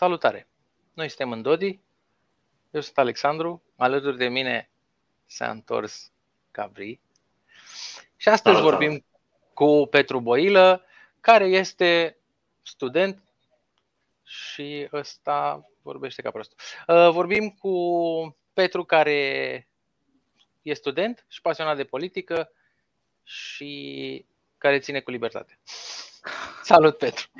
Salutare! 0.00 0.48
Noi 0.94 1.08
suntem 1.08 1.32
în 1.32 1.42
Dodi, 1.42 1.80
eu 2.70 2.80
sunt 2.80 2.98
Alexandru, 2.98 3.62
alături 3.76 4.16
de 4.16 4.28
mine 4.28 4.70
s-a 5.26 5.50
întors 5.50 6.12
Gabri 6.50 7.00
și 8.16 8.28
astăzi 8.28 8.56
Salut, 8.56 8.70
vorbim 8.70 9.04
cu 9.54 9.86
Petru 9.90 10.20
Boilă, 10.20 10.84
care 11.20 11.44
este 11.44 12.18
student 12.62 13.22
și 14.22 14.88
ăsta 14.92 15.68
vorbește 15.82 16.22
ca 16.22 16.30
prostul. 16.30 16.56
Uh, 16.86 17.10
Vorbim 17.10 17.50
cu 17.50 18.36
Petru 18.52 18.84
care 18.84 19.68
e 20.62 20.74
student 20.74 21.24
și 21.28 21.40
pasionat 21.40 21.76
de 21.76 21.84
politică 21.84 22.52
și 23.22 24.24
care 24.58 24.78
ține 24.78 25.00
cu 25.00 25.10
libertate. 25.10 25.58
Salut, 26.62 26.98
Petru! 26.98 27.30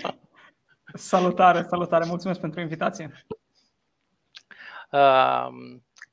Salutare, 0.94 1.62
salutare, 1.62 2.04
mulțumesc 2.04 2.40
pentru 2.40 2.60
invitație. 2.60 3.26
Uh, 4.90 5.48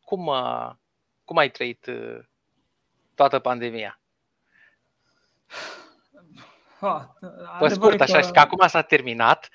cum, 0.04 0.26
uh, 0.26 0.72
cum 1.24 1.38
ai 1.38 1.50
trăit 1.50 1.86
uh, 1.86 2.20
toată 3.16 3.40
pandemia? 3.40 4.00
Ha, 6.80 7.16
Pe 7.20 7.26
adevărul 7.26 7.70
scurt, 7.70 8.00
e 8.00 8.04
așa, 8.04 8.22
și 8.22 8.32
că 8.32 8.40
acum 8.40 8.68
s-a 8.68 8.82
terminat. 8.82 9.50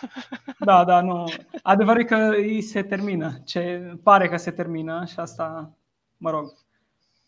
Da, 0.58 0.84
da, 0.84 1.00
nu. 1.00 1.32
Adevărul 1.62 2.00
e 2.00 2.04
că 2.04 2.16
îi 2.16 2.62
se 2.62 2.82
termină. 2.82 3.40
Ce 3.44 3.92
pare 4.02 4.28
că 4.28 4.36
se 4.36 4.50
termină 4.50 5.04
și 5.04 5.20
asta, 5.20 5.72
mă 6.16 6.30
rog, 6.30 6.52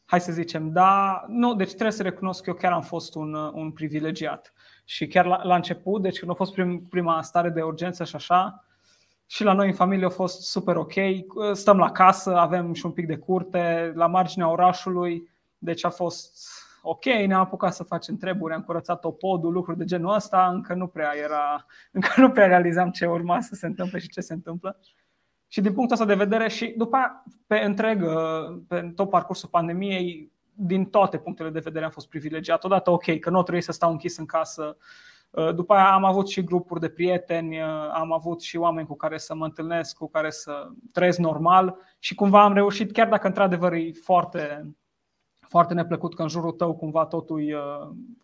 hai 0.05 0.21
să 0.21 0.33
zicem. 0.33 0.73
Da, 0.73 1.25
nu, 1.29 1.55
deci 1.55 1.69
trebuie 1.69 1.91
să 1.91 2.03
recunosc 2.03 2.43
că 2.43 2.51
eu 2.51 2.57
chiar 2.57 2.73
am 2.73 2.83
fost 2.83 3.15
un, 3.15 3.35
un 3.35 3.73
privilegiat. 3.73 4.53
Și 4.85 5.07
chiar 5.07 5.27
la, 5.27 5.45
la 5.45 5.55
început, 5.55 6.03
deci 6.03 6.19
când 6.19 6.31
a 6.31 6.35
fost 6.35 6.53
prim, 6.53 6.87
prima 6.91 7.23
stare 7.23 7.49
de 7.49 7.63
urgență 7.63 8.05
și 8.05 8.17
așa, 8.17 8.65
și 9.27 9.45
la 9.45 9.53
noi 9.53 9.67
în 9.67 9.75
familie 9.75 10.07
a 10.07 10.09
fost 10.09 10.41
super 10.41 10.77
ok. 10.77 10.93
Stăm 11.53 11.79
la 11.79 11.91
casă, 11.91 12.37
avem 12.37 12.73
și 12.73 12.87
un 12.87 12.93
pic 12.93 13.07
de 13.07 13.17
curte, 13.17 13.93
la 13.95 14.07
marginea 14.07 14.51
orașului, 14.51 15.29
deci 15.59 15.85
a 15.85 15.91
fost 15.91 16.39
ok, 16.83 17.05
ne-am 17.05 17.41
apucat 17.41 17.75
să 17.75 17.83
facem 17.83 18.17
treburi, 18.17 18.55
am 18.55 18.63
curățat 18.63 19.05
opodul, 19.05 19.53
lucruri 19.53 19.79
de 19.79 19.85
genul 19.85 20.15
ăsta, 20.15 20.49
încă 20.49 20.75
nu 20.75 20.87
prea 20.87 21.13
era, 21.17 21.67
încă 21.93 22.21
nu 22.21 22.31
prea 22.31 22.47
realizam 22.47 22.91
ce 22.91 23.07
urma 23.07 23.41
să 23.41 23.55
se 23.55 23.67
întâmple 23.67 23.99
și 23.99 24.09
ce 24.09 24.21
se 24.21 24.33
întâmplă. 24.33 24.81
Și 25.49 25.61
din 25.61 25.73
punctul 25.73 25.97
ăsta 25.97 26.07
de 26.07 26.25
vedere 26.25 26.49
și 26.49 26.75
după 26.77 26.97
aia, 26.97 27.25
pe 27.47 27.59
întreg, 27.59 28.05
pe 28.69 28.93
tot 28.95 29.11
parcursul 29.11 29.49
pandemiei, 29.49 30.33
din 30.55 30.85
toate 30.85 31.19
punctele 31.19 31.51
de 31.51 31.59
vedere 31.59 31.85
am 31.85 31.91
fost 31.91 32.09
privilegiat. 32.09 32.65
Odată 32.65 32.91
ok, 32.91 33.19
că 33.19 33.31
nu 33.31 33.43
trebuie 33.43 33.63
să 33.63 33.73
stau 33.73 33.91
închis 33.91 34.17
în 34.17 34.27
casă. 34.27 34.77
După 35.55 35.75
aia 35.75 35.93
am 35.93 36.05
avut 36.05 36.29
și 36.29 36.45
grupuri 36.45 36.81
de 36.81 36.89
prieteni, 36.89 37.63
am 37.93 38.13
avut 38.13 38.41
și 38.41 38.57
oameni 38.57 38.87
cu 38.87 38.97
care 38.97 39.19
să 39.19 39.35
mă 39.35 39.45
întâlnesc, 39.45 39.97
cu 39.97 40.09
care 40.09 40.31
să 40.31 40.69
trăiesc 40.93 41.19
normal 41.19 41.77
și 41.99 42.15
cumva 42.15 42.43
am 42.43 42.55
reușit, 42.55 42.93
chiar 42.93 43.09
dacă 43.09 43.27
într-adevăr 43.27 43.73
e 43.73 43.91
foarte, 44.03 44.75
foarte 45.41 45.75
neplăcut 45.75 46.15
că 46.15 46.23
în 46.23 46.29
jurul 46.29 46.53
tău 46.53 46.75
cumva 46.75 47.07
totul 47.07 47.49
e 47.49 47.57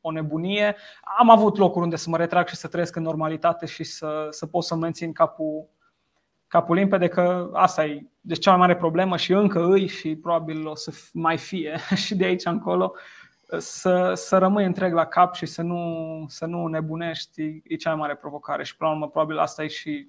o 0.01 0.11
nebunie. 0.11 0.77
Am 1.19 1.31
avut 1.31 1.57
locuri 1.57 1.85
unde 1.85 1.97
să 1.97 2.11
mă 2.11 2.17
retrag 2.17 2.47
și 2.47 2.57
să 2.57 2.69
trăiesc 2.69 2.97
în 2.97 3.03
normalitate 3.03 3.67
și 3.67 3.85
să, 3.85 4.27
să 4.31 4.47
pot 4.47 4.65
să 4.65 4.75
mențin 4.75 5.13
capul, 5.13 5.69
capul 6.51 6.77
limpede 6.77 7.09
că 7.09 7.51
asta 7.53 7.85
e 7.85 8.07
deci 8.21 8.39
cea 8.39 8.51
mai 8.51 8.59
mare 8.59 8.77
problemă 8.77 9.17
și 9.17 9.33
încă 9.33 9.65
îi 9.65 9.87
și 9.87 10.17
probabil 10.17 10.67
o 10.67 10.75
să 10.75 10.93
mai 11.13 11.39
fie 11.39 11.79
și 12.05 12.15
de 12.15 12.25
aici 12.25 12.45
încolo 12.45 12.95
să, 13.59 14.13
să 14.15 14.39
rămâi 14.39 14.65
întreg 14.65 14.93
la 14.93 15.05
cap 15.05 15.35
și 15.35 15.47
să 15.47 15.63
nu, 15.63 16.25
să 16.29 16.47
nu 16.47 16.67
nebunești 16.67 17.61
e 17.65 17.77
cea 17.77 17.91
mai 17.91 17.99
mare 17.99 18.15
provocare. 18.15 18.65
Și 18.65 18.77
până 18.77 18.91
la 18.91 18.97
urmă 18.97 19.09
probabil 19.09 19.39
asta 19.39 19.63
e 19.65 19.67
și 19.67 20.09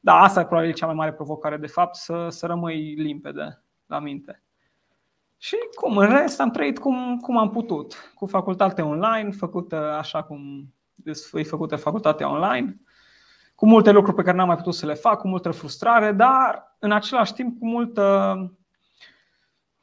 da, 0.00 0.20
asta 0.20 0.40
e 0.40 0.46
probabil 0.46 0.72
cea 0.72 0.86
mai 0.86 0.94
mare 0.94 1.12
provocare 1.12 1.56
de 1.56 1.66
fapt, 1.66 1.94
să, 1.94 2.26
să 2.30 2.46
rămâi 2.46 2.94
limpede 2.94 3.62
la 3.86 3.98
minte. 3.98 4.42
Și 5.36 5.56
cum, 5.74 5.96
în 5.96 6.08
rest 6.08 6.40
am 6.40 6.50
trăit 6.50 6.78
cum, 6.78 7.18
cum 7.18 7.36
am 7.38 7.50
putut, 7.50 8.12
cu 8.14 8.26
facultate 8.26 8.82
online, 8.82 9.30
făcută 9.30 9.76
așa 9.76 10.22
cum 10.22 10.72
e 11.32 11.42
făcută 11.42 11.76
facultatea 11.76 12.30
online, 12.30 12.80
cu 13.58 13.66
multe 13.66 13.90
lucruri 13.90 14.16
pe 14.16 14.22
care 14.22 14.36
n-am 14.36 14.46
mai 14.46 14.56
putut 14.56 14.74
să 14.74 14.86
le 14.86 14.94
fac, 14.94 15.20
cu 15.20 15.28
multă 15.28 15.50
frustrare, 15.50 16.12
dar 16.12 16.76
în 16.78 16.92
același 16.92 17.32
timp 17.32 17.58
cu 17.58 17.66
multă. 17.66 18.02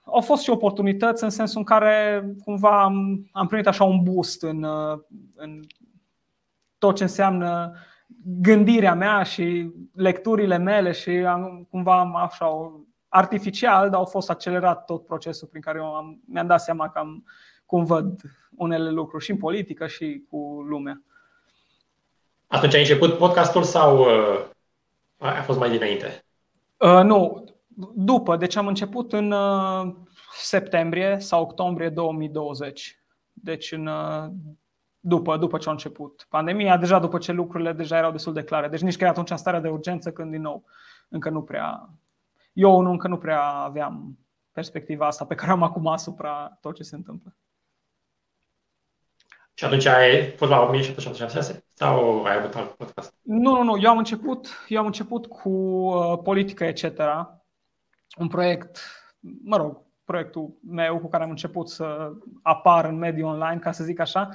Au 0.01 0.21
fost 0.21 0.43
și 0.43 0.49
oportunități 0.49 1.23
în 1.23 1.29
sensul 1.29 1.57
în 1.57 1.63
care 1.63 2.25
cumva 2.43 2.83
am, 2.83 3.27
am 3.31 3.47
primit 3.47 3.67
așa 3.67 3.83
un 3.83 4.03
boost 4.03 4.43
în, 4.43 4.65
în 5.35 5.59
tot 6.77 6.95
ce 6.95 7.03
înseamnă 7.03 7.73
gândirea 8.41 8.95
mea 8.95 9.23
și 9.23 9.71
lecturile 9.93 10.57
mele 10.57 10.91
și 10.91 11.09
am, 11.09 11.67
cumva 11.69 11.99
am 11.99 12.15
așa 12.15 12.71
artificial, 13.07 13.89
dar 13.89 13.99
au 13.99 14.05
fost 14.05 14.29
accelerat 14.29 14.85
tot 14.85 15.05
procesul 15.05 15.47
prin 15.47 15.61
care 15.61 15.77
eu 15.77 15.95
am, 15.95 16.21
mi-am 16.25 16.47
dat 16.47 16.61
seama 16.61 16.89
că 16.89 16.99
am, 16.99 17.23
cum 17.65 17.83
văd 17.83 18.21
unele 18.55 18.89
lucruri 18.89 19.23
și 19.23 19.31
în 19.31 19.37
politică 19.37 19.87
și 19.87 20.25
cu 20.29 20.65
lumea. 20.67 21.01
Atunci 22.47 22.73
ai 22.73 22.79
început 22.79 23.17
podcastul 23.17 23.63
sau 23.63 23.99
uh, 23.99 24.45
a 25.17 25.41
fost 25.41 25.59
mai 25.59 25.69
dinainte? 25.69 26.25
Uh, 26.77 27.01
nu, 27.03 27.43
după. 27.95 28.35
Deci 28.35 28.55
am 28.55 28.67
început 28.67 29.13
în 29.13 29.31
uh, 29.31 29.95
septembrie 30.31 31.19
sau 31.19 31.41
octombrie 31.41 31.89
2020. 31.89 33.03
Deci 33.33 33.71
în, 33.71 33.87
uh, 33.87 34.29
după, 34.99 35.37
după 35.37 35.57
ce 35.57 35.69
a 35.69 35.71
început 35.71 36.25
pandemia, 36.29 36.77
deja 36.77 36.99
după 36.99 37.17
ce 37.17 37.31
lucrurile 37.31 37.73
deja 37.73 37.97
erau 37.97 38.11
destul 38.11 38.33
de 38.33 38.43
clare. 38.43 38.67
Deci 38.67 38.81
nici 38.81 38.97
că 38.97 39.07
atunci 39.07 39.29
în 39.29 39.37
starea 39.37 39.59
de 39.59 39.67
urgență 39.67 40.11
când 40.11 40.31
din 40.31 40.41
nou 40.41 40.63
încă 41.09 41.29
nu 41.29 41.41
prea 41.41 41.89
eu 42.53 42.81
nu, 42.81 42.91
încă 42.91 43.07
nu 43.07 43.17
prea 43.17 43.41
aveam 43.41 44.17
perspectiva 44.51 45.07
asta 45.07 45.25
pe 45.25 45.35
care 45.35 45.51
am 45.51 45.63
acum 45.63 45.87
asupra 45.87 46.57
tot 46.61 46.75
ce 46.75 46.83
se 46.83 46.95
întâmplă. 46.95 47.35
Și 49.57 49.65
atunci 49.65 49.85
ai 49.85 50.33
fost 50.37 50.51
la 50.51 50.61
1776 50.61 51.65
sau 51.73 52.23
ai 52.23 52.37
avut 52.37 52.55
alt 52.55 52.69
podcast? 52.69 53.13
Nu, 53.21 53.51
nu, 53.51 53.63
nu. 53.63 53.77
Eu 53.81 53.89
am 53.89 53.97
început, 53.97 54.65
eu 54.67 54.79
am 54.79 54.85
început 54.85 55.25
cu 55.25 55.49
uh, 55.49 56.19
politică, 56.23 56.63
etc. 56.63 56.83
Un 58.17 58.27
proiect, 58.27 58.79
mă 59.43 59.57
rog, 59.57 59.81
proiectul 60.03 60.57
meu 60.67 60.99
cu 60.99 61.07
care 61.07 61.23
am 61.23 61.29
început 61.29 61.69
să 61.69 62.11
apar 62.41 62.85
în 62.85 62.97
mediul 62.97 63.29
online, 63.29 63.59
ca 63.59 63.71
să 63.71 63.83
zic 63.83 63.99
așa, 63.99 64.29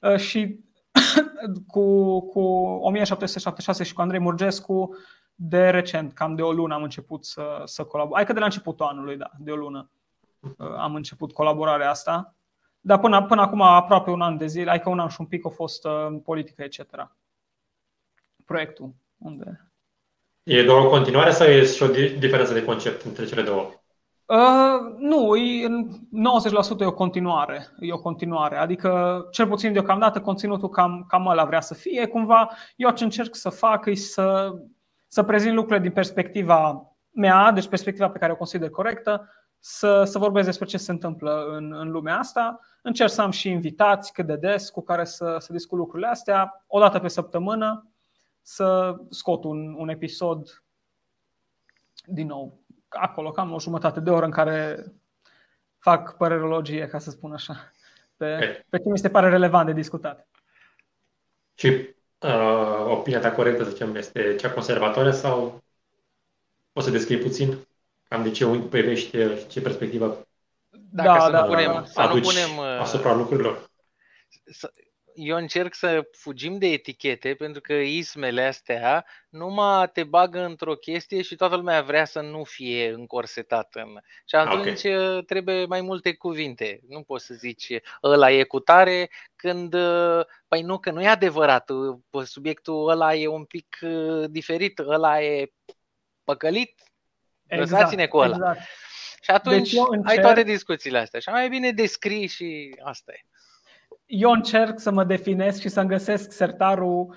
uh, 0.00 0.16
și 0.16 0.60
cu, 1.72 2.20
cu 2.20 2.40
1776 2.40 3.84
și 3.84 3.92
cu 3.92 4.00
Andrei 4.00 4.20
Murgescu 4.20 4.96
de 5.34 5.70
recent, 5.70 6.12
cam 6.12 6.34
de 6.34 6.42
o 6.42 6.52
lună 6.52 6.74
am 6.74 6.82
început 6.82 7.24
să, 7.24 7.62
să 7.64 7.84
colaborăm. 7.84 8.18
Adică 8.18 8.32
de 8.32 8.38
la 8.38 8.44
începutul 8.44 8.86
anului, 8.86 9.16
da, 9.16 9.30
de 9.38 9.50
o 9.50 9.56
lună 9.56 9.90
uh, 10.40 10.74
am 10.76 10.94
început 10.94 11.32
colaborarea 11.32 11.90
asta. 11.90 12.34
Dar 12.86 12.98
până, 12.98 13.22
până 13.22 13.40
acum 13.40 13.60
aproape 13.60 14.10
un 14.10 14.20
an 14.20 14.36
de 14.36 14.46
zile, 14.46 14.70
adică 14.70 14.88
un 14.88 14.98
an 14.98 15.08
și 15.08 15.16
un 15.20 15.26
pic 15.26 15.46
a 15.46 15.48
fost 15.48 15.84
în 15.84 16.14
uh, 16.14 16.20
politică, 16.24 16.62
etc. 16.62 17.10
Proiectul. 18.44 18.94
Unde... 19.18 19.72
E 20.42 20.64
doar 20.64 20.84
o 20.84 20.88
continuare 20.88 21.30
sau 21.30 21.46
e 21.46 21.64
și 21.64 21.82
o 21.82 21.86
diferență 22.18 22.52
de 22.52 22.64
concept 22.64 23.02
între 23.02 23.24
cele 23.24 23.42
două? 23.42 23.70
Uh, 24.26 24.94
nu, 24.98 25.36
e, 25.36 25.66
90% 26.76 26.80
e 26.80 26.84
o 26.84 26.92
continuare. 26.92 27.66
E 27.78 27.92
o 27.92 28.00
continuare. 28.00 28.56
Adică, 28.56 29.20
cel 29.30 29.46
puțin 29.46 29.72
deocamdată, 29.72 30.20
conținutul 30.20 30.68
cam, 30.68 31.04
cam 31.08 31.26
ăla 31.26 31.44
vrea 31.44 31.60
să 31.60 31.74
fie. 31.74 32.06
Cumva, 32.06 32.50
eu 32.76 32.90
ce 32.90 33.04
încerc 33.04 33.34
să 33.34 33.48
fac 33.48 33.86
e 33.86 33.94
să 33.94 34.54
să 35.14 35.22
prezint 35.22 35.54
lucrurile 35.54 35.84
din 35.84 35.92
perspectiva 35.92 36.88
mea, 37.10 37.50
deci 37.50 37.68
perspectiva 37.68 38.08
pe 38.10 38.18
care 38.18 38.32
o 38.32 38.36
consider 38.36 38.70
corectă, 38.70 39.30
să, 39.66 40.04
să 40.04 40.18
vorbesc 40.18 40.46
despre 40.46 40.66
ce 40.66 40.76
se 40.76 40.90
întâmplă 40.90 41.46
în, 41.56 41.72
în 41.72 41.90
lumea 41.90 42.18
asta. 42.18 42.60
Încerc 42.82 43.10
să 43.10 43.22
am 43.22 43.30
și 43.30 43.48
invitați 43.48 44.12
cât 44.12 44.26
de 44.26 44.36
des 44.36 44.70
cu 44.70 44.82
care 44.82 45.04
să, 45.04 45.36
să 45.38 45.52
discut 45.52 45.78
lucrurile 45.78 46.08
astea, 46.08 46.64
o 46.66 46.78
dată 46.78 46.98
pe 46.98 47.08
săptămână, 47.08 47.90
să 48.42 48.96
scot 49.10 49.44
un, 49.44 49.74
un 49.78 49.88
episod 49.88 50.62
din 52.06 52.26
nou 52.26 52.60
acolo, 52.88 53.30
cam 53.30 53.52
o 53.52 53.60
jumătate 53.60 54.00
de 54.00 54.10
oră 54.10 54.24
în 54.24 54.30
care 54.30 54.84
fac 55.78 56.16
părerologie, 56.16 56.86
ca 56.86 56.98
să 56.98 57.10
spun 57.10 57.32
așa, 57.32 57.72
pe, 58.16 58.64
pe 58.68 58.78
ce 58.78 58.88
mi 58.88 58.98
se 58.98 59.10
pare 59.10 59.28
relevant 59.28 59.66
de 59.66 59.72
discutat. 59.72 60.28
Și 61.54 61.66
uh, 62.18 62.86
opinia 62.86 63.20
ta 63.20 63.32
corectă, 63.32 63.64
să 63.64 63.70
zicem, 63.70 63.94
este 63.94 64.36
cea 64.36 64.52
conservatoare 64.52 65.10
sau 65.10 65.62
poți 66.72 66.86
să 66.86 66.92
descrii 66.92 67.18
puțin 67.18 67.66
cam 68.14 68.22
de 68.22 68.30
ce 68.30 68.44
unghi 68.44 68.66
privești 68.66 69.16
și 69.16 69.46
ce 69.46 69.60
perspectivă 69.60 70.26
Dacă 70.70 71.08
da, 71.08 71.20
să, 71.20 71.30
da, 71.30 71.40
nu 71.40 71.46
punem, 71.46 71.72
da, 71.72 71.84
să 71.84 72.10
nu 72.14 72.20
punem 72.20 72.58
asupra 72.58 73.14
lucrurilor? 73.14 73.70
Să, 74.44 74.72
eu 75.14 75.36
încerc 75.36 75.74
să 75.74 76.08
fugim 76.12 76.58
de 76.58 76.66
etichete 76.66 77.34
pentru 77.34 77.60
că 77.60 77.72
ismele 77.72 78.42
astea 78.42 79.06
numai 79.28 79.90
te 79.92 80.04
bagă 80.04 80.44
într-o 80.44 80.74
chestie 80.74 81.22
și 81.22 81.36
toată 81.36 81.56
lumea 81.56 81.82
vrea 81.82 82.04
să 82.04 82.20
nu 82.20 82.44
fie 82.44 82.92
încorsetat 82.92 83.74
în. 83.74 83.98
Și 84.24 84.34
atunci 84.34 84.84
okay. 84.84 85.22
trebuie 85.26 85.64
mai 85.64 85.80
multe 85.80 86.14
cuvinte. 86.14 86.80
Nu 86.88 87.02
poți 87.02 87.26
să 87.26 87.34
zici 87.34 87.72
ăla 88.02 88.30
e 88.30 88.44
cu 88.44 88.60
tare 88.60 89.10
când 89.36 89.76
păi 90.48 90.62
nu 90.62 90.78
că 90.78 90.90
nu 90.90 91.02
e 91.02 91.08
adevărat. 91.08 91.70
Subiectul 92.24 92.88
ăla 92.88 93.14
e 93.14 93.26
un 93.26 93.44
pic 93.44 93.78
diferit, 94.26 94.78
ăla 94.78 95.22
e 95.22 95.52
păcălit. 96.24 96.93
Exact, 97.54 97.70
Lăsați-ne 97.70 98.06
cu 98.06 98.16
ăla. 98.16 98.34
Exact. 98.34 98.60
Și 99.22 99.30
atunci 99.30 99.72
deci 99.72 99.80
încerc... 99.90 100.08
ai 100.08 100.20
toate 100.20 100.42
discuțiile 100.42 100.98
astea. 100.98 101.20
Și 101.20 101.28
mai 101.28 101.48
bine 101.48 101.70
descrii 101.70 102.26
și 102.26 102.76
asta 102.82 103.12
e 103.12 103.24
eu 104.06 104.30
încerc 104.30 104.78
să 104.78 104.90
mă 104.90 105.04
definesc 105.04 105.60
și 105.60 105.68
să-mi 105.68 105.88
găsesc 105.88 106.32
sertarul 106.32 107.14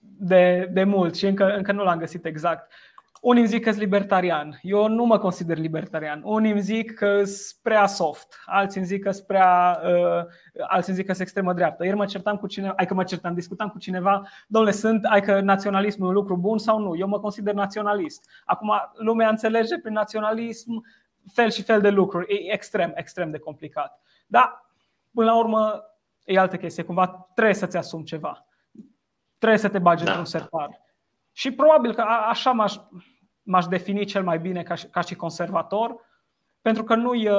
de, 0.00 0.68
de 0.70 0.84
mult 0.84 1.16
și 1.16 1.26
încă, 1.26 1.54
încă 1.54 1.72
nu 1.72 1.82
l-am 1.82 1.98
găsit 1.98 2.24
exact. 2.24 2.72
Unii 3.20 3.40
îmi 3.40 3.50
zic 3.50 3.62
că 3.62 3.68
sunt 3.70 3.82
libertarian. 3.82 4.58
Eu 4.62 4.88
nu 4.88 5.04
mă 5.04 5.18
consider 5.18 5.58
libertarian. 5.58 6.20
Unii 6.24 6.50
îmi 6.50 6.60
zic 6.60 6.94
că 6.94 7.24
sunt 7.24 7.62
prea 7.62 7.86
soft. 7.86 8.42
Alții 8.46 8.78
îmi 8.78 8.88
zic 8.88 9.02
că 9.02 9.10
sunt 9.10 9.26
prea. 9.26 9.80
Uh, 9.84 10.24
alții 10.68 10.88
îmi 10.88 10.96
zic 10.96 11.06
că 11.06 11.12
sunt 11.12 11.20
extremă 11.20 11.52
dreaptă. 11.52 11.84
Ieri 11.84 11.96
mă 11.96 12.04
certam 12.04 12.36
cu 12.36 12.46
cineva, 12.46 12.74
ai 12.76 12.86
că 12.86 12.94
mă 12.94 13.04
certam, 13.04 13.34
discutam 13.34 13.68
cu 13.68 13.78
cineva, 13.78 14.22
domnule, 14.46 14.74
sunt, 14.74 15.04
ai 15.04 15.22
că 15.22 15.40
naționalismul 15.40 16.06
e 16.06 16.08
un 16.08 16.14
lucru 16.14 16.36
bun 16.36 16.58
sau 16.58 16.78
nu? 16.78 16.96
Eu 16.96 17.08
mă 17.08 17.20
consider 17.20 17.54
naționalist. 17.54 18.30
Acum, 18.44 18.72
lumea 18.94 19.28
înțelege 19.28 19.78
prin 19.78 19.92
naționalism 19.92 20.84
fel 21.32 21.50
și 21.50 21.62
fel 21.62 21.80
de 21.80 21.90
lucruri. 21.90 22.34
E 22.34 22.52
extrem, 22.52 22.92
extrem 22.94 23.30
de 23.30 23.38
complicat. 23.38 24.02
Dar, 24.26 24.70
până 25.14 25.26
la 25.26 25.38
urmă, 25.38 25.82
e 26.24 26.38
altă 26.38 26.56
chestie. 26.56 26.82
Cumva 26.82 27.28
trebuie 27.34 27.54
să-ți 27.54 27.76
asumi 27.76 28.04
ceva. 28.04 28.46
Trebuie 29.38 29.58
să 29.58 29.68
te 29.68 29.78
bagi 29.78 30.04
da. 30.04 30.10
într-un 30.10 30.26
sertar. 30.26 30.80
Și 31.32 31.50
probabil 31.50 31.94
că 31.94 32.00
așa 32.28 32.50
m-aș, 32.50 32.76
m-aș 33.50 33.66
defini 33.66 34.04
cel 34.04 34.22
mai 34.22 34.38
bine 34.38 34.62
ca 34.62 34.74
și, 34.74 34.86
ca 34.86 35.00
și 35.00 35.14
conservator, 35.14 35.96
pentru 36.60 36.84
că 36.84 36.94
nu 36.94 37.14
e, 37.14 37.30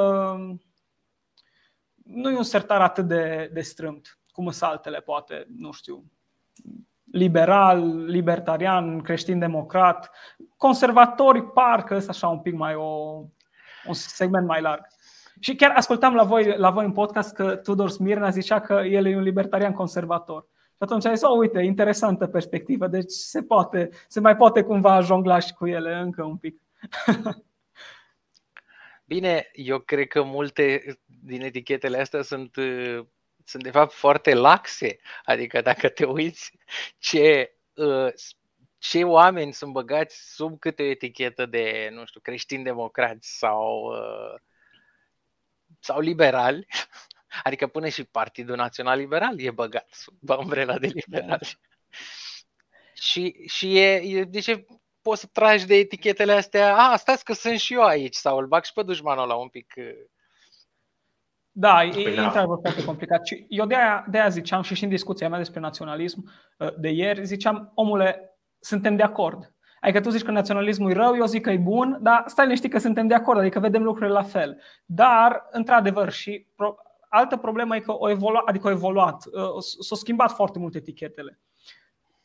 nu 2.03 2.29
e 2.29 2.37
un 2.37 2.43
sertar 2.43 2.81
atât 2.81 3.07
de, 3.07 3.49
de 3.53 3.61
strâmt 3.61 4.19
cum 4.31 4.51
sunt 4.51 4.69
altele, 4.69 4.99
poate, 4.99 5.47
nu 5.57 5.71
știu, 5.71 6.03
liberal, 7.11 8.05
libertarian, 8.05 9.01
creștin-democrat. 9.01 10.11
Conservatorii 10.57 11.43
parcă 11.43 11.97
sunt 11.97 12.09
așa 12.09 12.27
un 12.27 12.39
pic 12.39 12.53
mai 12.53 12.75
o, 12.75 12.85
un 13.85 13.93
segment 13.93 14.47
mai 14.47 14.61
larg. 14.61 14.85
Și 15.39 15.55
chiar 15.55 15.71
ascultam 15.75 16.15
la 16.15 16.23
voi, 16.23 16.57
la 16.57 16.69
voi 16.69 16.85
în 16.85 16.91
podcast 16.91 17.33
că 17.33 17.55
Tudor 17.55 17.89
Smirna 17.89 18.29
zicea 18.29 18.59
că 18.59 18.73
el 18.73 19.05
e 19.05 19.15
un 19.15 19.23
libertarian 19.23 19.73
conservator. 19.73 20.47
Și 20.81 20.87
atunci 20.87 21.05
ai 21.05 21.15
zis, 21.15 21.23
oh, 21.23 21.37
uite, 21.37 21.61
interesantă 21.61 22.27
perspectivă, 22.27 22.87
deci 22.87 23.11
se 23.11 23.43
poate, 23.43 23.89
se 24.07 24.19
mai 24.19 24.35
poate 24.35 24.63
cumva 24.63 24.99
jongla 24.99 25.39
și 25.39 25.53
cu 25.53 25.67
ele 25.67 25.95
încă 25.95 26.23
un 26.23 26.37
pic. 26.37 26.61
Bine, 29.05 29.49
eu 29.53 29.79
cred 29.79 30.07
că 30.07 30.23
multe 30.23 30.97
din 31.23 31.41
etichetele 31.41 31.99
astea 31.99 32.21
sunt, 32.21 32.55
sunt 33.43 33.63
de 33.63 33.71
fapt 33.71 33.93
foarte 33.93 34.33
laxe. 34.33 34.99
Adică 35.23 35.61
dacă 35.61 35.89
te 35.89 36.05
uiți 36.05 36.51
ce, 36.97 37.55
ce 38.77 39.03
oameni 39.03 39.53
sunt 39.53 39.71
băgați 39.71 40.33
sub 40.33 40.59
câte 40.59 40.83
o 40.83 40.85
etichetă 40.85 41.45
de, 41.45 41.89
nu 41.93 42.05
știu, 42.05 42.19
creștini-democrați 42.19 43.37
sau 43.37 43.83
uh, 43.83 44.39
sau 45.79 45.99
liberali, 45.99 46.67
adică 47.43 47.67
până 47.67 47.87
și 47.87 48.03
Partidul 48.03 48.55
Național 48.55 48.97
Liberal 48.97 49.39
e 49.39 49.51
băgat 49.51 49.87
sub 49.91 50.29
umbrela 50.39 50.77
de 50.77 50.87
liberali. 50.93 51.59
și, 52.93 53.47
și 53.47 53.77
e, 53.77 53.93
e, 53.95 54.23
de 54.23 54.39
ce 54.39 54.65
poți 55.01 55.21
să 55.21 55.27
tragi 55.31 55.65
de 55.65 55.75
etichetele 55.75 56.33
astea, 56.33 56.75
a, 56.75 56.95
stați 56.95 57.23
că 57.23 57.33
sunt 57.33 57.59
și 57.59 57.73
eu 57.73 57.83
aici, 57.83 58.15
sau 58.15 58.37
îl 58.37 58.47
bag 58.47 58.63
și 58.63 58.73
pe 58.73 58.83
dușmanul 58.83 59.23
ăla 59.23 59.35
un 59.35 59.47
pic. 59.47 59.73
Da, 61.51 61.83
e, 61.83 61.89
păi 61.89 62.15
da. 62.15 62.23
într-adevăr 62.23 62.57
foarte 62.61 62.85
complicat. 62.85 63.25
Și 63.25 63.45
eu 63.49 63.65
de 63.65 63.75
aia, 63.75 64.05
de 64.09 64.19
aia 64.19 64.29
ziceam 64.29 64.61
și, 64.61 64.75
și 64.75 64.83
în 64.83 64.89
discuția 64.89 65.29
mea 65.29 65.37
despre 65.37 65.59
naționalism 65.59 66.31
uh, 66.57 66.73
de 66.77 66.89
ieri, 66.89 67.25
ziceam, 67.25 67.71
omule, 67.75 68.37
suntem 68.59 68.95
de 68.95 69.03
acord. 69.03 69.53
Adică 69.79 70.01
tu 70.01 70.09
zici 70.09 70.23
că 70.23 70.31
naționalismul 70.31 70.91
e 70.91 70.93
rău, 70.93 71.15
eu 71.15 71.25
zic 71.25 71.41
că 71.41 71.49
e 71.49 71.57
bun, 71.57 71.97
dar 72.01 72.23
stai 72.27 72.45
liniștit 72.45 72.71
că 72.71 72.77
suntem 72.77 73.07
de 73.07 73.13
acord, 73.13 73.39
adică 73.39 73.59
vedem 73.59 73.83
lucrurile 73.83 74.13
la 74.13 74.23
fel. 74.23 74.61
Dar, 74.85 75.47
într-adevăr, 75.51 76.11
și 76.11 76.47
pro- 76.55 76.75
altă 77.11 77.37
problemă 77.37 77.75
e 77.75 77.79
că 77.79 77.93
o 77.97 78.09
evoluat, 78.09 78.43
adică 78.45 78.67
o 78.67 78.71
evoluat, 78.71 79.25
uh, 79.25 79.63
s-au 79.79 79.97
schimbat 79.97 80.31
foarte 80.31 80.59
mult 80.59 80.75
etichetele. 80.75 81.39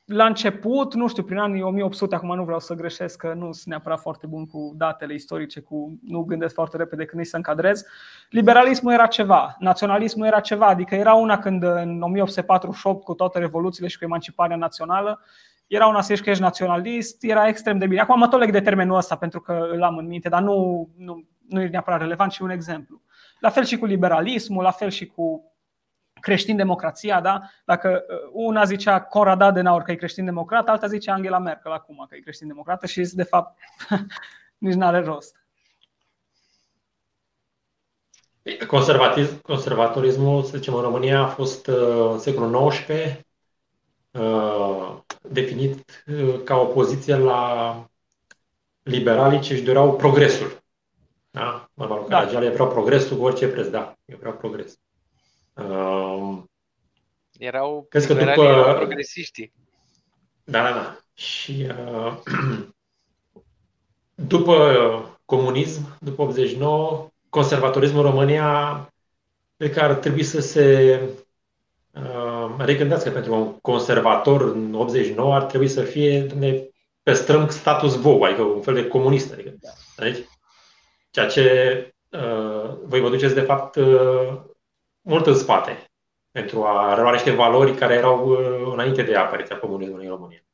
La 0.05 0.27
început, 0.27 0.94
nu 0.94 1.09
știu, 1.09 1.23
prin 1.23 1.38
anii 1.38 1.62
1800, 1.62 2.15
acum 2.15 2.35
nu 2.37 2.44
vreau 2.44 2.59
să 2.59 2.75
greșesc, 2.75 3.19
că 3.19 3.33
nu 3.35 3.53
sunt 3.53 3.67
neapărat 3.67 4.00
foarte 4.00 4.27
bun 4.27 4.47
cu 4.47 4.73
datele 4.77 5.15
istorice, 5.15 5.61
cu 5.61 5.99
nu 6.03 6.23
gândesc 6.23 6.55
foarte 6.55 6.77
repede 6.77 7.05
când 7.05 7.21
îi 7.21 7.27
să 7.27 7.37
încadrez. 7.37 7.85
Liberalismul 8.31 8.93
era 8.93 9.06
ceva, 9.06 9.56
naționalismul 9.59 10.27
era 10.27 10.41
ceva, 10.41 10.67
adică 10.67 10.94
era 10.94 11.15
una 11.15 11.38
când 11.38 11.62
în 11.62 12.03
1848, 12.03 13.05
cu 13.05 13.15
toate 13.15 13.38
revoluțiile 13.38 13.88
și 13.88 13.99
cu 13.99 14.05
emanciparea 14.05 14.56
națională, 14.56 15.21
era 15.67 15.87
un 15.87 15.94
aseși 15.94 16.23
că 16.23 16.31
ești 16.31 16.43
naționalist, 16.43 17.25
era 17.25 17.49
extrem 17.49 17.79
de 17.79 17.87
bine. 17.87 18.00
Acum 18.00 18.19
mă 18.19 18.29
tot 18.29 18.41
leg 18.41 18.50
de 18.50 18.61
termenul 18.61 18.97
ăsta 18.97 19.17
pentru 19.17 19.41
că 19.41 19.69
îl 19.73 19.83
am 19.83 19.97
în 19.97 20.06
minte, 20.06 20.29
dar 20.29 20.43
nu, 20.43 20.88
nu, 20.97 21.25
nu 21.49 21.61
e 21.61 21.69
neapărat 21.69 22.00
relevant, 22.00 22.33
ci 22.33 22.38
un 22.38 22.50
exemplu. 22.50 23.00
La 23.38 23.50
fel 23.50 23.65
și 23.65 23.79
cu 23.79 23.85
liberalismul, 23.85 24.62
la 24.62 24.71
fel 24.71 24.91
și 24.91 25.06
cu 25.06 25.53
creștin-democrația, 26.21 27.21
da? 27.21 27.43
Dacă 27.65 28.05
uh, 28.09 28.31
una 28.33 28.65
zicea 28.65 29.03
Conrad 29.03 29.41
Adenauer 29.41 29.83
că 29.83 29.93
e 29.93 29.94
creștin-democrat, 29.94 30.69
alta 30.69 30.87
zicea 30.87 31.12
Angela 31.12 31.38
Merkel 31.38 31.73
acum 31.73 32.06
că 32.09 32.17
e 32.17 32.21
creștin-democrată 32.21 32.87
și 32.87 33.00
de 33.00 33.23
fapt 33.23 33.59
nici 34.59 34.75
nu 34.75 34.87
are 34.87 35.00
rost. 35.00 35.37
Conservatism, 38.67 39.41
conservatorismul, 39.41 40.43
să 40.43 40.56
zicem, 40.56 40.75
în 40.75 40.81
România 40.81 41.21
a 41.21 41.27
fost 41.27 41.67
uh, 41.67 42.11
în 42.12 42.19
secolul 42.19 42.69
XIX 42.69 42.88
uh, 44.11 44.97
definit 45.21 46.05
uh, 46.06 46.41
ca 46.44 46.56
opoziție 46.56 47.17
la 47.17 47.75
liberalii 48.83 49.41
ce 49.41 49.53
își 49.53 49.62
doreau 49.62 49.97
progresul. 49.97 50.65
Da? 51.37 51.71
Normal, 51.75 52.05
da. 52.09 52.17
Caragiale 52.17 52.49
vreau 52.49 52.69
progresul 52.69 53.17
cu 53.17 53.25
orice 53.25 53.49
preț, 53.49 53.67
da, 53.67 53.94
eu 54.05 54.17
vreau 54.19 54.35
progres. 54.35 54.79
Uh, 55.55 56.38
erau 57.38 57.87
Crezi 57.88 58.06
că 58.06 58.15
după... 58.15 58.43
erau 58.43 58.75
progresiștii. 58.75 59.53
Da, 60.44 60.62
da, 60.62 60.73
da. 60.73 60.97
Și 61.15 61.67
uh, 61.71 62.17
după 64.33 65.19
comunism, 65.25 65.97
după 66.00 66.23
89, 66.23 67.09
conservatorismul 67.29 68.05
în 68.05 68.11
România 68.11 68.81
cred 69.56 69.73
că 69.73 69.81
ar 69.81 69.94
trebui 69.94 70.23
să 70.23 70.41
se 70.41 71.00
regândească 72.59 73.11
pentru 73.11 73.35
un 73.35 73.59
conservator 73.61 74.41
în 74.43 74.75
89 74.75 75.35
ar 75.35 75.44
trebui 75.44 75.69
să 75.69 75.83
fie 75.83 76.27
ne 76.38 76.62
păstrăm 77.03 77.49
status 77.49 77.95
quo, 77.97 78.25
adică 78.25 78.43
un 78.43 78.61
fel 78.61 78.75
de 78.75 78.87
comunist. 78.87 79.33
Adică, 79.33 79.55
deci, 79.97 80.25
ceea 81.16 81.28
ce 81.28 81.94
uh, 82.11 82.76
voi 82.85 83.00
vă 83.00 83.08
duceți 83.08 83.35
de 83.35 83.40
fapt 83.40 83.76
uh, 83.76 84.40
mult 85.00 85.26
în 85.26 85.35
spate 85.35 85.90
pentru 86.30 86.64
a 86.64 86.94
relua 86.94 87.12
niște 87.12 87.30
valori 87.30 87.75
care 87.75 87.94
erau 87.94 88.28
uh, 88.28 88.73
înainte 88.73 89.02
de 89.02 89.16
apariția 89.16 89.58
comunismului 89.58 90.04
în 90.04 90.11
România. 90.11 90.44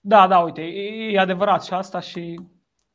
Da, 0.00 0.26
da, 0.26 0.38
uite, 0.38 0.62
e 0.62 1.18
adevărat 1.18 1.64
și 1.64 1.72
asta 1.72 2.00
și 2.00 2.40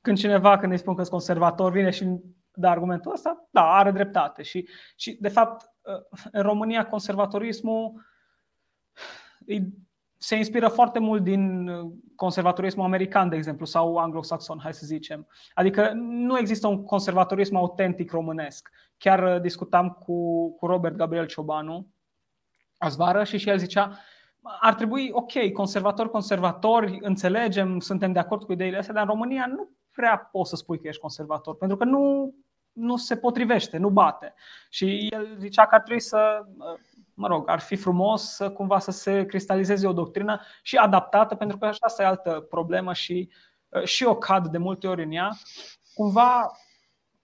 când 0.01 0.17
cineva, 0.17 0.57
când 0.57 0.71
îi 0.71 0.77
spun 0.77 0.95
că 0.95 1.01
sunt 1.01 1.11
conservator, 1.11 1.71
vine 1.71 1.89
și 1.89 2.05
dă 2.53 2.67
argumentul 2.67 3.11
ăsta, 3.11 3.47
da, 3.49 3.61
are 3.61 3.91
dreptate. 3.91 4.43
Și, 4.43 4.67
și 4.95 5.17
de 5.19 5.29
fapt, 5.29 5.71
în 6.31 6.41
România 6.41 6.87
conservatorismul 6.87 8.05
se 10.23 10.35
inspiră 10.35 10.67
foarte 10.67 10.99
mult 10.99 11.23
din 11.23 11.71
conservatorismul 12.15 12.85
american, 12.85 13.29
de 13.29 13.35
exemplu, 13.35 13.65
sau 13.65 13.95
anglosaxon, 13.95 14.59
hai 14.59 14.73
să 14.73 14.85
zicem. 14.85 15.27
Adică 15.53 15.91
nu 15.95 16.37
există 16.37 16.67
un 16.67 16.83
conservatorism 16.83 17.55
autentic 17.55 18.11
românesc. 18.11 18.69
Chiar 18.97 19.23
uh, 19.23 19.41
discutam 19.41 19.89
cu, 19.89 20.49
cu 20.55 20.65
Robert 20.65 20.95
Gabriel 20.95 21.25
Ciobanu 21.25 21.87
azvară 22.77 23.23
și 23.23 23.37
și 23.37 23.49
el 23.49 23.57
zicea 23.57 23.99
ar 24.59 24.73
trebui, 24.73 25.09
ok, 25.11 25.51
conservatori, 25.53 26.09
conservatori, 26.09 26.97
înțelegem, 27.01 27.79
suntem 27.79 28.11
de 28.11 28.19
acord 28.19 28.43
cu 28.43 28.51
ideile 28.51 28.77
astea, 28.77 28.93
dar 28.93 29.03
în 29.03 29.09
România 29.09 29.45
nu 29.47 29.69
prea 29.91 30.29
poți 30.31 30.49
să 30.49 30.55
spui 30.55 30.79
că 30.79 30.87
ești 30.87 31.01
conservator, 31.01 31.55
pentru 31.55 31.77
că 31.77 31.83
nu, 31.83 32.33
nu 32.71 32.95
se 32.95 33.17
potrivește, 33.17 33.77
nu 33.77 33.89
bate. 33.89 34.33
Și 34.69 35.07
el 35.11 35.35
zicea 35.39 35.67
că 35.67 35.75
ar 35.75 35.81
trebui 35.81 36.01
să, 36.01 36.45
mă 37.21 37.27
rog, 37.27 37.49
ar 37.49 37.59
fi 37.59 37.75
frumos 37.75 38.35
să 38.35 38.49
cumva 38.49 38.79
să 38.79 38.91
se 38.91 39.25
cristalizeze 39.25 39.87
o 39.87 39.93
doctrină 39.93 40.41
și 40.61 40.75
adaptată, 40.75 41.35
pentru 41.35 41.57
că 41.57 41.65
așa 41.65 41.77
asta 41.79 42.03
e 42.03 42.05
altă 42.05 42.45
problemă 42.49 42.93
și, 42.93 43.29
și 43.83 44.03
o 44.03 44.15
cad 44.15 44.47
de 44.47 44.57
multe 44.57 44.87
ori 44.87 45.03
în 45.03 45.11
ea. 45.11 45.29
Cumva 45.93 46.51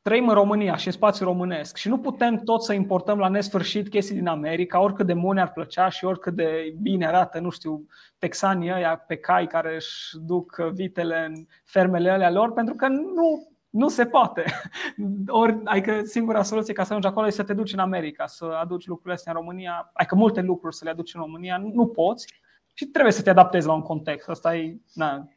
trăim 0.02 0.28
în 0.28 0.34
România 0.34 0.76
și 0.76 0.88
în 0.88 0.94
spațiu 0.94 1.26
românesc 1.26 1.76
și 1.76 1.88
nu 1.88 2.00
putem 2.00 2.38
tot 2.38 2.64
să 2.64 2.74
importăm 2.74 3.18
la 3.20 3.28
nesfârșit 3.28 3.90
chestii 3.90 4.16
din 4.16 4.28
America, 4.28 4.80
oricât 4.80 5.06
de 5.06 5.14
bune 5.14 5.42
ar 5.42 5.52
plăcea 5.52 5.90
și 5.90 6.06
oricât 6.06 6.34
de 6.34 6.76
bine 6.82 7.08
arată, 7.08 7.40
nu 7.40 7.50
știu, 7.50 7.86
texanii 8.18 8.72
ăia 8.72 8.98
pe 8.98 9.16
cai 9.16 9.48
care 9.48 9.76
își 9.76 10.18
duc 10.26 10.56
vitele 10.74 11.26
în 11.30 11.46
fermele 11.66 12.10
alea 12.10 12.32
lor, 12.32 12.54
pentru 12.54 12.76
că 12.76 12.88
nu, 12.88 13.57
nu 13.78 13.90
se 13.90 14.06
poate. 14.06 14.46
Ori, 15.28 15.62
adică 15.64 16.02
singura 16.04 16.44
soluție 16.44 16.74
ca 16.74 16.84
să 16.84 16.90
ajungi 16.90 17.08
acolo 17.08 17.28
e 17.28 17.30
să 17.30 17.44
te 17.44 17.54
duci 17.54 17.74
în 17.74 17.80
America, 17.80 18.28
să 18.28 18.46
aduci 18.46 18.86
lucrurile 18.86 19.14
astea 19.14 19.32
în 19.32 19.38
România, 19.38 19.90
adică 19.94 20.16
multe 20.16 20.42
lucruri 20.42 20.76
să 20.76 20.84
le 20.84 20.90
aduci 20.90 21.14
în 21.14 21.22
România, 21.22 21.58
nu 21.58 21.88
poți 21.88 22.34
și 22.74 22.86
trebuie 22.86 23.14
să 23.14 23.22
te 23.22 23.30
adaptezi 23.30 23.68
la 23.68 23.74
un 23.74 23.82
context. 23.82 24.30
Asta 24.30 24.56
e 24.56 24.78
na, 24.94 25.30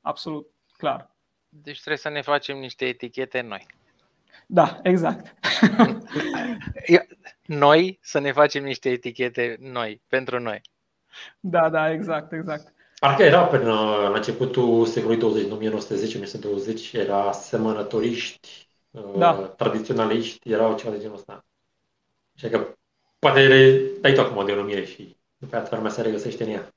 absolut 0.00 0.46
clar. 0.76 1.10
Deci 1.48 1.78
trebuie 1.78 1.98
să 1.98 2.08
ne 2.08 2.20
facem 2.20 2.58
niște 2.58 2.84
etichete 2.84 3.40
noi. 3.40 3.66
Da, 4.46 4.80
exact. 4.82 5.34
Noi 7.46 7.98
să 8.02 8.18
ne 8.18 8.32
facem 8.32 8.64
niște 8.64 8.90
etichete 8.90 9.56
noi, 9.60 10.02
pentru 10.08 10.40
noi. 10.40 10.60
Da, 11.40 11.68
da, 11.68 11.92
exact, 11.92 12.32
exact. 12.32 12.74
Parcă 12.98 13.22
era 13.22 13.44
până 13.44 13.72
la 14.10 14.16
începutul 14.16 14.86
secolului 14.86 15.20
20, 15.20 15.50
în 15.50 15.80
1910-1920, 16.88 16.92
era 16.92 17.32
semănătoriști, 17.32 18.68
da. 19.16 19.30
Uh, 19.30 19.50
tradiționaliști, 19.56 20.52
erau 20.52 20.76
ceva 20.76 20.90
de 20.90 21.00
genul 21.00 21.16
ăsta. 21.16 21.44
Și 22.34 22.48
că 22.48 22.74
poate 23.18 23.40
le 23.40 23.80
dai 24.00 24.12
tu 24.12 24.20
acum 24.20 24.36
o 24.36 24.42
denumire 24.42 24.84
și 24.84 25.16
după 25.36 25.56
aceea 25.56 25.76
lumea 25.76 25.92
se 25.92 26.02
regăsește 26.02 26.44
în 26.44 26.50
ea. 26.50 26.74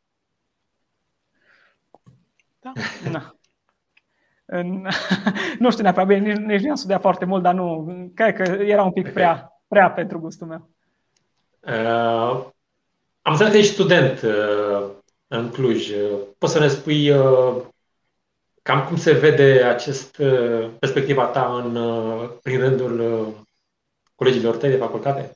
Da. 2.59 2.71
da 3.11 3.35
în, 4.53 4.87
nu 5.59 5.71
știu 5.71 5.83
neapărat 5.83 6.07
bine, 6.07 6.19
nici, 6.19 6.37
nici 6.37 6.61
nu 6.61 6.69
am 6.69 6.75
studiat 6.75 7.01
foarte 7.01 7.25
mult, 7.25 7.43
dar 7.43 7.53
nu, 7.53 7.93
cred 8.15 8.35
că 8.35 8.51
era 8.51 8.83
un 8.83 8.91
pic 8.91 9.13
prea, 9.13 9.61
prea 9.67 9.91
pentru 9.91 10.19
gustul 10.19 10.47
meu. 10.47 10.69
Uh, 11.59 12.45
am 13.21 13.31
înțeles 13.31 13.51
că 13.51 13.57
ești 13.57 13.73
student 13.73 14.21
uh, 14.21 14.89
în 15.33 15.49
Cluj. 15.49 15.91
Poți 16.37 16.53
să 16.53 16.59
ne 16.59 16.67
spui 16.67 17.09
uh, 17.09 17.61
cam 18.61 18.83
cum 18.87 18.97
se 18.97 19.11
vede 19.11 19.63
acest 19.63 20.17
uh, 20.17 20.69
perspectiva 20.79 21.25
ta 21.25 21.61
în, 21.63 21.75
uh, 21.75 22.29
prin 22.41 22.59
rândul 22.59 22.99
uh, 22.99 23.27
colegilor 24.15 24.55
tăi 24.55 24.69
de 24.69 24.75
facultate? 24.75 25.31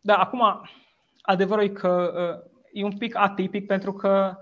Da, 0.00 0.16
acum, 0.16 0.68
adevărul 1.20 1.64
e 1.64 1.68
că 1.68 2.12
uh, 2.16 2.50
e 2.72 2.84
un 2.84 2.98
pic 2.98 3.16
atipic 3.16 3.66
pentru 3.66 3.92
că 3.92 4.36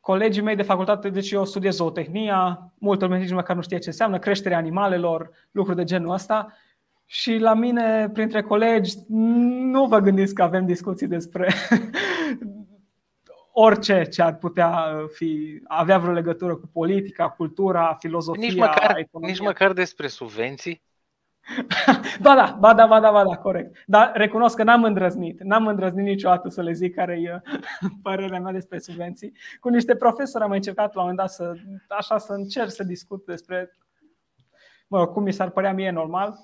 colegii 0.00 0.42
mei 0.42 0.56
de 0.56 0.62
facultate, 0.62 1.08
deci 1.08 1.30
eu 1.30 1.44
studiez 1.44 1.74
zootehnia, 1.74 2.72
multă 2.78 3.04
lume 3.04 3.18
nici 3.18 3.30
măcar 3.30 3.56
nu 3.56 3.62
știe 3.62 3.78
ce 3.78 3.88
înseamnă, 3.88 4.18
creșterea 4.18 4.58
animalelor, 4.58 5.30
lucruri 5.50 5.76
de 5.76 5.84
genul 5.84 6.12
ăsta. 6.12 6.56
Și 7.06 7.36
la 7.36 7.54
mine, 7.54 8.10
printre 8.12 8.42
colegi, 8.42 8.94
nu 9.08 9.86
vă 9.86 9.98
gândiți 9.98 10.34
că 10.34 10.42
avem 10.42 10.66
discuții 10.66 11.06
despre 11.06 11.54
orice 13.52 14.02
ce 14.02 14.22
ar 14.22 14.36
putea 14.36 14.96
fi, 15.12 15.60
avea 15.66 15.98
vreo 15.98 16.12
legătură 16.12 16.56
cu 16.56 16.66
politica, 16.66 17.28
cultura, 17.30 17.96
filozofia, 17.98 18.46
nici 18.46 18.56
măcar, 18.56 18.96
economia. 18.98 19.34
Nici 19.34 19.44
măcar 19.44 19.72
despre 19.72 20.06
subvenții? 20.06 20.82
ba 22.22 22.34
da, 22.34 22.56
ba 22.60 22.74
da, 22.74 22.86
ba 22.86 23.00
da, 23.00 23.10
ba 23.10 23.24
da, 23.24 23.36
corect. 23.36 23.82
Dar 23.86 24.12
recunosc 24.14 24.56
că 24.56 24.62
n-am 24.62 24.84
îndrăznit. 24.84 25.42
N-am 25.42 25.66
îndrăznit 25.66 26.04
niciodată 26.04 26.48
să 26.48 26.62
le 26.62 26.72
zic 26.72 26.94
care 26.94 27.20
e 27.20 27.40
părerea 28.02 28.40
mea 28.40 28.52
despre 28.52 28.78
subvenții. 28.78 29.32
Cu 29.60 29.68
niște 29.68 29.96
profesori 29.96 30.42
am 30.42 30.48
mai 30.48 30.58
încercat 30.58 30.94
la 30.94 31.02
un 31.02 31.08
moment 31.08 31.18
dat 31.18 31.30
să, 31.30 31.54
așa, 31.88 32.18
să 32.18 32.32
încerc 32.32 32.70
să 32.70 32.84
discut 32.84 33.24
despre 33.24 33.70
mă, 34.86 35.06
cum 35.06 35.22
mi 35.22 35.32
s-ar 35.32 35.50
părea 35.50 35.72
mie 35.72 35.90
normal. 35.90 36.34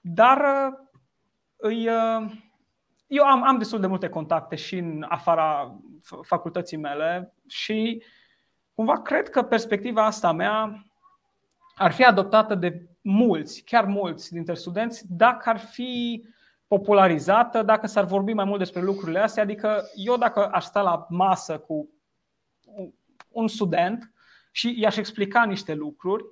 Dar 0.00 0.44
îi, 1.56 1.88
eu 3.06 3.24
am, 3.24 3.42
am 3.42 3.58
destul 3.58 3.80
de 3.80 3.86
multe 3.86 4.08
contacte 4.08 4.56
și 4.56 4.76
în 4.76 5.04
afara 5.08 5.78
facultății 6.22 6.76
mele 6.76 7.34
și 7.46 8.02
cumva 8.74 9.02
cred 9.02 9.28
că 9.28 9.42
perspectiva 9.42 10.04
asta 10.04 10.32
mea 10.32 10.86
ar 11.74 11.92
fi 11.92 12.04
adoptată 12.04 12.54
de 12.54 12.88
mulți, 13.00 13.62
chiar 13.62 13.84
mulți 13.84 14.32
dintre 14.32 14.54
studenți, 14.54 15.04
dacă 15.08 15.48
ar 15.48 15.58
fi 15.58 16.24
popularizată, 16.66 17.62
dacă 17.62 17.86
s-ar 17.86 18.04
vorbi 18.04 18.32
mai 18.32 18.44
mult 18.44 18.58
despre 18.58 18.82
lucrurile 18.82 19.18
astea. 19.18 19.42
Adică 19.42 19.82
eu 19.94 20.16
dacă 20.16 20.48
aș 20.48 20.64
sta 20.64 20.82
la 20.82 21.06
masă 21.08 21.58
cu 21.58 21.90
un 23.28 23.48
student 23.48 24.12
și 24.50 24.80
i-aș 24.80 24.96
explica 24.96 25.44
niște 25.44 25.74
lucruri, 25.74 26.24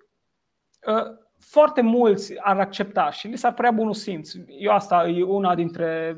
ă, 0.86 1.18
foarte 1.38 1.80
mulți 1.80 2.40
ar 2.40 2.60
accepta 2.60 3.10
și 3.10 3.26
li 3.26 3.36
s-ar 3.36 3.54
părea 3.54 3.70
bunul 3.70 3.94
simț. 3.94 4.32
Eu 4.46 4.72
asta 4.72 5.08
e 5.08 5.22
una 5.22 5.54
dintre 5.54 6.16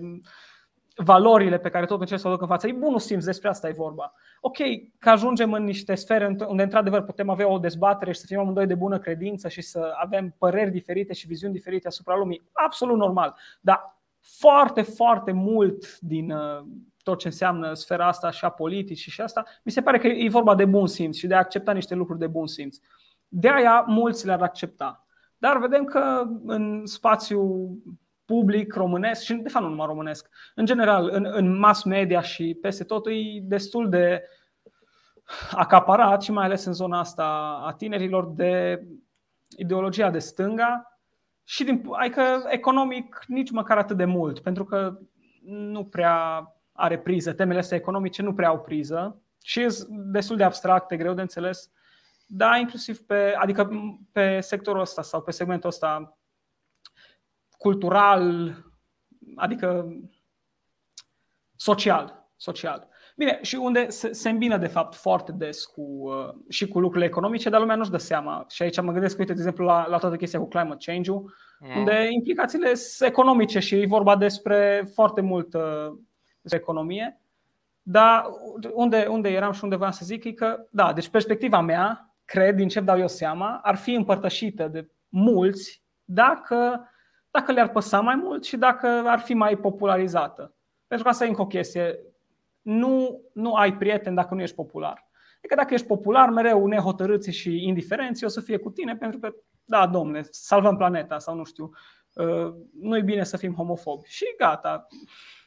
valorile 0.97 1.59
pe 1.59 1.69
care 1.69 1.87
tot 1.87 2.01
încerc 2.01 2.21
să 2.21 2.29
o 2.29 2.31
duc 2.31 2.41
în 2.41 2.47
față. 2.47 2.67
E 2.67 2.73
bunul 2.73 2.99
simț, 2.99 3.25
despre 3.25 3.49
asta 3.49 3.69
e 3.69 3.73
vorba. 3.73 4.13
Ok, 4.41 4.57
că 4.99 5.11
ajungem 5.11 5.53
în 5.53 5.65
niște 5.65 5.95
sfere 5.95 6.37
unde 6.47 6.63
într-adevăr 6.63 7.03
putem 7.03 7.29
avea 7.29 7.49
o 7.49 7.59
dezbatere 7.59 8.13
și 8.13 8.21
să 8.21 8.27
fim 8.27 8.39
amândoi 8.39 8.67
de 8.67 8.75
bună 8.75 8.99
credință 8.99 9.49
și 9.49 9.61
să 9.61 9.93
avem 9.97 10.35
păreri 10.39 10.71
diferite 10.71 11.13
și 11.13 11.27
viziuni 11.27 11.53
diferite 11.53 11.87
asupra 11.89 12.17
lumii. 12.17 12.49
Absolut 12.53 12.97
normal. 12.97 13.35
Dar 13.61 14.01
foarte, 14.21 14.83
foarte 14.83 15.33
mult 15.33 15.99
din 16.01 16.31
uh, 16.31 16.65
tot 17.03 17.19
ce 17.19 17.27
înseamnă 17.27 17.75
sfera 17.75 18.07
asta 18.07 18.31
și 18.31 18.45
a 18.45 18.49
politicii 18.49 19.11
și 19.11 19.21
asta, 19.21 19.45
mi 19.63 19.73
se 19.73 19.83
pare 19.83 19.99
că 19.99 20.07
e 20.07 20.29
vorba 20.29 20.55
de 20.55 20.65
bun 20.65 20.87
simț 20.87 21.17
și 21.17 21.27
de 21.27 21.35
a 21.35 21.39
accepta 21.39 21.73
niște 21.73 21.95
lucruri 21.95 22.19
de 22.19 22.27
bun 22.27 22.47
simț. 22.47 22.77
De 23.29 23.49
aia 23.49 23.85
mulți 23.87 24.27
le-ar 24.27 24.43
accepta. 24.43 25.07
Dar 25.39 25.59
vedem 25.59 25.85
că 25.85 26.23
în 26.47 26.87
spațiu 26.87 27.71
public 28.27 28.75
românesc 28.75 29.23
și 29.23 29.35
de 29.35 29.49
fapt 29.49 29.65
nu 29.65 29.71
numai 29.71 29.87
românesc, 29.87 30.29
în 30.55 30.65
general 30.65 31.09
în, 31.13 31.27
în 31.31 31.59
mass 31.59 31.83
media 31.83 32.21
și 32.21 32.59
peste 32.61 32.85
tot 32.85 33.07
e 33.07 33.11
destul 33.43 33.89
de 33.89 34.23
acaparat 35.51 36.23
și 36.23 36.33
mai 36.33 36.45
ales 36.45 36.65
în 36.65 36.73
zona 36.73 36.99
asta 36.99 37.25
a 37.67 37.73
tinerilor 37.73 38.33
de 38.35 38.83
ideologia 39.57 40.11
de 40.11 40.19
stânga 40.19 40.99
și 41.45 41.65
din, 41.65 41.89
adică 41.93 42.45
economic 42.49 43.25
nici 43.27 43.51
măcar 43.51 43.79
atât 43.79 43.97
de 43.97 44.05
mult, 44.05 44.39
pentru 44.39 44.65
că 44.65 44.99
nu 45.45 45.85
prea 45.85 46.47
are 46.73 46.99
priză. 46.99 47.33
Temele 47.33 47.59
astea 47.59 47.77
economice 47.77 48.23
nu 48.23 48.35
prea 48.35 48.49
au 48.49 48.61
priză 48.61 49.23
și 49.43 49.69
sunt 49.69 49.89
destul 49.89 50.37
de 50.37 50.45
abstracte, 50.45 50.97
greu 50.97 51.15
de 51.15 51.21
înțeles. 51.21 51.71
Da, 52.27 52.57
inclusiv 52.57 52.99
pe, 52.99 53.35
adică 53.39 53.69
pe 54.13 54.41
sectorul 54.41 54.81
ăsta 54.81 55.03
sau 55.03 55.23
pe 55.23 55.31
segmentul 55.31 55.69
ăsta 55.69 56.16
cultural, 57.57 58.55
adică 59.35 59.97
social. 61.57 62.29
social. 62.37 62.89
Bine, 63.17 63.39
și 63.43 63.55
unde 63.55 63.89
se, 63.89 64.13
se 64.13 64.29
îmbină 64.29 64.57
de 64.57 64.67
fapt 64.67 64.95
foarte 64.95 65.33
des 65.33 65.65
cu, 65.65 65.83
uh, 65.83 66.35
și 66.49 66.69
cu 66.69 66.81
lucrurile 66.81 67.09
economice, 67.09 67.49
dar 67.49 67.61
lumea 67.61 67.77
nu-și 67.77 67.91
dă 67.91 67.97
seama. 67.97 68.47
Și 68.49 68.63
aici 68.63 68.81
mă 68.81 68.93
gândesc, 68.93 69.19
uite, 69.19 69.33
de 69.33 69.39
exemplu, 69.39 69.65
la, 69.65 69.87
la 69.89 69.99
toată 69.99 70.17
chestia 70.17 70.39
cu 70.39 70.49
climate 70.49 70.85
change-ul, 70.91 71.35
mm. 71.59 71.77
unde 71.77 72.09
implicațiile 72.11 72.75
sunt 72.75 73.09
economice 73.09 73.59
și 73.59 73.75
e 73.75 73.87
vorba 73.87 74.17
despre 74.17 74.89
foarte 74.95 75.21
mult 75.21 75.55
uh, 75.55 75.93
despre 76.41 76.61
economie. 76.61 77.21
Dar 77.83 78.25
unde, 78.73 79.07
unde 79.09 79.29
eram 79.29 79.53
și 79.53 79.65
unde 79.65 79.77
vreau 79.77 79.93
să 79.93 80.05
zic 80.05 80.25
e 80.25 80.33
că, 80.33 80.67
da, 80.71 80.93
deci 80.93 81.09
perspectiva 81.09 81.61
mea, 81.61 82.15
cred, 82.25 82.57
din 82.57 82.69
ce 82.69 82.81
dau 82.81 82.99
eu 82.99 83.09
seama, 83.09 83.61
ar 83.63 83.77
fi 83.77 83.93
împărtășită 83.93 84.69
de 84.69 84.89
mulți 85.09 85.83
dacă 86.05 86.89
dacă 87.39 87.53
le-ar 87.53 87.69
păsa 87.69 88.01
mai 88.01 88.15
mult 88.15 88.45
și 88.45 88.57
dacă 88.57 88.87
ar 88.87 89.19
fi 89.19 89.35
mai 89.35 89.57
popularizată. 89.57 90.55
Pentru 90.87 91.07
că 91.07 91.13
asta 91.13 91.25
e 91.25 91.29
încă 91.29 91.41
o 91.41 91.47
chestie. 91.47 91.99
Nu, 92.63 93.21
nu 93.33 93.55
ai 93.55 93.77
prieten 93.77 94.15
dacă 94.15 94.35
nu 94.35 94.41
ești 94.41 94.57
popular. 94.57 95.11
Adică 95.37 95.55
dacă 95.55 95.75
ești 95.75 95.87
popular, 95.87 96.29
mereu 96.29 96.67
nehotărâți 96.67 97.31
și 97.31 97.67
indiferenți, 97.67 98.25
o 98.25 98.29
să 98.29 98.41
fie 98.41 98.57
cu 98.57 98.71
tine 98.71 98.97
pentru 98.97 99.19
că, 99.19 99.35
da, 99.65 99.87
domne, 99.87 100.23
salvăm 100.31 100.77
planeta 100.77 101.19
sau 101.19 101.35
nu 101.35 101.45
știu, 101.45 101.71
uh, 102.13 102.55
nu 102.81 102.97
e 102.97 103.03
bine 103.03 103.25
să 103.25 103.37
fim 103.37 103.55
homofobi. 103.55 104.09
Și 104.09 104.35
gata, 104.39 104.87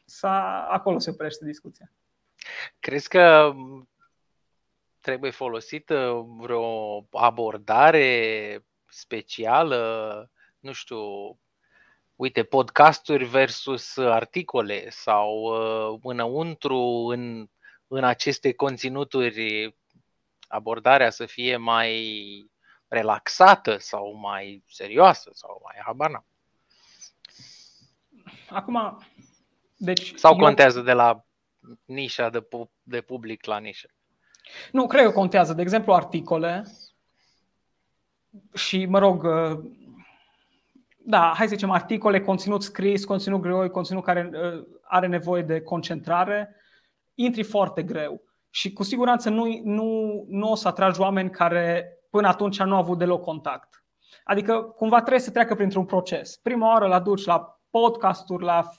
s-a, 0.05 0.67
acolo 0.69 0.99
se 0.99 1.09
oprește 1.09 1.45
discuția. 1.45 1.91
Crezi 2.79 3.07
că 3.07 3.53
trebuie 5.01 5.31
folosită 5.31 6.25
vreo 6.37 7.07
abordare 7.11 8.65
specială, 8.85 10.31
nu 10.59 10.71
știu, 10.71 10.97
uite, 12.19 12.43
podcasturi 12.43 13.25
versus 13.25 13.97
articole 13.97 14.89
sau 14.89 15.41
uh, 15.41 15.99
înăuntru 16.03 16.79
în, 17.11 17.47
în 17.87 18.03
aceste 18.03 18.53
conținuturi 18.53 19.75
abordarea 20.47 21.09
să 21.09 21.25
fie 21.25 21.57
mai 21.57 22.51
relaxată 22.87 23.77
sau 23.77 24.13
mai 24.13 24.63
serioasă 24.67 25.29
sau 25.33 25.61
mai 25.63 25.81
habana. 25.85 26.25
Acum, 28.49 29.03
deci 29.77 30.13
sau 30.15 30.35
contează 30.35 30.77
eu... 30.77 30.83
de 30.83 30.93
la 30.93 31.25
nișa 31.85 32.29
de, 32.29 32.41
pu- 32.41 32.71
de 32.83 33.01
public 33.01 33.45
la 33.45 33.57
nișă? 33.57 33.89
Nu, 34.71 34.87
cred 34.87 35.03
că 35.03 35.11
contează. 35.11 35.53
De 35.53 35.61
exemplu, 35.61 35.93
articole 35.93 36.65
și, 38.53 38.85
mă 38.85 38.99
rog, 38.99 39.23
uh, 39.23 39.59
da, 41.09 41.31
hai 41.35 41.47
să 41.47 41.53
zicem, 41.53 41.71
articole, 41.71 42.21
conținut 42.21 42.63
scris, 42.63 43.05
conținut 43.05 43.41
greu, 43.41 43.69
conținut 43.69 44.03
care 44.03 44.29
uh, 44.33 44.65
are 44.81 45.07
nevoie 45.07 45.41
de 45.41 45.61
concentrare, 45.61 46.55
intri 47.13 47.43
foarte 47.43 47.83
greu. 47.83 48.21
Și 48.49 48.73
cu 48.73 48.83
siguranță 48.83 49.29
nu, 49.29 49.61
nu, 49.63 50.23
nu 50.27 50.51
o 50.51 50.55
să 50.55 50.67
atragi 50.67 51.01
oameni 51.01 51.29
care 51.29 51.97
până 52.09 52.27
atunci 52.27 52.63
nu 52.63 52.73
au 52.73 52.79
avut 52.79 52.97
deloc 52.97 53.23
contact. 53.23 53.83
Adică 54.23 54.61
cumva 54.61 54.97
trebuie 54.97 55.19
să 55.19 55.31
treacă 55.31 55.55
printr-un 55.55 55.85
proces. 55.85 56.37
Prima 56.37 56.67
oară 56.67 56.87
la 56.87 56.99
duci 56.99 57.25
la 57.25 57.59
podcasturi, 57.69 58.43
la 58.43 58.69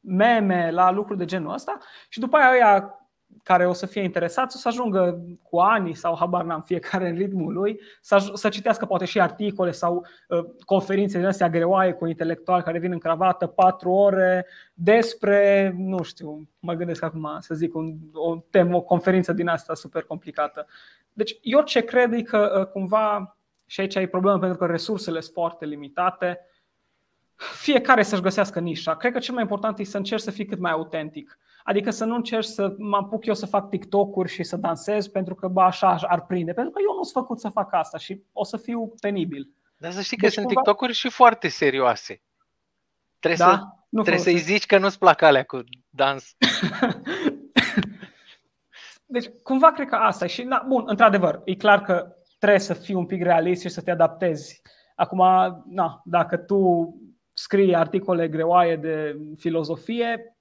meme, 0.00 0.70
la 0.70 0.90
lucruri 0.90 1.18
de 1.18 1.24
genul 1.24 1.52
ăsta 1.52 1.78
și 2.08 2.20
după 2.20 2.36
aia 2.36 2.52
ăia 2.52 2.94
care 3.42 3.66
o 3.66 3.72
să 3.72 3.86
fie 3.86 4.02
interesați 4.02 4.56
o 4.56 4.58
să 4.58 4.68
ajungă 4.68 5.20
cu 5.42 5.58
ani 5.58 5.94
sau 5.94 6.16
habar 6.16 6.44
n-am 6.44 6.62
fiecare 6.62 7.08
în 7.08 7.16
ritmul 7.16 7.52
lui 7.52 7.80
să, 8.00 8.30
să 8.34 8.48
citească 8.48 8.86
poate 8.86 9.04
și 9.04 9.20
articole 9.20 9.70
sau 9.70 10.06
uh, 10.28 10.44
conferințe 10.64 11.18
din 11.18 11.26
astea 11.26 11.48
greoaie 11.48 11.92
cu 11.92 12.06
intelectuali 12.06 12.62
care 12.62 12.78
vin 12.78 12.92
în 12.92 12.98
cravată 12.98 13.46
patru 13.46 13.90
ore 13.90 14.46
despre, 14.74 15.72
nu 15.76 16.02
știu, 16.02 16.48
mă 16.58 16.74
gândesc 16.74 17.02
acum 17.02 17.36
să 17.38 17.54
zic 17.54 17.74
un, 17.74 17.96
o 18.12 18.36
temă, 18.50 18.76
o 18.76 18.80
conferință 18.80 19.32
din 19.32 19.48
asta 19.48 19.74
super 19.74 20.02
complicată. 20.02 20.66
Deci 21.12 21.38
eu 21.42 21.62
ce 21.62 21.80
cred 21.80 22.12
e 22.12 22.22
că 22.22 22.58
uh, 22.58 22.66
cumva 22.66 23.36
și 23.66 23.80
aici 23.80 23.96
ai 23.96 24.06
problemă 24.06 24.38
pentru 24.38 24.58
că 24.58 24.66
resursele 24.66 25.20
sunt 25.20 25.34
foarte 25.34 25.64
limitate 25.64 26.40
fiecare 27.40 28.02
să-și 28.02 28.22
găsească 28.22 28.60
nișa. 28.60 28.96
Cred 28.96 29.12
că 29.12 29.18
cel 29.18 29.34
mai 29.34 29.42
important 29.42 29.78
e 29.78 29.84
să 29.84 29.96
încerci 29.96 30.22
să 30.22 30.30
fii 30.30 30.46
cât 30.46 30.58
mai 30.58 30.70
autentic. 30.70 31.38
Adică 31.70 31.90
să 31.90 32.04
nu 32.04 32.14
încerci 32.14 32.44
să 32.44 32.74
mă 32.78 32.96
apuc 32.96 33.26
eu 33.26 33.34
să 33.34 33.46
fac 33.46 33.68
TikTok-uri 33.68 34.30
și 34.30 34.42
să 34.42 34.56
dansez 34.56 35.06
pentru 35.06 35.34
că 35.34 35.48
bă, 35.48 35.60
așa 35.60 35.96
ar 36.08 36.26
prinde. 36.26 36.52
Pentru 36.52 36.72
că 36.72 36.78
eu 36.88 36.96
nu 36.96 37.02
sunt 37.02 37.24
făcut 37.24 37.40
să 37.40 37.48
fac 37.48 37.72
asta 37.72 37.98
și 37.98 38.22
o 38.32 38.44
să 38.44 38.56
fiu 38.56 38.92
penibil. 39.00 39.48
Dar 39.76 39.92
să 39.92 40.00
știi 40.00 40.16
că 40.16 40.22
deci, 40.22 40.32
sunt 40.32 40.46
cumva... 40.46 40.60
TikTok-uri 40.60 40.92
și 40.92 41.10
foarte 41.10 41.48
serioase. 41.48 42.22
Trebuie, 43.18 43.46
da? 43.46 43.52
să, 43.52 43.64
nu 43.88 44.02
trebuie 44.02 44.22
să-i 44.22 44.38
zici 44.38 44.66
că 44.66 44.78
nu-ți 44.78 44.98
plac 44.98 45.22
alea 45.22 45.44
cu 45.44 45.60
dans. 45.90 46.36
deci, 49.14 49.28
cumva 49.42 49.72
cred 49.72 49.88
că 49.88 49.94
asta 49.94 50.24
e. 50.24 50.28
Și, 50.28 50.42
na, 50.42 50.64
bun, 50.68 50.82
într-adevăr, 50.86 51.40
e 51.44 51.54
clar 51.54 51.82
că 51.82 52.16
trebuie 52.38 52.60
să 52.60 52.74
fii 52.74 52.94
un 52.94 53.06
pic 53.06 53.22
realist 53.22 53.62
și 53.62 53.68
să 53.68 53.82
te 53.82 53.90
adaptezi. 53.90 54.62
Acum, 54.94 55.22
na, 55.68 56.02
dacă 56.04 56.36
tu 56.36 56.94
scrii 57.32 57.74
articole 57.74 58.28
greoaie 58.28 58.76
de 58.76 59.16
filozofie, 59.36 60.34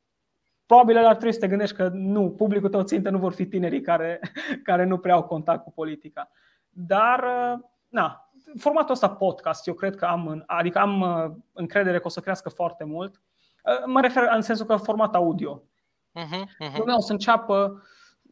probabil 0.70 0.98
ar 0.98 1.16
trebui 1.16 1.34
să 1.34 1.40
te 1.40 1.48
gândești 1.48 1.76
că 1.76 1.90
nu, 1.94 2.30
publicul 2.30 2.70
tău 2.70 2.82
țintă 2.82 3.10
nu 3.10 3.18
vor 3.18 3.34
fi 3.34 3.46
tinerii 3.46 3.82
care, 3.82 4.20
care 4.68 4.86
nu 4.86 4.98
prea 4.98 5.14
au 5.14 5.24
contact 5.24 5.64
cu 5.64 5.72
politica. 5.72 6.32
Dar, 6.70 7.24
na, 7.88 8.30
formatul 8.58 8.94
ăsta 8.94 9.10
podcast, 9.10 9.68
eu 9.68 9.74
cred 9.74 9.96
că 9.96 10.06
am, 10.06 10.44
adică 10.46 10.80
am 10.80 11.02
uh, 11.02 11.32
încredere 11.54 12.00
că 12.00 12.08
o 12.08 12.10
să 12.10 12.20
crească 12.20 12.50
foarte 12.50 12.84
mult. 12.84 13.22
Uh, 13.64 13.84
mă 13.86 14.02
refer 14.02 14.30
în 14.36 14.42
sensul 14.42 14.66
că 14.66 14.76
format 14.76 15.16
audio. 15.16 15.62
Uh-huh, 15.62 16.68
uh-huh. 16.68 16.78
Lumea 16.78 16.96
o 16.98 17.02
să 17.02 17.12
înceapă 17.12 17.84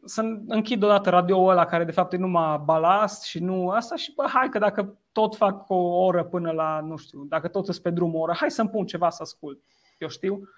să 0.04 0.22
închid 0.46 0.82
odată 0.82 1.10
radio-ul 1.10 1.50
ăla 1.50 1.64
care 1.64 1.84
de 1.84 1.92
fapt 1.92 2.12
e 2.12 2.16
numai 2.16 2.62
balast 2.64 3.24
și 3.24 3.38
nu 3.38 3.68
asta 3.68 3.96
și 3.96 4.14
bă, 4.14 4.24
hai 4.32 4.48
că 4.48 4.58
dacă 4.58 4.98
tot 5.12 5.36
fac 5.36 5.70
o 5.70 6.04
oră 6.04 6.24
până 6.24 6.50
la, 6.50 6.80
nu 6.80 6.96
știu, 6.96 7.24
dacă 7.24 7.48
tot 7.48 7.64
sunt 7.64 7.78
pe 7.78 7.90
drum 7.90 8.14
o 8.14 8.18
oră, 8.18 8.32
hai 8.36 8.50
să-mi 8.50 8.68
pun 8.68 8.86
ceva 8.86 9.10
să 9.10 9.22
ascult, 9.22 9.62
eu 9.98 10.08
știu. 10.08 10.48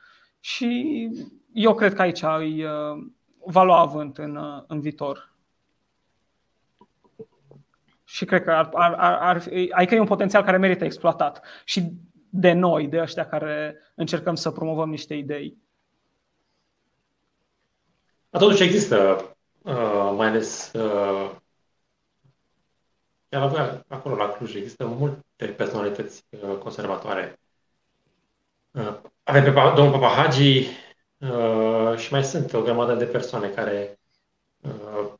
Și 0.40 1.10
eu 1.52 1.74
cred 1.74 1.94
că 1.94 2.02
aici 2.02 2.22
îi 2.22 2.64
uh, 2.64 3.06
va 3.44 3.62
lua 3.62 3.78
avânt 3.78 4.18
în, 4.18 4.36
uh, 4.36 4.62
în 4.66 4.80
viitor. 4.80 5.34
Și 8.04 8.24
cred 8.24 8.42
că 8.44 8.50
ar, 8.50 8.70
ar, 8.72 8.92
ar, 8.92 9.18
ar, 9.20 9.36
adică 9.70 9.94
e 9.94 10.00
un 10.00 10.06
potențial 10.06 10.44
care 10.44 10.56
merită 10.56 10.84
exploatat. 10.84 11.42
Și 11.64 11.92
de 12.30 12.52
noi, 12.52 12.88
de 12.88 13.00
ăștia 13.00 13.28
care 13.28 13.76
încercăm 13.94 14.34
să 14.34 14.50
promovăm 14.50 14.90
niște 14.90 15.14
idei. 15.14 15.56
Totuși 18.30 18.62
există, 18.62 19.16
uh, 19.62 20.12
mai 20.16 20.26
ales 20.26 20.72
uh, 20.72 21.30
chiar 23.28 23.42
avea 23.42 23.84
acolo 23.88 24.14
la 24.16 24.28
Cluj, 24.28 24.54
există 24.54 24.86
multe 24.86 25.46
personalități 25.56 26.24
uh, 26.30 26.58
conservatoare. 26.58 27.38
Uh, 29.30 29.36
avem 29.36 29.54
pe 29.54 29.72
domnul 29.74 29.98
Papahagi 29.98 30.66
uh, 31.18 31.96
și 31.96 32.12
mai 32.12 32.24
sunt 32.24 32.52
o 32.52 32.62
grămadă 32.62 32.94
de 32.94 33.04
persoane 33.04 33.48
care 33.48 34.00
uh, 34.60 35.12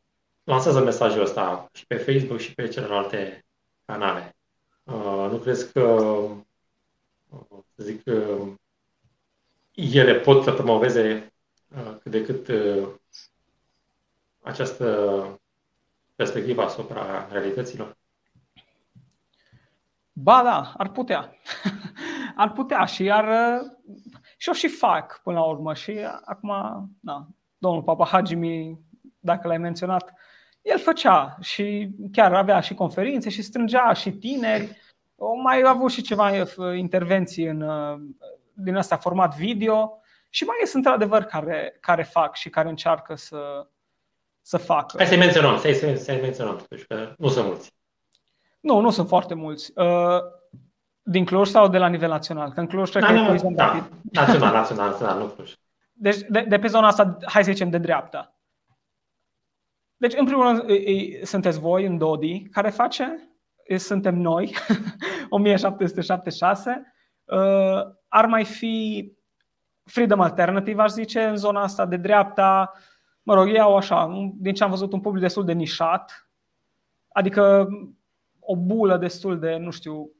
lansează 0.44 0.80
mesajul 0.80 1.22
ăsta 1.22 1.70
și 1.72 1.86
pe 1.86 1.96
Facebook 1.96 2.38
și 2.38 2.54
pe 2.54 2.68
celelalte 2.68 3.44
canale. 3.84 4.36
Uh, 4.84 5.28
nu 5.30 5.38
crezi 5.38 5.72
că, 5.72 5.80
uh, 5.80 7.58
să 7.74 7.82
zic, 7.82 8.02
uh, 8.06 8.52
ele 9.74 10.14
pot 10.14 10.42
să 10.42 10.52
promoveze 10.52 11.32
uh, 11.76 11.96
cât 12.02 12.10
de 12.10 12.24
cât 12.24 12.48
uh, 12.48 12.88
această 14.42 15.40
perspectivă 16.14 16.62
asupra 16.62 17.28
realităților? 17.30 17.96
Ba 20.12 20.42
da, 20.42 20.72
ar 20.76 20.90
putea. 20.90 21.34
ar 22.40 22.52
putea 22.52 22.84
și 22.84 23.10
ar 23.10 23.60
și 24.36 24.48
o 24.48 24.52
și 24.52 24.68
fac 24.68 25.20
până 25.22 25.38
la 25.38 25.44
urmă. 25.44 25.74
Și 25.74 25.98
acum, 26.24 26.52
da, 27.00 27.26
domnul 27.58 27.82
Papa 27.82 28.06
Hagimi, 28.06 28.78
dacă 29.18 29.48
l-ai 29.48 29.58
menționat, 29.58 30.12
el 30.62 30.78
făcea 30.78 31.36
și 31.40 31.90
chiar 32.12 32.34
avea 32.34 32.60
și 32.60 32.74
conferințe 32.74 33.30
și 33.30 33.42
strângea 33.42 33.92
și 33.92 34.10
tineri. 34.10 34.76
O 35.16 35.34
mai 35.34 35.62
avut 35.66 35.90
și 35.90 36.02
ceva 36.02 36.30
intervenții 36.76 37.44
în, 37.44 37.64
din 38.52 38.76
asta 38.76 38.96
format 38.96 39.36
video 39.36 40.00
și 40.28 40.44
mai 40.44 40.56
sunt 40.64 40.84
într-adevăr 40.84 41.22
care, 41.22 41.76
care 41.80 42.02
fac 42.02 42.36
și 42.36 42.50
care 42.50 42.68
încearcă 42.68 43.14
să, 43.14 43.66
să 44.40 44.56
facă. 44.56 44.96
Hai 44.96 45.06
să-i 45.06 45.18
menționăm, 45.18 45.58
să-i, 45.58 45.96
să-i 45.96 46.20
menționăm, 46.20 46.56
totuși, 46.56 46.86
că 46.86 47.14
nu 47.18 47.28
sunt 47.28 47.46
mulți. 47.46 47.72
Nu, 48.60 48.80
nu 48.80 48.90
sunt 48.90 49.08
foarte 49.08 49.34
mulți. 49.34 49.72
Uh, 51.10 51.16
din 51.16 51.24
Cluj 51.24 51.48
sau 51.48 51.68
de 51.68 51.78
la 51.78 51.88
nivel 51.88 52.08
național? 52.08 52.52
Că 52.52 52.60
în 52.60 52.66
Cluj 52.66 52.90
cred 52.90 53.02
da, 53.02 53.08
că 53.08 53.14
da, 53.14 53.34
e 53.34 53.52
da, 53.54 53.88
național, 54.12 54.52
național, 54.52 54.90
național, 54.90 55.18
nu 55.18 55.26
Cluj. 55.26 55.52
Deci 55.92 56.18
de, 56.28 56.44
de 56.48 56.58
pe 56.58 56.66
zona 56.66 56.86
asta, 56.86 57.16
hai 57.24 57.44
să 57.44 57.50
zicem, 57.50 57.70
de 57.70 57.78
dreapta. 57.78 58.34
Deci, 59.96 60.14
în 60.16 60.24
primul 60.24 60.44
rând, 60.44 60.62
sunteți 61.22 61.58
voi 61.58 61.86
în 61.86 61.98
Dodi, 61.98 62.48
care 62.50 62.70
face? 62.70 63.30
Suntem 63.76 64.14
noi, 64.14 64.56
1776. 65.28 66.92
Uh, 67.24 67.38
ar 68.08 68.26
mai 68.26 68.44
fi 68.44 69.06
Freedom 69.84 70.20
Alternative, 70.20 70.82
aș 70.82 70.90
zice, 70.90 71.22
în 71.22 71.36
zona 71.36 71.62
asta 71.62 71.86
de 71.86 71.96
dreapta. 71.96 72.72
Mă 73.22 73.34
rog, 73.34 73.48
iau 73.48 73.76
așa, 73.76 74.30
din 74.34 74.54
ce 74.54 74.64
am 74.64 74.70
văzut, 74.70 74.92
un 74.92 75.00
public 75.00 75.22
destul 75.22 75.44
de 75.44 75.52
nișat. 75.52 76.30
Adică 77.12 77.68
o 78.40 78.56
bulă 78.56 78.96
destul 78.96 79.38
de, 79.38 79.56
nu 79.56 79.70
știu, 79.70 80.10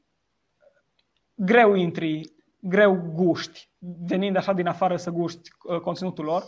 greu 1.45 1.73
intri, 1.73 2.33
greu 2.59 3.11
guști, 3.13 3.69
venind 3.79 4.35
așa 4.35 4.53
din 4.53 4.67
afară 4.67 4.97
să 4.97 5.09
guști 5.09 5.49
uh, 5.63 5.79
conținutul 5.79 6.25
lor, 6.25 6.43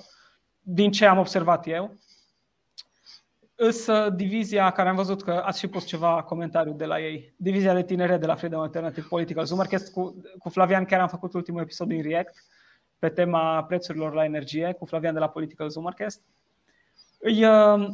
din 0.59 0.91
ce 0.91 1.05
am 1.05 1.17
observat 1.17 1.67
eu. 1.67 1.95
Însă 3.55 4.09
divizia 4.09 4.71
care 4.71 4.89
am 4.89 4.95
văzut 4.95 5.23
că 5.23 5.31
ați 5.31 5.59
și 5.59 5.67
pus 5.67 5.85
ceva 5.85 6.23
comentariu 6.23 6.73
de 6.73 6.85
la 6.85 6.99
ei, 6.99 7.33
divizia 7.37 7.73
de 7.73 7.83
tinere 7.83 8.17
de 8.17 8.25
la 8.25 8.35
Freedom 8.35 8.59
Alternative 8.59 9.05
Political 9.09 9.45
Zoomercast, 9.45 9.91
cu, 9.91 10.21
cu 10.37 10.49
Flavian 10.49 10.85
chiar 10.85 10.99
am 10.99 11.07
făcut 11.07 11.33
ultimul 11.33 11.61
episod 11.61 11.87
din 11.87 12.01
React 12.01 12.43
pe 12.99 13.09
tema 13.09 13.63
prețurilor 13.63 14.13
la 14.13 14.23
energie, 14.23 14.75
cu 14.79 14.85
Flavian 14.85 15.13
de 15.13 15.19
la 15.19 15.29
Political 15.29 15.69
Zoomercast. 15.69 16.21
Îi, 17.19 17.45
uh, 17.45 17.87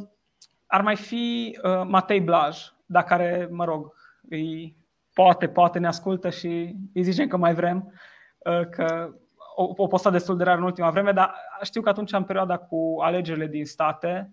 ar 0.66 0.82
mai 0.82 0.96
fi 0.96 1.58
uh, 1.62 1.82
Matei 1.86 2.20
Blaj, 2.20 2.58
dar 2.86 3.04
care, 3.04 3.48
mă 3.50 3.64
rog, 3.64 3.92
îi, 4.28 4.76
poate, 5.12 5.48
poate 5.48 5.78
ne 5.78 5.86
ascultă 5.86 6.30
și 6.30 6.76
îi 6.94 7.02
zicem 7.02 7.28
că 7.28 7.36
mai 7.36 7.54
vrem, 7.54 7.92
uh, 8.38 8.68
că 8.68 9.14
o, 9.56 9.72
o 9.76 9.86
postat 9.86 10.12
destul 10.12 10.36
de 10.36 10.44
rar 10.44 10.56
în 10.56 10.62
ultima 10.62 10.90
vreme, 10.90 11.12
dar 11.12 11.34
știu 11.62 11.82
că 11.82 11.88
atunci, 11.88 12.12
în 12.12 12.24
perioada 12.24 12.58
cu 12.58 12.96
alegerile 13.00 13.46
din 13.46 13.64
state, 13.64 14.32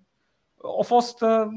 a 0.80 0.84
fost 0.84 1.22
uh, 1.22 1.48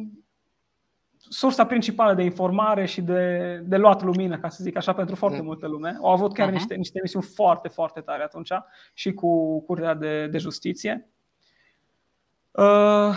sursa 1.29 1.67
principală 1.67 2.15
de 2.15 2.23
informare 2.23 2.87
și 2.87 3.03
de, 3.03 3.57
de 3.65 3.77
luat 3.77 4.03
lumină, 4.03 4.39
ca 4.39 4.49
să 4.49 4.63
zic 4.63 4.77
așa, 4.77 4.93
pentru 4.93 5.15
foarte 5.15 5.39
mm. 5.39 5.45
multă 5.45 5.67
lume. 5.67 5.99
Au 6.03 6.11
avut 6.11 6.35
chiar 6.35 6.49
uh-huh. 6.49 6.53
niște, 6.53 6.75
niște 6.75 6.99
emisiuni 6.99 7.25
foarte, 7.25 7.69
foarte 7.69 8.01
tare 8.01 8.23
atunci 8.23 8.53
și 8.95 9.13
cu 9.13 9.61
Curtea 9.65 9.95
de, 9.95 10.27
de 10.27 10.39
Justiție. 10.39 11.09
Uh, 12.51 13.15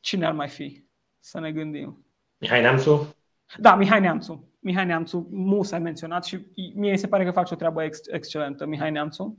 cine 0.00 0.26
ar 0.26 0.32
mai 0.32 0.48
fi? 0.48 0.84
Să 1.18 1.40
ne 1.40 1.52
gândim. 1.52 2.04
Mihai 2.38 2.60
Neamțu? 2.60 3.16
Da, 3.56 3.74
Mihai 3.74 4.00
Neamțu. 4.00 4.48
Mihai 4.60 4.86
Neamțu, 4.86 5.28
Mus 5.30 5.72
ai 5.72 5.78
menționat 5.78 6.24
și 6.24 6.46
mie 6.74 6.96
se 6.96 7.08
pare 7.08 7.24
că 7.24 7.30
face 7.30 7.54
o 7.54 7.56
treabă 7.56 7.82
ex- 7.82 8.06
excelentă, 8.06 8.66
Mihai 8.66 8.90
Neamțu. 8.90 9.38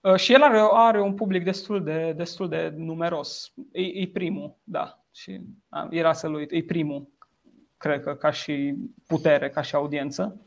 Uh, 0.00 0.16
și 0.16 0.32
el 0.32 0.42
are, 0.42 0.58
are 0.72 1.00
un 1.00 1.14
public 1.14 1.44
destul 1.44 1.84
de, 1.84 2.12
destul 2.16 2.48
de 2.48 2.72
numeros. 2.76 3.52
E, 3.72 3.82
e 3.82 4.10
primul, 4.12 4.56
da. 4.64 5.04
Și 5.12 5.40
era 5.90 6.12
să-l 6.12 6.34
uit. 6.34 6.52
E 6.52 6.62
primul, 6.62 7.08
cred 7.76 8.02
că, 8.02 8.14
ca 8.14 8.30
și 8.30 8.74
putere, 9.06 9.50
ca 9.50 9.62
și 9.62 9.74
audiență. 9.74 10.40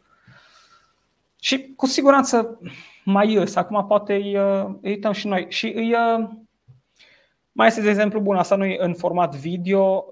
Și 1.40 1.74
cu 1.76 1.86
siguranță 1.86 2.60
mai 3.06 3.32
ies. 3.32 3.56
Acum 3.56 3.86
poate 3.88 4.14
îi, 4.14 4.34
îi 4.82 4.90
uităm 4.90 5.12
și 5.12 5.28
noi. 5.28 5.46
Și 5.50 5.68
îi, 5.68 5.96
mai 7.52 7.68
este 7.68 7.82
de 7.82 7.90
exemplu 7.90 8.20
bun, 8.20 8.36
asta 8.36 8.56
nu 8.56 8.66
e 8.66 8.78
în 8.80 8.94
format 8.94 9.36
video, 9.36 10.06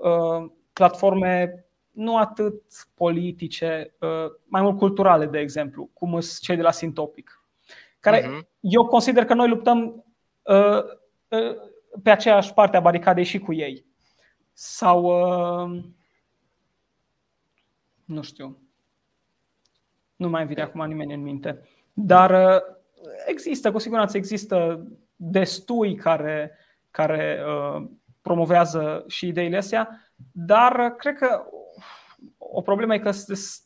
platforme 0.80 1.66
nu 1.92 2.18
atât 2.18 2.62
politice, 2.94 3.94
mai 4.46 4.62
mult 4.62 4.78
culturale, 4.78 5.26
de 5.26 5.40
exemplu, 5.40 5.90
cum 5.94 6.20
sunt 6.20 6.40
cei 6.40 6.56
de 6.56 6.62
la 6.62 6.72
Sintopic, 6.72 7.44
care 8.00 8.22
uh-huh. 8.22 8.48
eu 8.60 8.86
consider 8.86 9.26
că 9.26 9.34
noi 9.34 9.50
luptăm 9.50 10.06
pe 12.04 12.10
aceeași 12.10 12.54
parte 12.54 12.78
a 12.78 12.80
baricadei 12.80 13.24
și 13.24 13.40
cu 13.40 13.54
ei. 13.54 13.86
Sau, 14.54 15.12
nu 18.06 18.22
știu, 18.22 18.58
nu 20.16 20.30
mai 20.30 20.48
vine 20.48 20.62
acum 20.62 20.86
nimeni 20.86 21.14
în 21.14 21.22
minte. 21.22 21.62
Dar 21.94 22.56
uh, 22.56 22.62
există, 23.26 23.72
cu 23.72 23.78
siguranță 23.78 24.18
există 24.18 24.88
destui 25.16 25.96
care, 25.96 26.58
care 26.92 27.40
uh, 27.46 27.88
promovează 28.22 29.04
și 29.08 29.28
ideile 29.28 29.58
astea, 29.58 30.09
dar 30.32 30.96
cred 30.98 31.16
că 31.16 31.44
o 32.38 32.62
problemă 32.62 32.94
e 32.94 33.00
că 33.00 33.12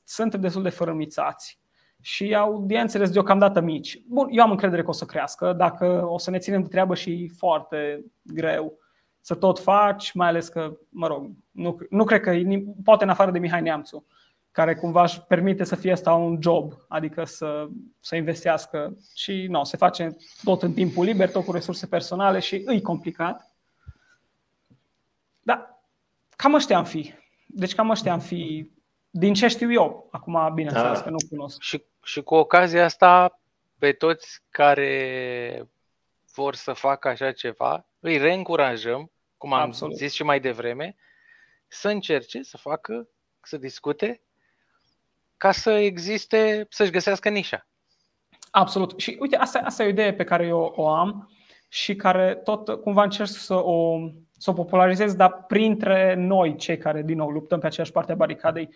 suntem 0.05 0.41
destul 0.41 0.63
de 0.63 0.69
fărâmițați 0.69 1.59
și 2.01 2.35
audiențele 2.35 3.03
sunt 3.03 3.15
deocamdată 3.15 3.61
mici. 3.61 4.01
Bun, 4.07 4.27
eu 4.31 4.43
am 4.43 4.51
încredere 4.51 4.83
că 4.83 4.89
o 4.89 4.93
să 4.93 5.05
crească, 5.05 5.53
dacă 5.53 6.05
o 6.05 6.17
să 6.17 6.29
ne 6.29 6.37
ținem 6.37 6.61
de 6.61 6.67
treabă 6.67 6.95
și 6.95 7.31
foarte 7.37 8.05
greu 8.21 8.77
să 9.21 9.35
tot 9.35 9.59
faci, 9.59 10.11
mai 10.11 10.27
ales 10.27 10.47
că, 10.47 10.77
mă 10.89 11.07
rog, 11.07 11.31
nu, 11.51 11.77
nu 11.89 12.03
cred 12.03 12.21
că, 12.21 12.31
poate 12.83 13.03
în 13.03 13.09
afară 13.09 13.31
de 13.31 13.39
Mihai 13.39 13.61
Neamțu, 13.61 14.05
care 14.51 14.75
cumva 14.75 15.03
își 15.03 15.21
permite 15.21 15.63
să 15.63 15.75
fie 15.75 15.91
asta 15.91 16.13
un 16.13 16.37
job, 16.41 16.73
adică 16.87 17.23
să, 17.23 17.67
să 17.99 18.15
investească 18.15 18.97
și 19.15 19.47
nu, 19.49 19.63
se 19.63 19.77
face 19.77 20.15
tot 20.43 20.61
în 20.61 20.73
timpul 20.73 21.05
liber, 21.05 21.31
tot 21.31 21.45
cu 21.45 21.51
resurse 21.51 21.85
personale 21.85 22.39
și 22.39 22.61
îi 22.65 22.81
complicat. 22.81 23.52
Dar 26.43 26.51
cam 26.51 26.61
ăștia 26.61 26.77
am 26.77 26.85
fi. 26.85 27.13
Deci 27.45 27.75
cam 27.75 27.89
ăștia 27.89 28.11
am 28.11 28.19
fi 28.19 28.69
din 29.09 29.33
ce 29.33 29.47
știu 29.47 29.71
eu. 29.71 30.07
Acum, 30.11 30.53
bineînțeles 30.53 30.97
da. 30.97 31.03
că 31.03 31.09
nu 31.09 31.17
cunosc. 31.29 31.61
Și, 31.61 31.83
și 32.03 32.21
cu 32.21 32.35
ocazia 32.35 32.83
asta, 32.83 33.39
pe 33.79 33.91
toți 33.91 34.39
care 34.49 35.67
vor 36.33 36.55
să 36.55 36.73
facă 36.73 37.07
așa 37.07 37.31
ceva, 37.31 37.87
îi 37.99 38.17
reîncurajăm, 38.17 39.11
cum 39.37 39.53
am 39.53 39.61
Absolut. 39.61 39.95
zis 39.95 40.13
și 40.13 40.23
mai 40.23 40.39
devreme, 40.39 40.95
să 41.67 41.89
încerce 41.89 42.41
să 42.41 42.57
facă, 42.57 43.07
să 43.41 43.57
discute 43.57 44.21
ca 45.37 45.51
să 45.51 45.71
existe, 45.71 46.67
să-și 46.69 46.91
găsească 46.91 47.29
nișa. 47.29 47.67
Absolut. 48.51 48.99
Și 48.99 49.17
uite, 49.19 49.35
asta, 49.35 49.59
asta 49.59 49.83
e 49.83 49.85
o 49.85 49.89
idee 49.89 50.13
pe 50.13 50.23
care 50.23 50.45
eu 50.45 50.73
o 50.75 50.87
am 50.87 51.31
și 51.67 51.95
care 51.95 52.35
tot 52.35 52.81
cumva 52.81 53.03
încerc 53.03 53.29
să 53.29 53.53
o, 53.53 53.97
să 54.43 54.49
o 54.49 54.53
popularizez, 54.53 55.15
dar 55.15 55.43
printre 55.47 56.15
noi, 56.17 56.55
cei 56.55 56.77
care, 56.77 57.01
din 57.01 57.17
nou, 57.17 57.29
luptăm 57.29 57.59
pe 57.59 57.65
aceeași 57.65 57.91
parte 57.91 58.11
a 58.11 58.15
baricadei, 58.15 58.69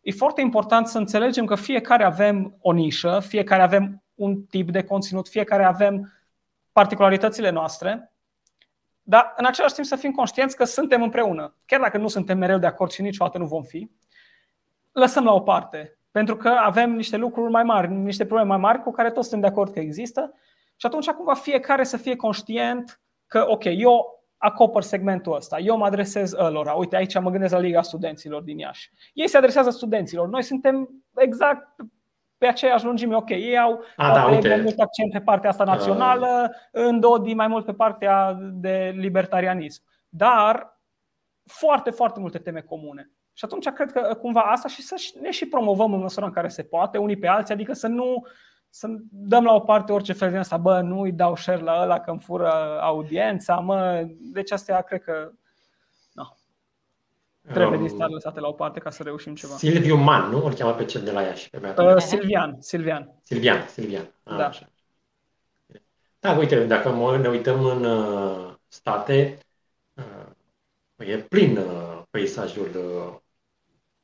e 0.00 0.12
foarte 0.12 0.40
important 0.40 0.86
să 0.86 0.98
înțelegem 0.98 1.44
că 1.44 1.54
fiecare 1.54 2.04
avem 2.04 2.56
o 2.60 2.72
nișă, 2.72 3.20
fiecare 3.26 3.62
avem 3.62 4.02
un 4.14 4.42
tip 4.42 4.70
de 4.70 4.82
conținut, 4.82 5.28
fiecare 5.28 5.64
avem 5.64 6.12
particularitățile 6.72 7.50
noastre, 7.50 8.12
dar 9.02 9.32
în 9.36 9.44
același 9.44 9.74
timp 9.74 9.86
să 9.86 9.96
fim 9.96 10.12
conștienți 10.12 10.56
că 10.56 10.64
suntem 10.64 11.02
împreună. 11.02 11.54
Chiar 11.66 11.80
dacă 11.80 11.98
nu 11.98 12.08
suntem 12.08 12.38
mereu 12.38 12.58
de 12.58 12.66
acord 12.66 12.90
și 12.90 13.02
niciodată 13.02 13.38
nu 13.38 13.46
vom 13.46 13.62
fi, 13.62 13.90
lăsăm 14.92 15.24
la 15.24 15.32
o 15.32 15.40
parte 15.40 15.98
pentru 16.10 16.36
că 16.36 16.48
avem 16.48 16.92
niște 16.92 17.16
lucruri 17.16 17.50
mai 17.50 17.62
mari, 17.62 17.92
niște 17.92 18.24
probleme 18.24 18.50
mai 18.50 18.58
mari 18.58 18.82
cu 18.82 18.90
care 18.90 19.10
toți 19.10 19.28
suntem 19.28 19.48
de 19.48 19.54
acord 19.56 19.72
că 19.72 19.80
există 19.80 20.34
și 20.76 20.86
atunci 20.86 21.10
cumva 21.10 21.34
fiecare 21.34 21.84
să 21.84 21.96
fie 21.96 22.16
conștient 22.16 23.00
că, 23.26 23.44
ok, 23.48 23.64
eu 23.64 24.19
acopăr 24.42 24.82
segmentul 24.82 25.34
ăsta, 25.34 25.58
eu 25.58 25.76
mă 25.76 25.84
adresez 25.84 26.32
ălora. 26.32 26.72
Uite, 26.72 26.96
aici 26.96 27.20
mă 27.20 27.30
gândesc 27.30 27.52
la 27.52 27.58
Liga 27.58 27.82
Studenților 27.82 28.42
din 28.42 28.58
Iași. 28.58 28.90
Ei 29.12 29.28
se 29.28 29.36
adresează 29.36 29.70
studenților. 29.70 30.28
Noi 30.28 30.42
suntem 30.42 30.88
exact 31.16 31.68
pe 32.38 32.46
aceeași 32.46 32.84
lungime. 32.84 33.16
Ok, 33.16 33.28
ei 33.28 33.58
au 33.58 33.84
A, 33.96 34.12
da, 34.12 34.28
uite. 34.28 34.48
mai 34.48 34.60
mult 34.60 34.78
accent 34.78 35.12
pe 35.12 35.20
partea 35.20 35.50
asta 35.50 35.64
națională, 35.64 36.48
uh. 36.50 36.82
în 36.84 37.00
Dodi 37.00 37.34
mai 37.34 37.46
mult 37.46 37.64
pe 37.64 37.72
partea 37.72 38.38
de 38.40 38.94
libertarianism. 38.96 39.82
Dar 40.08 40.80
foarte, 41.44 41.90
foarte 41.90 42.20
multe 42.20 42.38
teme 42.38 42.60
comune. 42.60 43.10
Și 43.32 43.44
atunci 43.44 43.68
cred 43.68 43.92
că 43.92 44.14
cumva 44.20 44.40
asta 44.40 44.68
și 44.68 44.82
să 44.82 44.94
ne 45.20 45.30
și 45.30 45.48
promovăm 45.48 45.94
în 45.94 46.00
măsura 46.00 46.26
în 46.26 46.32
care 46.32 46.48
se 46.48 46.62
poate, 46.62 46.98
unii 46.98 47.18
pe 47.18 47.26
alții, 47.26 47.54
adică 47.54 47.72
să 47.72 47.86
nu 47.86 48.26
să 48.70 48.86
dăm 49.10 49.44
la 49.44 49.54
o 49.54 49.60
parte 49.60 49.92
orice 49.92 50.12
fel 50.12 50.28
din 50.28 50.38
asta, 50.38 50.56
bă, 50.56 50.80
nu 50.80 51.00
îi 51.00 51.12
dau 51.12 51.36
share 51.36 51.62
la 51.62 51.82
ăla 51.82 52.00
că 52.00 52.10
îmi 52.10 52.20
fură 52.20 52.80
audiența, 52.80 53.54
mă, 53.54 54.06
deci 54.18 54.52
astea 54.52 54.82
cred 54.82 55.02
că 55.02 55.30
no, 56.12 56.24
trebuie 57.42 57.76
um, 57.76 57.86
din 57.86 57.88
start 57.88 58.10
lăsate 58.10 58.40
la 58.40 58.48
o 58.48 58.52
parte 58.52 58.80
ca 58.80 58.90
să 58.90 59.02
reușim 59.02 59.34
ceva. 59.34 59.54
Silviu 59.54 59.96
Man, 59.96 60.30
nu? 60.30 60.44
Îl 60.44 60.54
cheamă 60.54 60.72
pe 60.72 60.84
cel 60.84 61.02
de 61.02 61.10
la 61.10 61.22
Iași. 61.22 61.50
Pe 61.50 61.74
uh, 61.78 61.96
Silvian, 61.96 62.56
Silvian. 62.60 63.14
Silvian, 63.22 63.66
Silvian. 63.66 64.14
A, 64.22 64.36
da. 64.36 64.46
Așa. 64.46 64.70
Da, 66.20 66.36
uite, 66.36 66.64
dacă 66.64 67.16
ne 67.20 67.28
uităm 67.28 67.64
în 67.64 67.84
uh, 67.84 68.54
state, 68.68 69.38
uh, 69.94 71.08
e 71.08 71.16
plin 71.16 71.56
uh, 71.56 72.02
peisajul 72.10 72.70
uh, 72.76 73.18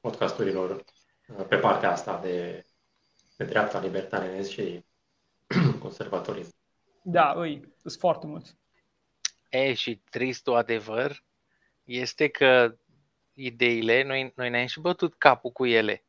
podcasturilor 0.00 0.70
uh, 0.70 1.44
pe 1.48 1.56
partea 1.56 1.90
asta 1.90 2.20
de, 2.22 2.65
de 3.36 3.44
dreapta 3.44 3.80
libertarianism 3.80 4.50
și 4.50 4.84
conservatorism. 5.78 6.50
Da, 7.02 7.32
îi, 7.32 7.74
sunt 7.80 7.92
foarte 7.92 8.26
mulți. 8.26 8.56
E, 9.48 9.74
și 9.74 10.00
tristul 10.10 10.54
adevăr 10.54 11.24
este 11.84 12.28
că 12.28 12.76
ideile, 13.32 14.02
noi, 14.02 14.32
noi 14.36 14.50
ne-am 14.50 14.66
și 14.66 14.80
bătut 14.80 15.14
capul 15.18 15.50
cu 15.50 15.66
ele. 15.66 16.04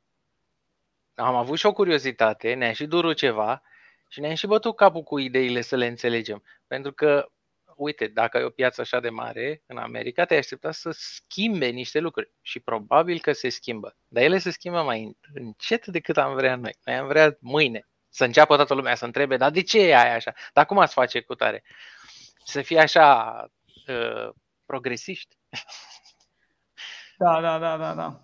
Am 1.16 1.36
avut 1.36 1.58
și 1.58 1.66
o 1.66 1.74
curiozitate, 1.74 2.54
ne-a 2.54 2.74
și 2.74 2.86
durut 2.86 3.18
ceva 3.18 3.62
și 4.08 4.20
ne-am 4.20 4.34
și 4.34 4.48
bătut 4.48 4.76
capul 4.76 5.04
cu 5.04 5.18
ideile 5.18 5.62
să 5.62 5.76
le 5.76 5.88
înțelegem. 5.88 6.44
Pentru 6.68 6.94
că 6.94 7.32
uite, 7.78 8.08
dacă 8.08 8.38
ai 8.38 8.44
o 8.44 8.50
piață 8.50 8.82
așa 8.82 9.00
de 9.00 9.10
mare 9.10 9.64
în 9.66 9.78
America, 9.78 10.26
te-ai 10.26 10.40
aștepta 10.40 10.72
să 10.72 10.90
schimbe 10.92 11.68
niște 11.68 12.00
lucruri 12.00 12.32
și 12.42 12.60
probabil 12.60 13.20
că 13.20 13.32
se 13.32 13.50
schimbă. 13.50 13.96
Dar 14.08 14.24
ele 14.24 14.38
se 14.38 14.52
schimbă 14.52 14.82
mai 14.82 15.18
încet 15.34 15.86
decât 15.86 16.18
am 16.18 16.34
vrea 16.34 16.56
noi. 16.56 16.76
Noi 16.84 16.96
am 16.96 17.08
vrea 17.08 17.38
mâine 17.40 17.88
să 18.10 18.24
înceapă 18.24 18.56
toată 18.56 18.74
lumea 18.74 18.96
să 18.96 19.06
întrebe, 19.06 19.38
dar 19.38 19.52
de 19.52 19.62
ce 19.62 19.80
e 19.80 19.98
aia 19.98 20.14
așa? 20.14 20.34
Dar 20.54 20.66
cum 20.66 20.78
ați 20.78 20.94
face 20.94 21.22
cu 21.22 21.36
tare? 21.36 21.64
Să 22.44 22.62
fie 22.62 22.80
așa 22.80 23.46
uh, 23.88 24.30
progresiști. 24.66 25.38
Da, 27.20 27.42
da, 27.42 27.60
da, 27.60 27.78
da, 27.78 27.94
da. 27.94 28.22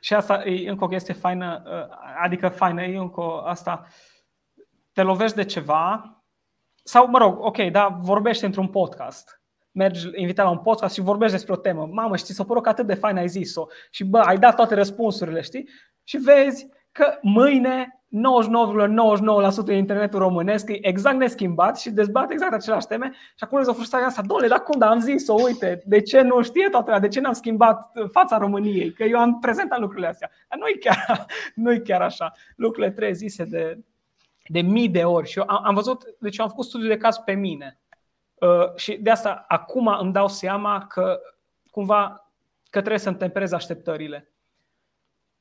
Și 0.00 0.14
asta 0.14 0.44
e 0.44 0.70
încă 0.70 0.84
o 0.84 0.88
chestie 0.88 1.14
faină, 1.14 1.62
uh, 1.66 1.96
adică 2.22 2.48
faină, 2.48 2.82
e 2.82 2.96
încă 2.96 3.42
asta, 3.44 3.86
te 4.92 5.02
lovești 5.02 5.36
de 5.36 5.44
ceva 5.44 6.21
sau, 6.82 7.08
mă 7.08 7.18
rog, 7.18 7.38
ok, 7.40 7.70
da, 7.70 7.98
vorbește 8.00 8.46
într-un 8.46 8.68
podcast. 8.68 9.40
Mergi 9.72 10.08
invitat 10.14 10.44
la 10.44 10.50
un 10.50 10.58
podcast 10.58 10.94
și 10.94 11.00
vorbești 11.00 11.34
despre 11.34 11.52
o 11.52 11.56
temă. 11.56 11.88
Mamă, 11.92 12.16
știi, 12.16 12.34
s-a 12.34 12.44
părut 12.44 12.62
că 12.62 12.68
atât 12.68 12.86
de 12.86 12.94
fain 12.94 13.16
ai 13.16 13.28
zis-o. 13.28 13.66
Și 13.90 14.04
bă, 14.04 14.18
ai 14.18 14.38
dat 14.38 14.56
toate 14.56 14.74
răspunsurile, 14.74 15.40
știi? 15.40 15.68
Și 16.02 16.16
vezi 16.16 16.66
că 16.92 17.18
mâine 17.22 18.02
99,99% 18.12 19.64
din 19.64 19.76
internetul 19.76 20.18
românesc 20.18 20.68
e 20.68 20.88
exact 20.88 21.16
neschimbat 21.16 21.78
și 21.78 21.90
dezbate 21.90 22.32
exact 22.32 22.52
aceleași 22.52 22.86
teme 22.86 23.12
și 23.12 23.44
acum 23.44 23.62
o 23.66 23.72
frustrare 23.72 24.04
asta, 24.04 24.22
dole, 24.26 24.48
dar 24.48 24.62
cum, 24.62 24.78
dar 24.78 24.90
am 24.90 25.00
zis-o, 25.00 25.34
uite, 25.34 25.82
de 25.84 26.00
ce 26.00 26.20
nu 26.20 26.42
știe 26.42 26.68
toată 26.68 26.84
lumea, 26.84 27.00
de 27.00 27.08
ce 27.08 27.20
n-am 27.20 27.32
schimbat 27.32 27.92
fața 28.10 28.38
României, 28.38 28.92
că 28.92 29.04
eu 29.04 29.18
am 29.18 29.38
prezentat 29.38 29.78
lucrurile 29.78 30.08
astea. 30.08 30.30
Dar 30.48 30.58
nu 30.58 30.66
e 30.66 30.76
chiar, 30.80 31.26
nu 31.54 31.72
e 31.72 31.78
chiar 31.78 32.00
așa. 32.00 32.32
Lucrurile 32.56 32.92
trebuie 32.92 33.14
zise 33.14 33.44
de, 33.44 33.78
de 34.44 34.60
mii 34.60 34.88
de 34.88 35.04
ori 35.04 35.28
și 35.28 35.38
eu 35.38 35.44
am, 35.48 35.64
am 35.64 35.74
văzut, 35.74 36.04
deci 36.18 36.36
eu 36.36 36.44
am 36.44 36.50
făcut 36.50 36.64
studiu 36.64 36.88
de 36.88 36.96
caz 36.96 37.16
pe 37.16 37.32
mine 37.32 37.80
uh, 38.34 38.74
și 38.76 38.96
de 38.96 39.10
asta 39.10 39.44
acum 39.48 39.86
îmi 39.86 40.12
dau 40.12 40.28
seama 40.28 40.86
că 40.86 41.20
cumva 41.70 42.30
că 42.70 42.78
trebuie 42.78 42.98
să 42.98 43.08
întemperez 43.08 43.52
așteptările. 43.52 44.32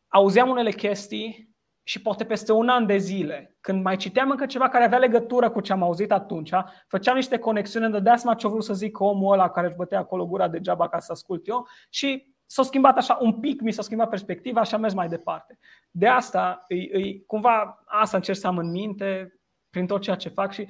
Auzeam 0.07 0.49
unele 0.49 0.71
chestii 0.71 1.55
și 1.83 2.01
poate 2.01 2.25
peste 2.25 2.51
un 2.51 2.69
an 2.69 2.85
de 2.85 2.97
zile, 2.97 3.57
când 3.61 3.83
mai 3.83 3.95
citeam 3.95 4.29
încă 4.29 4.45
ceva 4.45 4.69
care 4.69 4.83
avea 4.83 4.97
legătură 4.97 5.49
cu 5.49 5.59
ce 5.59 5.71
am 5.71 5.83
auzit 5.83 6.11
atunci, 6.11 6.51
făceam 6.87 7.15
niște 7.15 7.37
conexiuni, 7.37 7.85
îmi 7.85 7.93
dădea 7.93 8.15
seama 8.15 8.35
ce-a 8.35 8.49
vrut 8.49 8.63
să 8.63 8.73
zic 8.73 8.99
omul 8.99 9.33
ăla 9.33 9.49
care 9.49 9.67
își 9.67 9.75
bătea 9.75 9.99
acolo 9.99 10.25
gura 10.25 10.47
degeaba 10.47 10.89
ca 10.89 10.99
să 10.99 11.11
ascult 11.11 11.47
eu 11.47 11.67
și 11.89 12.30
s-a 12.51 12.63
schimbat 12.63 12.97
așa 12.97 13.17
un 13.21 13.39
pic, 13.39 13.61
mi 13.61 13.71
s-a 13.71 13.81
schimbat 13.81 14.09
perspectiva 14.09 14.63
și 14.63 14.73
am 14.73 14.81
mers 14.81 14.93
mai 14.93 15.07
departe. 15.07 15.59
De 15.91 16.07
asta, 16.07 16.65
îi, 16.67 16.89
îi, 16.93 17.23
cumva, 17.25 17.83
asta 17.85 18.17
încerc 18.17 18.37
să 18.37 18.47
am 18.47 18.57
în 18.57 18.71
minte 18.71 19.39
prin 19.69 19.87
tot 19.87 20.01
ceea 20.01 20.15
ce 20.15 20.29
fac 20.29 20.51
și 20.51 20.67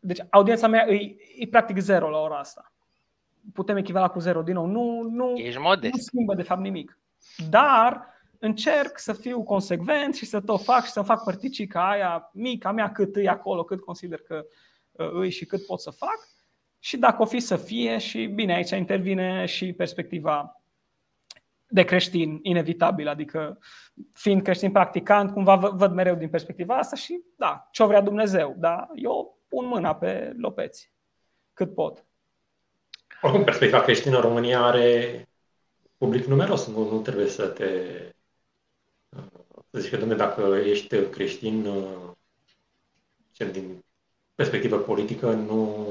deci 0.00 0.18
audiența 0.30 0.66
mea 0.66 0.88
e, 0.88 1.16
e 1.36 1.46
practic 1.46 1.78
zero 1.78 2.08
la 2.08 2.18
ora 2.18 2.38
asta. 2.38 2.72
Putem 3.52 3.76
echivala 3.76 4.08
cu 4.08 4.18
zero 4.18 4.42
din 4.42 4.54
nou. 4.54 4.66
Nu, 4.66 5.02
nu, 5.02 5.36
Ești 5.36 5.60
modest. 5.60 5.94
nu 5.94 6.00
schimbă 6.00 6.34
de 6.34 6.42
fapt 6.42 6.60
nimic. 6.60 6.98
Dar 7.48 8.06
încerc 8.38 8.98
să 8.98 9.12
fiu 9.12 9.42
consecvent 9.42 10.14
și 10.14 10.24
să 10.24 10.40
tot 10.40 10.62
fac 10.62 10.84
și 10.84 10.90
să 10.90 11.02
fac 11.02 11.24
părticica 11.24 11.90
aia 11.90 12.30
mica 12.32 12.72
mea 12.72 12.92
cât 12.92 13.16
îi 13.16 13.28
acolo, 13.28 13.64
cât 13.64 13.80
consider 13.80 14.20
că 14.20 14.44
uh, 14.92 15.10
îi 15.12 15.30
și 15.30 15.44
cât 15.44 15.66
pot 15.66 15.80
să 15.80 15.90
fac. 15.90 16.28
Și 16.78 16.96
dacă 16.96 17.22
o 17.22 17.24
fi 17.24 17.40
să 17.40 17.56
fie, 17.56 17.98
și 17.98 18.26
bine, 18.26 18.54
aici 18.54 18.70
intervine 18.70 19.44
și 19.44 19.72
perspectiva 19.72 20.59
de 21.70 21.84
creștin, 21.84 22.38
inevitabil, 22.42 23.08
adică 23.08 23.58
fiind 24.12 24.42
creștin 24.42 24.72
practicant, 24.72 25.32
cumva 25.32 25.56
văd 25.56 25.92
mereu 25.92 26.14
din 26.14 26.28
perspectiva 26.28 26.78
asta 26.78 26.96
și 26.96 27.22
da, 27.36 27.68
ce-o 27.72 27.86
vrea 27.86 28.00
Dumnezeu, 28.00 28.54
da, 28.58 28.88
eu 28.94 29.38
pun 29.48 29.66
mâna 29.66 29.94
pe 29.94 30.32
lopeți 30.36 30.92
cât 31.52 31.74
pot. 31.74 32.04
Oricum, 33.22 33.44
perspectiva 33.44 33.80
creștină 33.80 34.16
în 34.16 34.22
România 34.22 34.62
are 34.64 35.28
public 35.96 36.24
numeros, 36.24 36.66
nu, 36.66 36.90
nu 36.90 37.00
trebuie 37.00 37.26
să 37.26 37.46
te 37.46 37.70
să 39.70 39.78
zici 39.78 39.90
că, 39.90 39.96
domne, 39.96 40.14
dacă 40.14 40.60
ești 40.64 41.08
creștin, 41.10 41.68
cel 43.32 43.50
din 43.50 43.84
perspectivă 44.34 44.78
politică, 44.78 45.30
nu, 45.30 45.86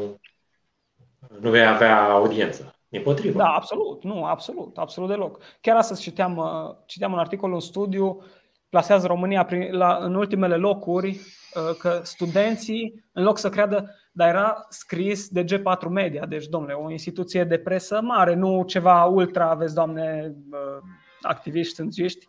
nu 1.40 1.50
vei 1.50 1.66
avea 1.66 2.10
audiență. 2.10 2.79
E 2.90 3.00
potrivă. 3.00 3.38
Da, 3.38 3.48
absolut. 3.48 4.04
Nu, 4.04 4.24
absolut. 4.24 4.78
Absolut 4.78 5.10
deloc. 5.10 5.44
Chiar 5.62 5.78
astăzi 5.78 6.02
citeam, 6.02 6.38
uh, 6.38 6.76
citeam 6.86 7.12
un 7.12 7.20
articol, 7.20 7.52
un 7.52 7.60
studiu, 7.60 8.24
plasează 8.70 9.08
România 9.08 9.46
prin, 9.46 9.72
la, 9.72 9.98
în 10.02 10.16
ultimele 10.16 10.56
locuri 10.56 11.10
uh, 11.10 11.76
că 11.78 12.00
studenții, 12.04 13.06
în 13.12 13.24
loc 13.24 13.38
să 13.38 13.50
creadă, 13.50 13.96
dar 14.12 14.30
era 14.30 14.66
scris 14.70 15.28
de 15.28 15.44
G4 15.44 15.90
Media, 15.90 16.26
deci, 16.26 16.46
domnule, 16.46 16.74
o 16.74 16.92
instituție 16.92 17.44
de 17.44 17.58
presă 17.58 18.02
mare, 18.02 18.34
nu 18.34 18.64
ceva 18.64 19.04
ultra, 19.04 19.50
aveți, 19.50 19.74
doamne, 19.74 20.36
uh, 20.52 20.84
activiști, 21.22 21.74
stângiști, 21.74 22.28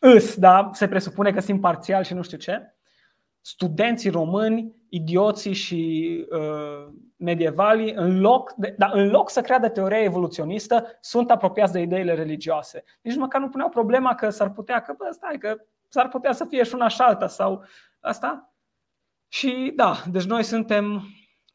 îs, 0.00 0.36
da, 0.36 0.70
se 0.72 0.88
presupune 0.88 1.32
că 1.32 1.40
sunt 1.40 1.60
parțial 1.60 2.02
și 2.02 2.14
nu 2.14 2.22
știu 2.22 2.38
ce 2.38 2.74
studenții 3.40 4.10
români, 4.10 4.74
idioții 4.88 5.52
și 5.52 6.26
uh, 6.30 6.92
medievali, 7.16 7.92
în 7.92 8.20
loc, 8.20 8.52
de, 8.52 8.74
da, 8.78 8.90
în 8.92 9.08
loc 9.08 9.30
să 9.30 9.40
creadă 9.40 9.68
teoria 9.68 10.02
evoluționistă, 10.02 10.86
sunt 11.00 11.30
apropiați 11.30 11.72
de 11.72 11.80
ideile 11.80 12.14
religioase. 12.14 12.84
Nici 13.02 13.16
măcar 13.16 13.40
nu 13.40 13.48
puneau 13.48 13.68
problema 13.68 14.14
că 14.14 14.30
s-ar 14.30 14.50
putea, 14.50 14.82
că 14.82 14.94
bă, 14.98 15.08
stai, 15.10 15.38
că 15.38 15.56
s-ar 15.88 16.08
putea 16.08 16.32
să 16.32 16.44
fie 16.44 16.62
și 16.62 16.74
una 16.74 16.88
și 16.88 17.00
alta 17.00 17.26
sau 17.26 17.64
asta. 18.00 18.54
Și 19.28 19.72
da, 19.76 20.02
deci 20.10 20.24
noi 20.24 20.42
suntem 20.42 21.02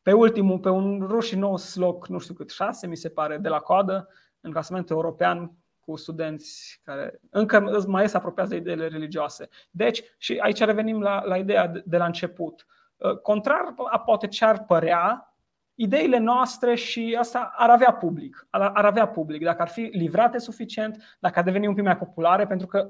pe 0.02 0.14
ultimul, 0.14 0.60
pe 0.60 0.70
un 0.70 1.06
rușinos 1.08 1.76
loc, 1.76 2.08
nu 2.08 2.20
știu 2.20 2.34
cât, 2.34 2.50
șase, 2.50 2.88
mi 2.88 2.98
se 2.98 3.10
pare, 3.10 3.38
de 3.38 3.50
la 3.50 3.60
coadă, 3.60 4.08
în 4.42 4.52
clasamentul 4.52 4.96
european, 4.96 5.52
cu 5.86 5.96
studenți 5.96 6.82
care 6.84 7.20
încă 7.30 7.84
mai 7.88 8.02
ies 8.02 8.14
apropiați 8.14 8.50
de 8.50 8.56
ideile 8.56 8.88
religioase. 8.88 9.50
Deci, 9.72 10.04
și 10.18 10.38
aici 10.38 10.60
revenim 10.60 11.02
la, 11.02 11.24
la 11.24 11.38
ideea 11.38 11.68
de, 11.68 11.84
de 11.86 11.98
la 11.98 12.06
început. 12.06 12.66
Uh, 12.98 13.18
contrar 13.18 13.74
a 13.92 14.00
poate 14.00 14.28
ce 14.28 14.46
ar 14.46 14.66
părea, 14.66 15.36
ideile 15.76 16.18
noastre 16.18 16.76
și 16.76 17.16
asta 17.20 17.54
ar 17.56 17.70
avea 17.70 17.94
public. 17.94 18.48
Ar, 18.50 18.62
ar 18.62 18.86
avea 18.86 19.08
public 19.08 19.44
dacă 19.44 19.62
ar 19.62 19.68
fi 19.68 19.82
livrate 19.82 20.38
suficient, 20.38 21.18
dacă 21.20 21.40
ar 21.40 21.46
deveni 21.46 21.68
un 21.68 21.74
pic 21.74 21.84
mai 21.84 21.98
populare, 21.98 22.48
pentru 22.48 22.68
că, 22.68 22.90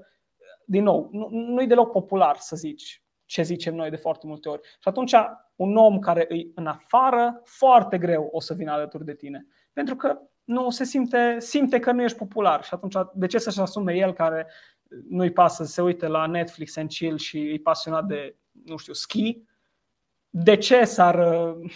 din 0.65 0.83
nou, 0.83 1.09
nu, 1.11 1.27
nu 1.29 1.61
e 1.61 1.65
deloc 1.65 1.91
popular 1.91 2.35
să 2.37 2.55
zici 2.55 3.03
ce 3.25 3.41
zicem 3.41 3.75
noi 3.75 3.89
de 3.89 3.95
foarte 3.95 4.27
multe 4.27 4.49
ori. 4.49 4.61
Și 4.63 4.87
atunci 4.87 5.15
un 5.55 5.77
om 5.77 5.99
care 5.99 6.25
îi 6.29 6.51
în 6.55 6.67
afară, 6.67 7.41
foarte 7.43 7.97
greu 7.97 8.29
o 8.31 8.39
să 8.39 8.53
vină 8.53 8.71
alături 8.71 9.05
de 9.05 9.13
tine. 9.13 9.47
Pentru 9.73 9.95
că 9.95 10.19
nu 10.45 10.69
se 10.69 10.83
simte, 10.83 11.35
simte 11.39 11.79
că 11.79 11.91
nu 11.91 12.03
ești 12.03 12.17
popular 12.17 12.63
și 12.63 12.73
atunci 12.73 12.95
de 13.13 13.25
ce 13.27 13.37
să-și 13.37 13.59
asume 13.59 13.93
el 13.93 14.13
care 14.13 14.47
nu-i 15.09 15.31
pasă 15.31 15.63
să 15.63 15.71
se 15.71 15.81
uite 15.81 16.07
la 16.07 16.25
Netflix 16.25 16.77
and 16.77 16.89
chill 16.89 17.17
și 17.17 17.39
e 17.39 17.59
pasionat 17.63 18.05
de, 18.05 18.35
nu 18.51 18.77
știu, 18.77 18.93
ski, 18.93 19.43
de 20.29 20.57
ce 20.57 20.85
s-ar 20.85 21.33
uh, 21.33 21.71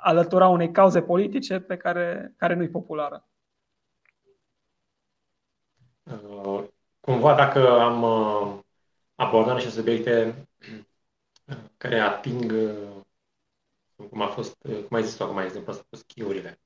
alătura 0.00 0.48
unei 0.48 0.70
cauze 0.70 1.02
politice 1.02 1.60
pe 1.60 1.76
care, 1.76 2.34
care 2.36 2.54
nu-i 2.54 2.68
populară? 2.68 3.28
Uh, 6.02 6.64
cumva 7.00 7.34
dacă 7.34 7.80
am 7.80 8.02
uh, 8.02 8.58
abordat 9.14 9.54
niște 9.54 9.70
subiecte 9.70 10.34
care 11.76 11.98
ating, 11.98 12.54
cum 14.10 14.22
a 14.22 14.26
fost, 14.26 14.56
cum 14.62 14.96
ai 14.96 15.04
zis 15.04 15.16
tu 15.16 15.24
acum, 15.24 15.38
exemplu 15.38 15.72
ăsta 15.72 15.86
cu 15.90 15.96
schiurile, 15.96 16.48
care 16.48 16.63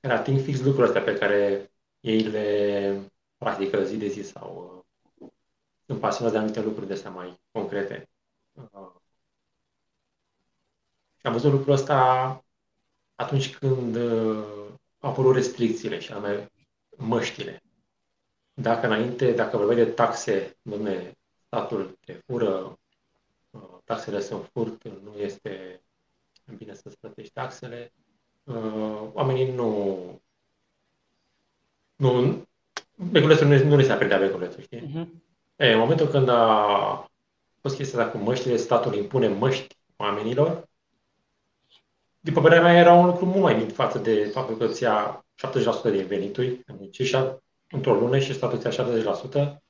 ating 0.00 0.40
fix 0.40 0.58
lucrurile 0.58 0.86
astea 0.86 1.12
pe 1.12 1.18
care 1.18 1.70
ei 2.00 2.20
le 2.20 3.12
practică 3.36 3.84
zi 3.84 3.96
de 3.96 4.08
zi 4.08 4.22
sau 4.22 4.84
uh, 5.18 5.28
sunt 5.86 6.00
pasionați 6.00 6.34
de 6.34 6.38
anumite 6.38 6.62
lucruri 6.62 6.86
de 6.86 6.92
astea 6.92 7.10
mai 7.10 7.40
concrete. 7.50 8.08
Uh, 8.52 8.92
am 11.22 11.32
văzut 11.32 11.52
lucrul 11.52 11.72
ăsta 11.72 12.44
atunci 13.14 13.56
când 13.56 13.96
uh, 13.96 14.68
au 14.98 15.10
apărut 15.10 15.34
restricțiile 15.34 15.98
și 15.98 16.12
anume 16.12 16.50
măștile. 16.96 17.62
Dacă 18.54 18.86
înainte, 18.86 19.32
dacă 19.32 19.56
vorbeai 19.56 19.84
de 19.84 19.90
taxe, 19.90 20.58
domne, 20.62 21.12
statul 21.46 21.98
te 22.04 22.12
fură, 22.12 22.78
uh, 23.50 23.78
taxele 23.84 24.20
sunt 24.20 24.48
furt, 24.52 24.84
nu 24.84 25.14
este 25.16 25.82
bine 26.56 26.74
să-ți 26.74 26.98
plătești 26.98 27.32
taxele, 27.32 27.92
uh, 28.48 29.08
oamenii 29.12 29.52
nu... 29.52 29.98
nu 31.96 32.42
beculețul 32.94 33.46
nu, 33.46 33.64
nu 33.64 33.76
le 33.76 33.82
se 33.82 33.92
apredea 33.92 34.18
beculețul, 34.18 34.62
știi? 34.62 34.78
Uh-huh. 34.78 35.06
E, 35.56 35.72
în 35.72 35.78
momentul 35.78 36.06
când 36.06 36.28
a 36.28 37.10
fost 37.60 37.76
chestia 37.76 37.98
asta 37.98 38.10
cu 38.10 38.24
măștile, 38.24 38.56
statul 38.56 38.94
impune 38.94 39.28
măști 39.28 39.76
oamenilor, 39.96 40.68
după 42.20 42.40
părerea 42.40 42.62
mea, 42.62 42.76
era 42.78 42.92
un 42.92 43.06
lucru 43.06 43.24
mult 43.24 43.42
mai 43.42 43.54
bine 43.54 43.68
față 43.68 43.98
de 43.98 44.24
faptul 44.24 44.56
că 44.56 44.64
îți 44.64 44.82
ia 44.82 45.24
70% 45.88 45.90
din 45.90 46.06
venituri, 46.06 46.64
într-o 47.70 47.94
lună 47.94 48.18
și 48.18 48.34
statul 48.34 48.60
îți 48.62 48.78
ia 48.78 48.84
70%, 48.84 49.62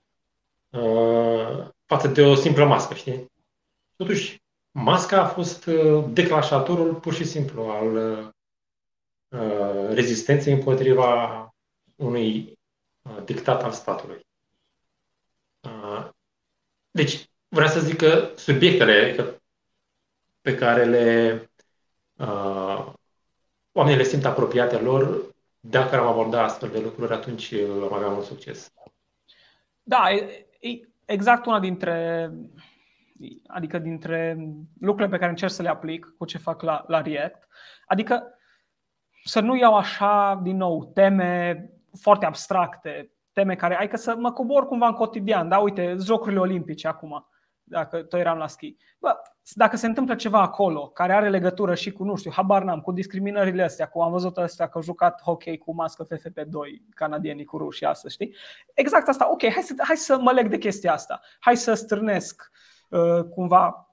uh, 0.71 1.67
față 1.85 2.09
de 2.09 2.23
o 2.23 2.35
simplă 2.35 2.64
mască, 2.64 2.95
știi? 2.95 3.31
Totuși, 3.97 4.43
masca 4.71 5.21
a 5.21 5.27
fost 5.27 5.67
uh, 5.67 6.05
declanșatorul 6.12 6.95
pur 6.95 7.14
și 7.14 7.25
simplu 7.25 7.62
al 7.62 7.97
uh, 7.97 8.29
Uh, 8.29 8.38
rezistenței 9.91 10.53
împotriva 10.53 11.43
unui 11.97 12.59
uh, 13.03 13.25
dictat 13.25 13.62
al 13.62 13.71
statului. 13.71 14.27
Uh, 15.61 16.09
deci, 16.91 17.31
vreau 17.49 17.69
să 17.69 17.81
zic 17.81 17.97
că 17.97 18.31
subiectele 18.37 19.17
pe 20.41 20.55
care 20.55 20.85
le 20.85 21.43
oamenii 23.73 23.99
le 23.99 24.05
simt 24.05 24.25
apropiate 24.25 24.79
lor, 24.79 25.35
dacă 25.61 25.97
am 25.97 26.07
abordat 26.07 26.45
astfel 26.45 26.69
de 26.69 26.81
lucruri, 26.81 27.12
atunci 27.12 27.53
am 27.53 27.93
avea 27.93 28.09
mult 28.09 28.25
succes. 28.25 28.73
Da, 29.83 30.12
e 30.61 30.81
exact 31.05 31.47
una 31.47 31.61
dintre 31.61 32.31
adică 33.47 33.79
dintre 33.79 34.37
lucrurile 34.81 35.12
pe 35.12 35.19
care 35.19 35.31
încerc 35.31 35.53
să 35.53 35.62
le 35.62 35.69
aplic 35.69 36.14
cu 36.19 36.25
ce 36.25 36.38
fac 36.38 36.62
la, 36.62 36.85
la 36.87 37.03
React. 37.03 37.49
Adică 37.87 38.38
să 39.29 39.41
nu 39.41 39.57
iau 39.57 39.77
așa, 39.77 40.41
din 40.43 40.57
nou, 40.57 40.85
teme 40.85 41.62
foarte 42.01 42.27
abstracte, 42.27 43.12
teme 43.33 43.55
care, 43.55 43.79
ai 43.79 43.88
că 43.88 43.97
să 43.97 44.17
mă 44.19 44.33
cobor 44.33 44.67
cumva 44.67 44.87
în 44.87 44.93
cotidian, 44.93 45.49
da, 45.49 45.59
uite, 45.59 45.97
jocurile 46.01 46.41
olimpice 46.41 46.88
acum, 46.88 47.29
dacă 47.62 48.03
tot 48.03 48.21
eram 48.21 48.38
la 48.38 48.47
schi. 48.47 48.77
Bă, 48.99 49.17
dacă 49.53 49.77
se 49.77 49.87
întâmplă 49.87 50.14
ceva 50.14 50.41
acolo 50.41 50.88
care 50.88 51.12
are 51.12 51.29
legătură 51.29 51.75
și 51.75 51.93
cu, 51.93 52.05
nu 52.05 52.17
știu, 52.17 52.31
habar 52.31 52.62
n-am, 52.62 52.81
cu 52.81 52.93
discriminările 52.93 53.62
astea, 53.62 53.88
cu 53.88 54.01
am 54.01 54.11
văzut 54.11 54.37
astea 54.37 54.67
că 54.67 54.73
au 54.77 54.83
jucat 54.83 55.23
hockey 55.23 55.59
cu 55.59 55.75
mască 55.75 56.05
FFP2, 56.05 56.83
canadienii 56.95 57.45
cu 57.45 57.59
rușii 57.59 57.87
asta, 57.87 58.09
știi? 58.09 58.35
Exact 58.75 59.09
asta, 59.09 59.31
ok, 59.31 59.43
hai 59.43 59.62
să, 59.62 59.75
hai 59.79 59.97
să 59.97 60.19
mă 60.19 60.33
leg 60.33 60.49
de 60.49 60.59
chestia 60.59 60.93
asta, 60.93 61.21
hai 61.38 61.57
să 61.57 61.75
strânesc 61.75 62.51
uh, 62.88 63.25
cumva 63.25 63.88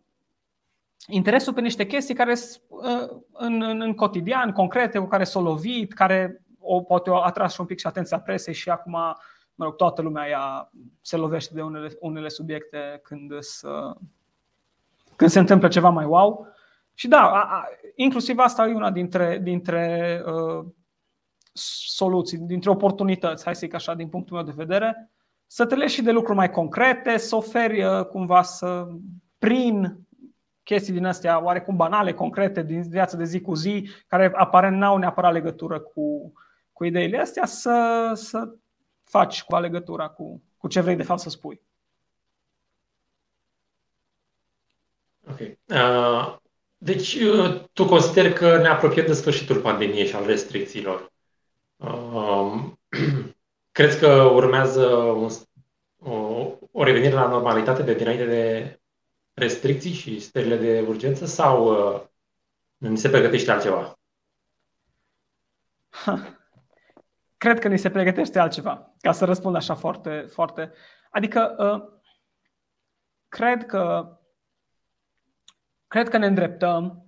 interesul 1.08 1.54
pe 1.54 1.62
niște 1.62 1.86
chestii 1.86 2.16
care 2.16 2.36
sunt 2.36 2.62
uh, 2.68 3.18
în, 3.32 3.62
în, 3.62 3.82
în 3.82 3.94
cotidian, 3.94 4.52
concrete, 4.52 4.98
cu 4.98 5.06
care 5.06 5.24
s-au 5.24 5.44
lovit, 5.44 5.94
care 5.94 6.42
o, 6.60 6.82
poate 6.82 7.10
o 7.10 7.24
atras 7.24 7.54
și 7.54 7.60
un 7.60 7.66
pic 7.66 7.80
și 7.80 7.88
atenția 7.88 8.20
presei 8.20 8.54
și 8.54 8.70
acum 8.70 8.92
mă 9.56 9.66
rog, 9.66 9.76
toată 9.76 10.02
lumea 10.02 10.28
ea 10.28 10.72
se 11.02 11.16
lovește 11.16 11.54
de 11.54 11.62
unele, 11.62 11.98
unele 12.00 12.28
subiecte 12.28 13.00
când, 13.04 13.40
să, 13.40 13.96
când 15.16 15.30
se 15.30 15.40
întâmplă 15.40 15.68
ceva 15.68 15.90
mai 15.90 16.06
wow. 16.06 16.48
Și 16.94 17.08
da, 17.08 17.22
a, 17.22 17.42
a, 17.42 17.66
inclusiv 17.96 18.38
asta 18.38 18.68
e 18.68 18.74
una 18.74 18.92
dintre, 18.92 19.40
dintre 19.44 20.22
uh, 20.26 20.66
soluții, 21.88 22.38
dintre 22.38 22.70
oportunități, 22.70 23.44
hai 23.44 23.56
să 23.56 23.60
zic 23.64 23.74
așa, 23.74 23.94
din 23.94 24.08
punctul 24.08 24.36
meu 24.36 24.46
de 24.46 24.54
vedere, 24.56 25.12
să 25.48 25.66
te 25.66 25.88
și 25.88 26.02
de 26.02 26.12
lucruri 26.12 26.38
mai 26.38 26.52
concrete, 26.52 27.18
să 27.18 27.36
oferi 27.36 27.84
uh, 27.84 28.06
cumva 28.06 28.42
să, 28.42 28.88
prin 29.38 29.98
chestii 30.66 30.94
din 30.94 31.06
astea 31.06 31.44
oarecum 31.44 31.76
banale, 31.76 32.14
concrete, 32.14 32.64
din 32.64 32.82
viața 32.90 33.18
de 33.18 33.24
zi 33.24 33.42
cu 33.42 33.54
zi, 33.54 33.90
care 34.08 34.32
aparent 34.36 34.78
n-au 34.78 34.98
neapărat 34.98 35.34
legătură 35.34 35.80
cu, 35.80 36.34
cu 36.72 36.84
ideile 36.84 37.20
astea, 37.20 37.46
să, 37.46 38.12
să 38.14 38.54
faci 39.04 39.44
cu 39.44 39.56
legătura 39.56 40.08
cu, 40.08 40.44
cu 40.58 40.68
ce 40.68 40.82
vrei 40.82 40.96
de 40.96 41.04
fapt 41.04 41.20
să 41.20 41.30
spui. 41.30 41.62
Ok. 45.30 45.40
Uh, 45.66 46.36
deci, 46.78 47.14
uh, 47.16 47.64
tu 47.74 47.86
consideri 47.86 48.34
că 48.34 48.58
ne 48.58 48.68
apropiem 48.68 49.06
de 49.06 49.14
sfârșitul 49.14 49.62
pandemiei 49.62 50.08
și 50.08 50.16
al 50.16 50.26
restricțiilor. 50.26 51.12
Uh, 51.76 52.64
crezi 53.78 54.00
că 54.00 54.32
urmează 54.34 54.86
un, 54.96 55.30
o, 56.00 56.48
o 56.72 56.84
revenire 56.84 57.14
la 57.14 57.28
normalitate 57.28 57.84
de 57.84 57.94
dinainte 57.94 58.26
de 58.26 58.80
restricții 59.36 59.94
și 59.94 60.20
stările 60.20 60.58
de 60.58 60.86
urgență 60.88 61.26
sau 61.26 61.66
uh, 61.66 62.02
ni 62.78 62.98
se 62.98 63.10
pregătește 63.10 63.52
altceva? 63.52 64.00
Ha. 65.90 66.40
Cred 67.38 67.60
că 67.60 67.68
ni 67.68 67.78
se 67.78 67.90
pregătește 67.90 68.40
altceva, 68.40 68.96
ca 69.00 69.12
să 69.12 69.26
răspund 69.26 69.56
așa 69.56 69.76
foarte, 69.76 70.26
foarte. 70.32 70.72
Adică, 71.10 71.56
uh, 71.58 72.00
cred 73.28 73.66
că 73.66 74.10
cred 75.88 76.10
că 76.10 76.18
ne 76.18 76.26
îndreptăm 76.26 77.06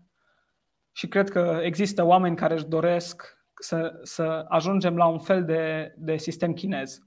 și 0.91 1.07
cred 1.07 1.29
că 1.29 1.59
există 1.61 2.03
oameni 2.03 2.35
care 2.35 2.53
își 2.53 2.65
doresc 2.65 3.37
să, 3.61 3.99
să 4.03 4.45
ajungem 4.47 4.97
la 4.97 5.05
un 5.07 5.19
fel 5.19 5.45
de, 5.45 5.93
de 5.97 6.17
sistem 6.17 6.53
chinez. 6.53 6.99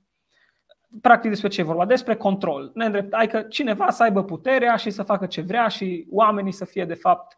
Practic 1.00 1.30
despre 1.30 1.48
ce 1.48 1.60
e 1.60 1.64
vorba? 1.64 1.86
Despre 1.86 2.16
control. 2.16 2.70
Ne 2.74 2.84
îndrept, 2.84 3.12
adică 3.12 3.42
cineva 3.42 3.90
să 3.90 4.02
aibă 4.02 4.24
puterea 4.24 4.76
și 4.76 4.90
să 4.90 5.02
facă 5.02 5.26
ce 5.26 5.40
vrea 5.40 5.68
și 5.68 6.06
oamenii 6.10 6.52
să 6.52 6.64
fie 6.64 6.84
de 6.84 6.94
fapt 6.94 7.36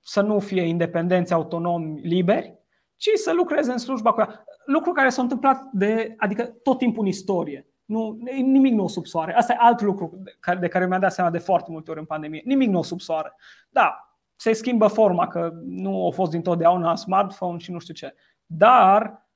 să 0.00 0.20
nu 0.20 0.38
fie 0.38 0.62
independenți, 0.62 1.32
autonomi, 1.32 2.00
liberi, 2.00 2.58
ci 2.96 3.08
să 3.14 3.32
lucreze 3.32 3.72
în 3.72 3.78
slujba 3.78 4.12
cu 4.12 4.20
ea. 4.20 4.44
Lucru 4.64 4.92
care 4.92 5.08
s-a 5.08 5.22
întâmplat 5.22 5.62
de, 5.72 6.14
adică 6.16 6.44
tot 6.44 6.78
timpul 6.78 7.02
în 7.02 7.08
istorie. 7.08 7.66
Nu, 7.84 8.18
nimic 8.42 8.72
nou 8.72 8.88
sub 8.88 9.06
soare. 9.06 9.34
Asta 9.34 9.52
e 9.52 9.56
alt 9.58 9.80
lucru 9.80 10.22
de 10.60 10.68
care 10.68 10.86
mi-am 10.86 11.00
dat 11.00 11.12
seama 11.12 11.30
de 11.30 11.38
foarte 11.38 11.70
multe 11.70 11.90
ori 11.90 12.00
în 12.00 12.06
pandemie. 12.06 12.42
Nimic 12.44 12.68
nou 12.68 12.82
sub 12.82 13.00
soare. 13.00 13.34
Da, 13.68 14.16
se 14.36 14.52
schimbă 14.52 14.86
forma, 14.86 15.26
că 15.26 15.50
nu 15.64 16.06
a 16.06 16.10
fost 16.10 16.30
dintotdeauna 16.30 16.94
smartphone 16.94 17.58
și 17.58 17.72
nu 17.72 17.78
știu 17.78 17.94
ce. 17.94 18.14
Dar 18.46 19.26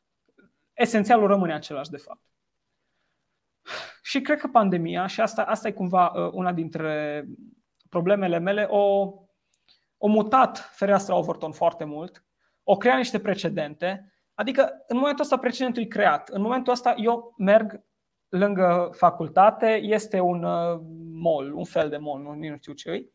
esențialul 0.73 1.27
rămâne 1.27 1.55
același, 1.55 1.91
de 1.91 1.97
fapt. 1.97 2.21
Și 4.03 4.21
cred 4.21 4.39
că 4.39 4.49
pandemia, 4.49 5.07
și 5.07 5.21
asta, 5.21 5.43
asta 5.43 5.69
e 5.69 5.73
cumva 5.73 6.07
uh, 6.07 6.31
una 6.33 6.53
dintre 6.53 7.25
problemele 7.89 8.39
mele, 8.39 8.63
o, 8.63 9.13
o 9.97 10.09
mutat 10.09 10.71
fereastra 10.73 11.17
Overton 11.17 11.53
foarte 11.53 11.85
mult, 11.85 12.25
o 12.63 12.77
crea 12.77 12.97
niște 12.97 13.19
precedente, 13.19 14.13
adică 14.35 14.85
în 14.87 14.97
momentul 14.97 15.25
ăsta 15.25 15.37
precedentul 15.37 15.83
e 15.83 15.87
creat. 15.87 16.29
În 16.29 16.43
momentul 16.43 16.73
ăsta 16.73 16.95
eu 16.97 17.35
merg 17.39 17.85
lângă 18.29 18.91
facultate, 18.93 19.81
este 19.83 20.21
un 20.21 20.43
uh, 20.43 20.81
mall, 21.13 21.53
un 21.53 21.65
fel 21.65 21.89
de 21.89 21.97
mall, 21.97 22.23
nu, 22.23 22.35
nu 22.35 22.57
știu 22.57 22.73
ce 22.73 22.91
e, 22.91 23.13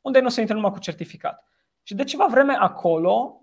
unde 0.00 0.20
nu 0.20 0.28
se 0.28 0.40
intră 0.40 0.56
numai 0.56 0.70
cu 0.72 0.78
certificat. 0.78 1.44
Și 1.82 1.94
de 1.94 2.04
ceva 2.04 2.26
vreme 2.26 2.52
acolo, 2.52 3.40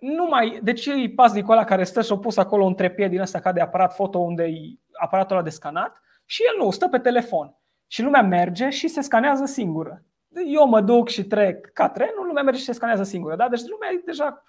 nu 0.00 0.24
mai, 0.24 0.60
deci 0.62 0.86
e 0.86 1.12
paznicul 1.14 1.52
ăla 1.52 1.64
care 1.64 1.84
stă 1.84 2.02
și 2.02 2.12
a 2.12 2.18
pus 2.18 2.36
acolo 2.36 2.64
un 2.64 2.74
trepie 2.74 3.08
din 3.08 3.20
ăsta 3.20 3.40
ca 3.40 3.52
de 3.52 3.60
aparat 3.60 3.94
foto 3.94 4.18
unde 4.18 4.44
e 4.44 4.78
aparatul 5.00 5.36
ăla 5.36 5.44
de 5.44 5.50
scanat 5.50 6.00
și 6.24 6.42
el 6.42 6.64
nu, 6.64 6.70
stă 6.70 6.88
pe 6.88 6.98
telefon. 6.98 7.56
Și 7.86 8.02
lumea 8.02 8.22
merge 8.22 8.70
și 8.70 8.88
se 8.88 9.00
scanează 9.00 9.44
singură. 9.44 10.02
Eu 10.46 10.68
mă 10.68 10.80
duc 10.80 11.08
și 11.08 11.24
trec 11.24 11.72
ca 11.72 11.88
trenul, 11.88 12.26
lumea 12.26 12.42
merge 12.42 12.58
și 12.58 12.64
se 12.64 12.72
scanează 12.72 13.02
singură. 13.02 13.36
Da? 13.36 13.48
Deci 13.48 13.60
lumea 13.60 13.88
deja 14.04 14.42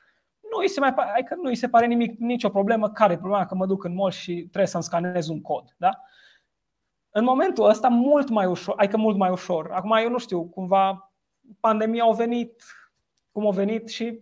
nu 0.51 0.57
îi 0.61 0.67
se 0.67 0.79
mai 0.79 0.93
pare, 0.93 1.09
adică 1.09 1.35
nu 1.35 1.49
îi 1.49 1.55
se 1.55 1.69
pare 1.69 1.85
nimic, 1.85 2.19
nicio 2.19 2.49
problemă. 2.49 2.89
Care 2.89 3.13
e 3.13 3.17
problema? 3.17 3.45
Că 3.45 3.55
mă 3.55 3.65
duc 3.65 3.83
în 3.83 3.93
mall 3.93 4.11
și 4.11 4.33
trebuie 4.33 4.65
să-mi 4.65 4.83
scanez 4.83 5.27
un 5.27 5.41
cod. 5.41 5.75
Da? 5.77 6.01
În 7.09 7.23
momentul 7.23 7.69
ăsta, 7.69 7.87
mult 7.87 8.29
mai 8.29 8.45
ușor, 8.45 8.73
adică 8.77 8.97
mult 8.97 9.17
mai 9.17 9.29
ușor. 9.29 9.71
Acum, 9.71 9.91
eu 9.91 10.09
nu 10.09 10.17
știu, 10.17 10.43
cumva 10.43 11.11
pandemia 11.59 12.03
a 12.03 12.11
venit 12.11 12.63
cum 13.31 13.47
a 13.47 13.51
venit 13.51 13.89
și 13.89 14.19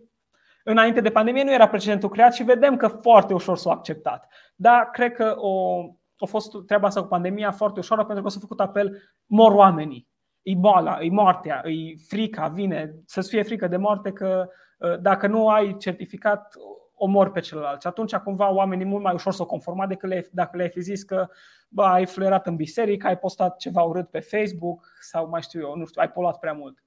înainte 0.64 1.00
de 1.00 1.10
pandemie 1.10 1.42
nu 1.42 1.52
era 1.52 1.68
precedentul 1.68 2.08
creat 2.08 2.34
și 2.34 2.42
vedem 2.42 2.76
că 2.76 2.88
foarte 2.88 3.34
ușor 3.34 3.56
s-a 3.56 3.70
acceptat. 3.70 4.28
Dar 4.54 4.90
cred 4.90 5.12
că 5.12 5.34
o, 5.38 5.82
a 6.18 6.26
fost 6.26 6.52
treaba 6.66 6.86
asta 6.86 7.00
cu 7.00 7.08
pandemia 7.08 7.50
foarte 7.50 7.78
ușoară 7.78 8.04
pentru 8.04 8.24
că 8.24 8.30
s-a 8.30 8.40
făcut 8.40 8.60
apel, 8.60 9.02
mor 9.26 9.52
oamenii. 9.52 10.08
E 10.42 10.54
boala, 10.54 11.00
e 11.00 11.10
moartea, 11.10 11.62
e 11.64 11.96
frica, 12.08 12.48
vine 12.48 12.94
să-ți 13.06 13.28
fie 13.28 13.42
frică 13.42 13.68
de 13.68 13.76
moarte 13.76 14.12
că 14.12 14.48
ă, 14.80 14.96
dacă 14.96 15.26
nu 15.26 15.48
ai 15.48 15.76
certificat, 15.76 16.56
omor 16.96 17.30
pe 17.30 17.40
celălalt. 17.40 17.80
Și 17.80 17.86
atunci 17.86 18.14
cumva 18.14 18.52
oamenii 18.52 18.84
mult 18.84 19.02
mai 19.02 19.14
ușor 19.14 19.32
s-au 19.32 19.46
conformat 19.46 19.88
decât 19.88 20.08
le, 20.08 20.28
dacă 20.32 20.56
le-ai 20.56 20.68
fi 20.68 20.80
zis 20.80 21.02
că 21.02 21.28
bă, 21.68 21.82
ai 21.82 22.06
fluierat 22.06 22.46
în 22.46 22.56
biserică, 22.56 23.06
ai 23.06 23.18
postat 23.18 23.56
ceva 23.56 23.82
urât 23.82 24.10
pe 24.10 24.20
Facebook 24.20 24.86
sau 25.00 25.28
mai 25.28 25.42
știu 25.42 25.60
eu, 25.60 25.74
nu 25.74 25.86
știu, 25.86 26.00
ai 26.00 26.10
poluat 26.10 26.38
prea 26.38 26.52
mult. 26.52 26.84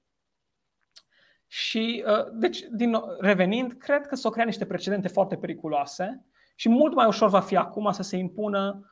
Și, 1.46 2.04
uh, 2.06 2.26
deci, 2.32 2.60
din 2.70 2.90
nou, 2.90 3.16
revenind, 3.20 3.72
cred 3.72 4.06
că 4.06 4.14
s-au 4.14 4.30
creat 4.30 4.46
niște 4.46 4.66
precedente 4.66 5.08
foarte 5.08 5.36
periculoase 5.36 6.24
și 6.54 6.68
mult 6.68 6.94
mai 6.94 7.06
ușor 7.06 7.28
va 7.28 7.40
fi 7.40 7.56
acum 7.56 7.90
să 7.90 8.02
se 8.02 8.16
impună 8.16 8.80
uh, 8.80 8.88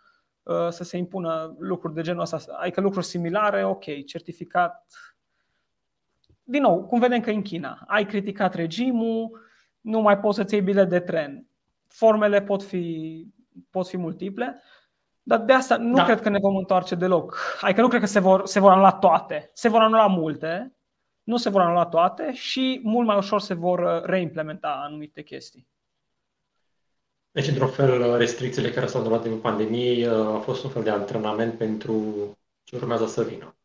să 0.69 0.85
se 0.85 0.97
impună 0.97 1.57
lucruri 1.59 1.95
de 1.95 2.03
genul 2.03 2.21
ăsta, 2.21 2.39
adică 2.59 2.81
lucruri 2.81 3.07
similare, 3.07 3.65
ok, 3.65 4.05
certificat. 4.07 4.87
Din 6.43 6.63
nou, 6.63 6.85
cum 6.85 7.01
vedem 7.01 7.21
că 7.21 7.31
în 7.31 7.43
China, 7.43 7.85
ai 7.87 8.07
criticat 8.07 8.55
regimul, 8.55 9.41
nu 9.81 10.01
mai 10.01 10.19
poți 10.19 10.37
să-ți 10.37 10.55
iei 10.55 10.63
bilet 10.63 10.89
de 10.89 11.01
tren. 11.01 11.47
Formele 11.87 12.43
pot 12.43 12.63
fi, 12.63 13.27
pot 13.71 13.89
fi 13.89 13.97
multiple, 13.97 14.63
dar 15.23 15.39
de 15.41 15.53
asta 15.53 15.77
nu 15.77 15.95
da. 15.95 16.05
cred 16.05 16.21
că 16.21 16.29
ne 16.29 16.39
vom 16.39 16.57
întoarce 16.57 16.95
deloc. 16.95 17.39
Adică 17.61 17.81
nu 17.81 17.89
cred 17.89 18.01
că 18.01 18.07
se 18.07 18.21
vor, 18.21 18.47
se 18.47 18.61
vor 18.61 18.71
anula 18.71 18.93
toate. 18.93 19.51
Se 19.53 19.69
vor 19.69 19.81
anula 19.81 20.07
multe, 20.07 20.77
nu 21.23 21.37
se 21.37 21.49
vor 21.49 21.61
anula 21.61 21.87
toate 21.87 22.33
și 22.33 22.81
mult 22.83 23.07
mai 23.07 23.17
ușor 23.17 23.41
se 23.41 23.55
vor 23.55 23.79
uh, 23.79 24.03
reimplementa 24.03 24.81
anumite 24.85 25.23
chestii. 25.23 25.69
Deci, 27.31 27.47
într-un 27.47 27.69
fel, 27.71 28.17
restricțiile 28.17 28.71
care 28.71 28.87
s-au 28.87 29.01
întâmplat 29.03 29.29
din 29.29 29.41
pandemie 29.41 30.09
uh, 30.11 30.13
au 30.15 30.41
fost 30.41 30.65
un 30.65 30.71
fel 30.71 30.83
de 30.83 30.91
antrenament 30.91 31.59
pentru 31.59 32.03
ce 32.65 32.77
urmează 32.77 33.07
să 33.07 33.23
vină. 33.25 33.57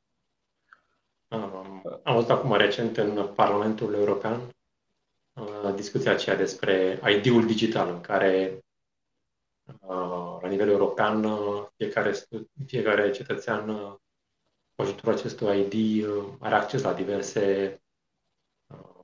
Am 2.04 2.14
văzut 2.16 2.30
acum 2.30 2.56
recent 2.56 2.98
în 2.98 3.28
Parlamentul 3.36 3.94
European 3.94 4.42
uh, 5.34 5.74
discuția 5.76 6.12
aceea 6.12 6.36
despre 6.36 7.00
ID-ul 7.18 7.46
digital, 7.46 7.90
în 7.90 8.02
care 8.02 8.64
la 10.42 10.48
nivel 10.48 10.70
european 10.70 11.26
fiecare, 11.78 12.14
fiecare 12.66 13.12
cetățean 13.12 13.66
cu 14.76 14.82
ajutorul 14.82 15.14
acestui 15.14 15.60
ID 15.60 16.04
uh, 16.06 16.24
are 16.40 16.56
acces 16.56 16.82
la 16.82 16.94
diverse 16.94 17.82
uh, 18.68 19.04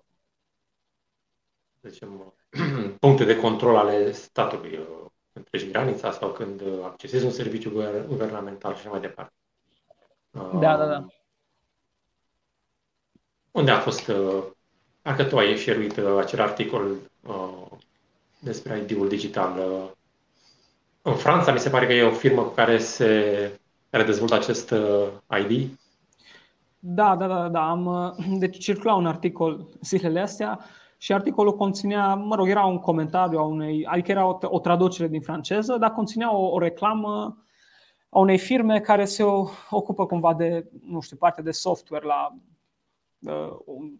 zicem, 1.81 2.33
puncte 2.99 3.23
de 3.23 3.35
control 3.35 3.75
ale 3.75 4.11
statului 4.11 4.77
uh, 4.77 5.05
când 5.33 5.45
treci 5.45 5.69
granița 5.69 6.11
sau 6.11 6.31
când 6.31 6.61
accesezi 6.83 7.25
un 7.25 7.31
serviciu 7.31 7.69
guvernamental 8.07 8.75
și 8.75 8.87
mai 8.87 8.99
departe. 8.99 9.33
Da, 10.59 10.77
da, 10.77 10.85
da. 10.85 11.05
Unde 13.51 13.71
a 13.71 13.79
fost, 13.79 14.11
dacă 15.01 15.23
tu 15.23 15.37
ai 15.37 15.57
șeruit 15.57 15.97
acel 15.97 16.41
articol 16.41 16.95
despre 18.39 18.77
ID-ul 18.79 19.07
digital, 19.07 19.59
în 21.01 21.15
Franța 21.15 21.51
mi 21.51 21.59
se 21.59 21.69
pare 21.69 21.85
că 21.85 21.93
e 21.93 22.03
o 22.03 22.11
firmă 22.11 22.41
cu 22.41 22.53
care 22.53 22.77
se 22.77 23.59
care 23.89 24.03
dezvoltă 24.03 24.35
acest 24.35 24.71
uh, 24.71 25.07
ID? 25.39 25.69
Da, 26.79 27.15
da, 27.15 27.27
da, 27.27 27.49
da. 27.49 27.69
Am, 27.69 27.85
uh, 27.85 28.25
deci 28.43 28.57
circula 28.57 28.93
un 28.93 29.05
articol 29.05 29.67
zilele 29.81 30.19
astea 30.19 30.59
și 31.01 31.13
articolul 31.13 31.55
conținea, 31.55 32.15
mă 32.15 32.35
rog, 32.35 32.47
era 32.49 32.65
un 32.65 32.79
comentariu 32.79 33.39
a 33.39 33.43
unei, 33.43 33.85
adică 33.85 34.11
era 34.11 34.27
o, 34.27 34.37
o 34.41 34.59
traducere 34.59 35.07
din 35.07 35.21
franceză, 35.21 35.77
dar 35.77 35.91
conținea 35.91 36.35
o, 36.35 36.47
o 36.47 36.59
reclamă 36.59 37.43
a 38.09 38.19
unei 38.19 38.37
firme 38.37 38.79
care 38.79 39.05
se 39.05 39.23
ocupă 39.69 40.05
cumva 40.05 40.33
de, 40.33 40.69
nu 40.81 40.99
știu, 40.99 41.17
parte 41.17 41.41
de 41.41 41.51
software 41.51 42.05
la 42.05 42.35
uh, 43.19 43.57
un 43.65 43.91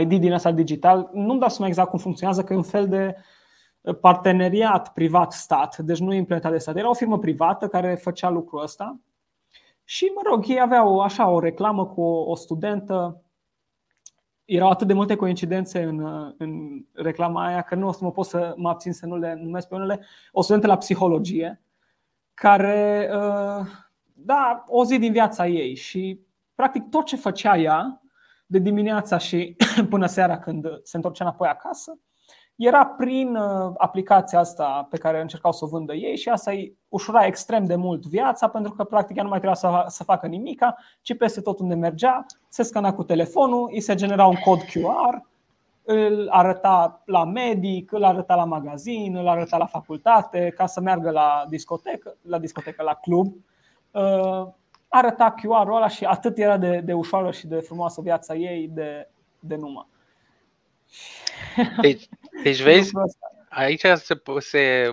ID 0.00 0.20
din 0.20 0.32
asta 0.32 0.52
digital. 0.52 1.10
Nu-mi 1.12 1.40
dau 1.40 1.48
seama 1.48 1.66
exact 1.66 1.90
cum 1.90 1.98
funcționează, 1.98 2.44
că 2.44 2.52
e 2.52 2.56
un 2.56 2.62
fel 2.62 2.88
de 2.88 3.14
uh, 3.80 3.98
parteneriat 4.00 4.92
privat-stat, 4.92 5.78
deci 5.78 5.98
nu 5.98 6.12
implementat 6.12 6.52
de 6.52 6.58
stat. 6.58 6.76
Era 6.76 6.88
o 6.88 6.94
firmă 6.94 7.18
privată 7.18 7.68
care 7.68 7.94
făcea 7.94 8.28
lucrul 8.28 8.62
ăsta 8.62 9.00
și, 9.84 10.12
mă 10.14 10.20
rog, 10.30 10.44
ei 10.48 10.60
aveau 10.60 11.00
așa 11.00 11.28
o 11.28 11.40
reclamă 11.40 11.86
cu 11.86 12.00
o, 12.00 12.30
o 12.30 12.34
studentă. 12.34 13.22
Erau 14.50 14.70
atât 14.70 14.86
de 14.86 14.92
multe 14.92 15.16
coincidențe 15.16 15.82
în, 15.82 16.06
în 16.38 16.82
reclama 16.92 17.46
aia 17.46 17.62
că 17.62 17.74
nu 17.74 17.88
o 17.88 17.92
să 17.92 18.04
mă 18.04 18.10
pot 18.10 18.26
să 18.26 18.54
mă 18.56 18.68
abțin 18.68 18.92
să 18.92 19.06
nu 19.06 19.16
le 19.16 19.34
numesc 19.42 19.68
pe 19.68 19.74
unele. 19.74 20.06
O 20.32 20.42
studentă 20.42 20.66
la 20.66 20.76
psihologie 20.76 21.62
care, 22.34 23.10
uh, 23.14 23.66
da, 24.12 24.64
o 24.66 24.84
zi 24.84 24.98
din 24.98 25.12
viața 25.12 25.46
ei 25.46 25.74
și 25.74 26.20
practic 26.54 26.88
tot 26.88 27.04
ce 27.04 27.16
făcea 27.16 27.56
ea 27.56 28.02
de 28.46 28.58
dimineața 28.58 29.18
și 29.18 29.56
până 29.90 30.06
seara 30.06 30.38
când 30.38 30.66
se 30.82 30.96
întorcea 30.96 31.24
înapoi 31.24 31.48
acasă 31.48 31.98
era 32.56 32.86
prin 32.86 33.36
uh, 33.36 33.72
aplicația 33.76 34.38
asta 34.38 34.86
pe 34.90 34.98
care 34.98 35.20
încercau 35.20 35.52
să 35.52 35.64
o 35.64 35.68
vândă 35.68 35.94
ei 35.94 36.16
și 36.16 36.28
asta 36.28 36.50
îi 36.50 36.78
ușura 36.88 37.26
extrem 37.26 37.64
de 37.64 37.74
mult 37.74 38.06
viața 38.06 38.48
pentru 38.48 38.72
că 38.72 38.84
practic 38.84 39.16
ea 39.16 39.22
nu 39.22 39.28
mai 39.28 39.38
trebuia 39.40 39.60
să, 39.60 39.84
să 39.86 40.04
facă 40.04 40.26
nimica, 40.26 40.76
ci 41.00 41.16
peste 41.16 41.40
tot 41.40 41.58
unde 41.58 41.74
mergea, 41.74 42.26
se 42.50 42.62
scana 42.62 42.92
cu 42.94 43.02
telefonul, 43.02 43.70
îi 43.72 43.80
se 43.80 43.94
genera 43.94 44.26
un 44.26 44.36
cod 44.44 44.60
QR, 44.62 45.28
îl 45.82 46.28
arăta 46.28 47.02
la 47.04 47.24
medic, 47.24 47.92
îl 47.92 48.04
arăta 48.04 48.34
la 48.34 48.44
magazin, 48.44 49.16
îl 49.16 49.28
arăta 49.28 49.56
la 49.56 49.66
facultate, 49.66 50.52
ca 50.56 50.66
să 50.66 50.80
meargă 50.80 51.10
la 51.10 51.46
discotecă, 51.48 52.16
la, 52.22 52.38
discotecă, 52.38 52.82
la 52.82 52.94
club. 52.94 53.34
Uh, 53.90 54.46
arăta 54.88 55.34
QR-ul 55.34 55.76
ăla 55.76 55.88
și 55.88 56.04
atât 56.04 56.38
era 56.38 56.56
de, 56.56 56.80
de 56.84 56.92
ușoară 56.92 57.30
și 57.30 57.46
de 57.46 57.60
frumoasă 57.60 58.00
viața 58.00 58.34
ei 58.34 58.68
de, 58.68 59.08
de 59.38 59.56
numai. 59.56 59.86
Deci, 61.80 62.08
deci 62.42 62.62
vezi, 62.62 62.92
aici 63.48 63.80
se, 63.80 64.22
se 64.38 64.90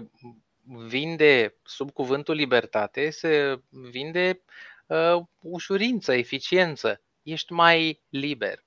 vinde, 0.88 1.56
sub 1.64 1.92
cuvântul 1.92 2.36
libertate, 2.36 3.10
se 3.10 3.62
vinde 3.70 4.42
uh, 4.88 5.24
ușurință, 5.42 6.14
eficiență. 6.14 7.02
Ești 7.32 7.54
mai 7.54 8.02
liber. 8.10 8.64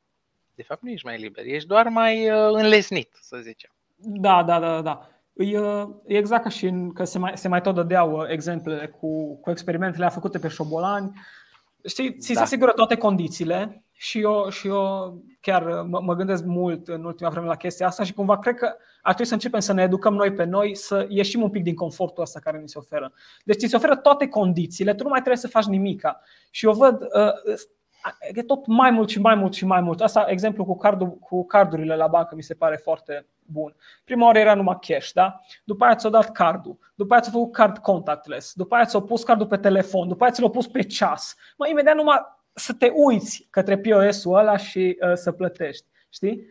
De 0.55 0.63
fapt, 0.63 0.83
nu 0.83 0.91
ești 0.91 1.07
mai 1.07 1.19
liber, 1.19 1.45
ești 1.47 1.69
doar 1.69 1.89
mai 1.89 2.31
uh, 2.31 2.49
înlesnit, 2.53 3.19
să 3.21 3.39
zicem. 3.43 3.71
Da, 3.97 4.43
da, 4.43 4.61
da, 4.61 4.83
da. 4.83 5.09
E, 5.33 5.59
uh, 5.59 5.89
e 6.07 6.17
exact 6.17 6.43
ca 6.43 6.49
și 6.49 6.67
în, 6.67 6.93
că 6.93 7.05
se 7.05 7.19
mai, 7.19 7.33
se 7.35 7.49
mai 7.49 7.61
tot 7.61 7.75
dădeau 7.75 8.21
uh, 8.21 8.29
exemple 8.29 8.97
cu, 9.01 9.37
cu 9.37 9.51
experimentele 9.51 10.09
făcute 10.09 10.39
pe 10.39 10.49
șobolani. 10.49 11.13
Știi, 11.85 12.17
ți 12.19 12.33
da. 12.33 12.35
se 12.35 12.45
asigură 12.45 12.73
toate 12.73 12.97
condițiile 12.97 13.85
și 13.93 14.21
eu, 14.21 14.49
și 14.51 14.67
eu 14.67 15.19
chiar 15.41 15.63
mă, 15.83 16.01
mă 16.01 16.15
gândesc 16.15 16.45
mult 16.45 16.89
în 16.89 17.05
ultima 17.05 17.31
vreme 17.31 17.47
la 17.47 17.57
chestia 17.57 17.87
asta 17.87 18.05
și 18.05 18.13
cumva 18.13 18.39
cred 18.39 18.55
că 18.55 18.67
ar 19.03 19.15
trebui 19.15 19.27
să 19.27 19.35
începem 19.35 19.61
să 19.61 19.73
ne 19.73 19.83
educăm 19.83 20.15
noi 20.15 20.33
pe 20.33 20.45
noi 20.45 20.77
să 20.77 21.07
ieșim 21.09 21.43
un 21.43 21.51
pic 21.51 21.63
din 21.63 21.75
confortul 21.75 22.23
ăsta 22.23 22.41
care 22.41 22.59
ni 22.59 22.69
se 22.69 22.79
oferă. 22.79 23.13
Deci 23.45 23.57
ți 23.57 23.67
se 23.67 23.77
oferă 23.77 23.97
toate 23.97 24.29
condițiile, 24.29 24.95
tu 24.95 25.03
nu 25.03 25.09
mai 25.09 25.19
trebuie 25.19 25.41
să 25.41 25.49
faci 25.49 25.65
nimica. 25.65 26.21
Și 26.51 26.67
eu 26.67 26.73
văd, 26.73 27.01
uh, 27.01 27.55
e 28.33 28.43
tot 28.43 28.67
mai 28.67 28.91
mult 28.91 29.09
și 29.09 29.21
mai 29.21 29.35
mult 29.35 29.55
și 29.55 29.65
mai 29.67 29.81
mult. 29.81 30.01
Asta, 30.01 30.25
exemplu 30.29 30.65
cu, 30.65 30.77
cardul, 30.77 31.09
cu 31.11 31.47
cardurile 31.47 31.97
la 31.97 32.07
bancă 32.07 32.35
mi 32.35 32.43
se 32.43 32.55
pare 32.55 32.77
foarte 32.77 33.27
bun. 33.47 33.75
Prima 34.05 34.27
oară 34.27 34.39
era 34.39 34.55
numai 34.55 34.79
cash, 34.81 35.11
da? 35.13 35.41
După 35.65 35.85
aia 35.85 35.95
ți-au 35.95 36.11
dat 36.11 36.33
cardul, 36.33 36.79
după 36.95 37.13
aia 37.13 37.23
ți-au 37.23 37.41
făcut 37.41 37.55
card 37.55 37.79
contactless, 37.79 38.53
după 38.55 38.75
aia 38.75 38.85
ți-au 38.85 39.03
pus 39.03 39.23
cardul 39.23 39.47
pe 39.47 39.57
telefon, 39.57 40.09
după 40.09 40.23
aia 40.23 40.33
ți 40.33 40.41
l-au 40.41 40.51
pus 40.51 40.67
pe 40.67 40.83
ceas. 40.83 41.37
Mă, 41.57 41.69
imediat 41.69 41.95
numai 41.95 42.19
să 42.53 42.73
te 42.73 42.91
uiți 42.95 43.47
către 43.51 43.79
POS-ul 43.79 44.39
ăla 44.39 44.57
și 44.57 44.99
uh, 45.01 45.15
să 45.15 45.33
plătești. 45.33 45.87
Știi? 46.09 46.47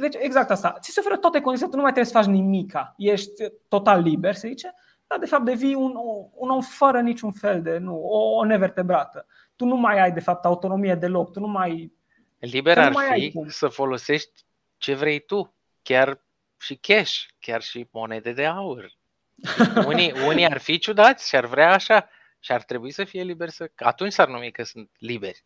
Deci 0.00 0.14
exact 0.18 0.50
asta. 0.50 0.76
Ți 0.80 0.90
se 0.90 1.00
oferă 1.00 1.16
toate 1.16 1.40
condițiile, 1.40 1.70
tu 1.70 1.76
nu 1.76 1.82
mai 1.82 1.92
trebuie 1.92 2.12
să 2.12 2.18
faci 2.18 2.34
nimica. 2.34 2.94
Ești 2.96 3.30
total 3.68 4.02
liber, 4.02 4.34
se 4.34 4.48
zice, 4.48 4.74
dar 5.06 5.18
de 5.18 5.26
fapt 5.26 5.44
devii 5.44 5.74
un, 5.74 5.94
un 6.34 6.48
om 6.48 6.60
fără 6.60 7.00
niciun 7.00 7.32
fel 7.32 7.62
de, 7.62 7.78
nu, 7.78 7.96
o, 7.96 8.36
o 8.36 8.44
nevertebrată. 8.44 9.26
Tu 9.62 9.68
nu 9.68 9.76
mai 9.76 10.00
ai 10.00 10.12
de 10.12 10.20
fapt 10.20 10.44
autonomie 10.44 10.94
deloc, 10.94 11.32
tu 11.32 11.40
nu 11.40 11.46
mai 11.46 11.92
Liber 12.38 12.78
ar 12.78 12.92
mai 12.92 13.30
fi 13.30 13.48
să 13.48 13.68
folosești 13.68 14.44
ce 14.76 14.94
vrei 14.94 15.20
tu, 15.20 15.54
chiar 15.82 16.24
și 16.58 16.76
cash, 16.76 17.22
chiar 17.40 17.62
și 17.62 17.88
monede 17.90 18.32
de 18.32 18.46
aur. 18.46 18.92
Unii, 19.86 20.12
unii 20.12 20.44
ar 20.44 20.58
fi 20.58 20.78
ciudați 20.78 21.28
și 21.28 21.36
ar 21.36 21.46
vrea 21.46 21.72
așa 21.72 22.08
și 22.38 22.52
ar 22.52 22.62
trebui 22.62 22.90
să 22.90 23.04
fie 23.04 23.22
liberi 23.22 23.50
să... 23.50 23.70
Atunci 23.76 24.12
s-ar 24.12 24.28
numi 24.28 24.52
că 24.52 24.62
sunt 24.62 24.90
liberi. 24.98 25.44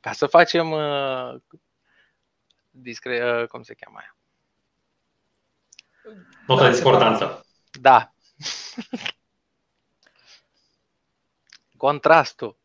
Ca 0.00 0.12
să 0.12 0.26
facem 0.26 0.70
uh, 0.70 1.34
discre... 2.70 3.40
Uh, 3.40 3.48
cum 3.48 3.62
se 3.62 3.74
cheamă 3.74 3.98
aia? 3.98 4.16
Nota 6.46 6.64
de 6.64 6.70
discordanță. 6.70 7.46
Da. 7.80 8.12
Contrastul. 11.76 12.58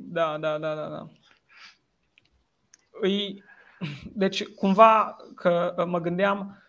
Da, 0.00 0.36
da, 0.40 0.58
da, 0.58 0.74
da, 0.74 0.88
da. 0.88 1.06
Îi... 2.90 3.44
Deci, 4.12 4.48
cumva, 4.48 5.16
că 5.34 5.84
mă 5.86 6.00
gândeam 6.00 6.62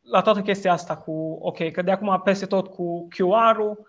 la 0.00 0.20
toată 0.20 0.40
chestia 0.40 0.72
asta 0.72 0.96
cu, 0.96 1.38
ok, 1.40 1.70
că 1.70 1.82
de 1.82 1.90
acum 1.90 2.20
peste 2.24 2.46
tot 2.46 2.68
cu 2.68 3.08
QR-ul, 3.08 3.86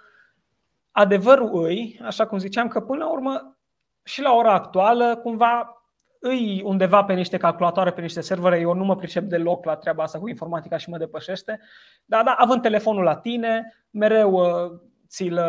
adevărul 0.92 1.64
îi, 1.64 2.00
așa 2.04 2.28
cum 2.28 2.38
ziceam, 2.38 2.68
că 2.68 2.82
până 2.82 3.04
la 3.04 3.12
urmă 3.12 3.58
și 4.04 4.22
la 4.22 4.32
ora 4.32 4.54
actuală, 4.54 5.16
cumva 5.16 5.84
îi 6.20 6.62
undeva 6.66 7.04
pe 7.04 7.14
niște 7.14 7.38
calculatoare, 7.38 7.92
pe 7.92 8.02
niște 8.02 8.22
servere, 8.22 8.60
eu 8.60 8.74
nu 8.74 8.84
mă 8.84 8.96
pricep 8.96 9.24
deloc 9.24 9.66
la 9.66 9.76
treaba 9.76 10.04
asta 10.04 10.20
cu 10.20 10.30
informatica 10.30 10.78
și 10.78 10.90
mă 10.90 10.98
depășește, 10.98 11.60
dar 12.06 12.24
da, 12.24 12.32
având 12.32 12.62
telefonul 12.62 13.04
la 13.04 13.16
tine, 13.16 13.74
mereu 13.90 14.34
uh, 14.34 14.80
ți-l, 15.08 15.40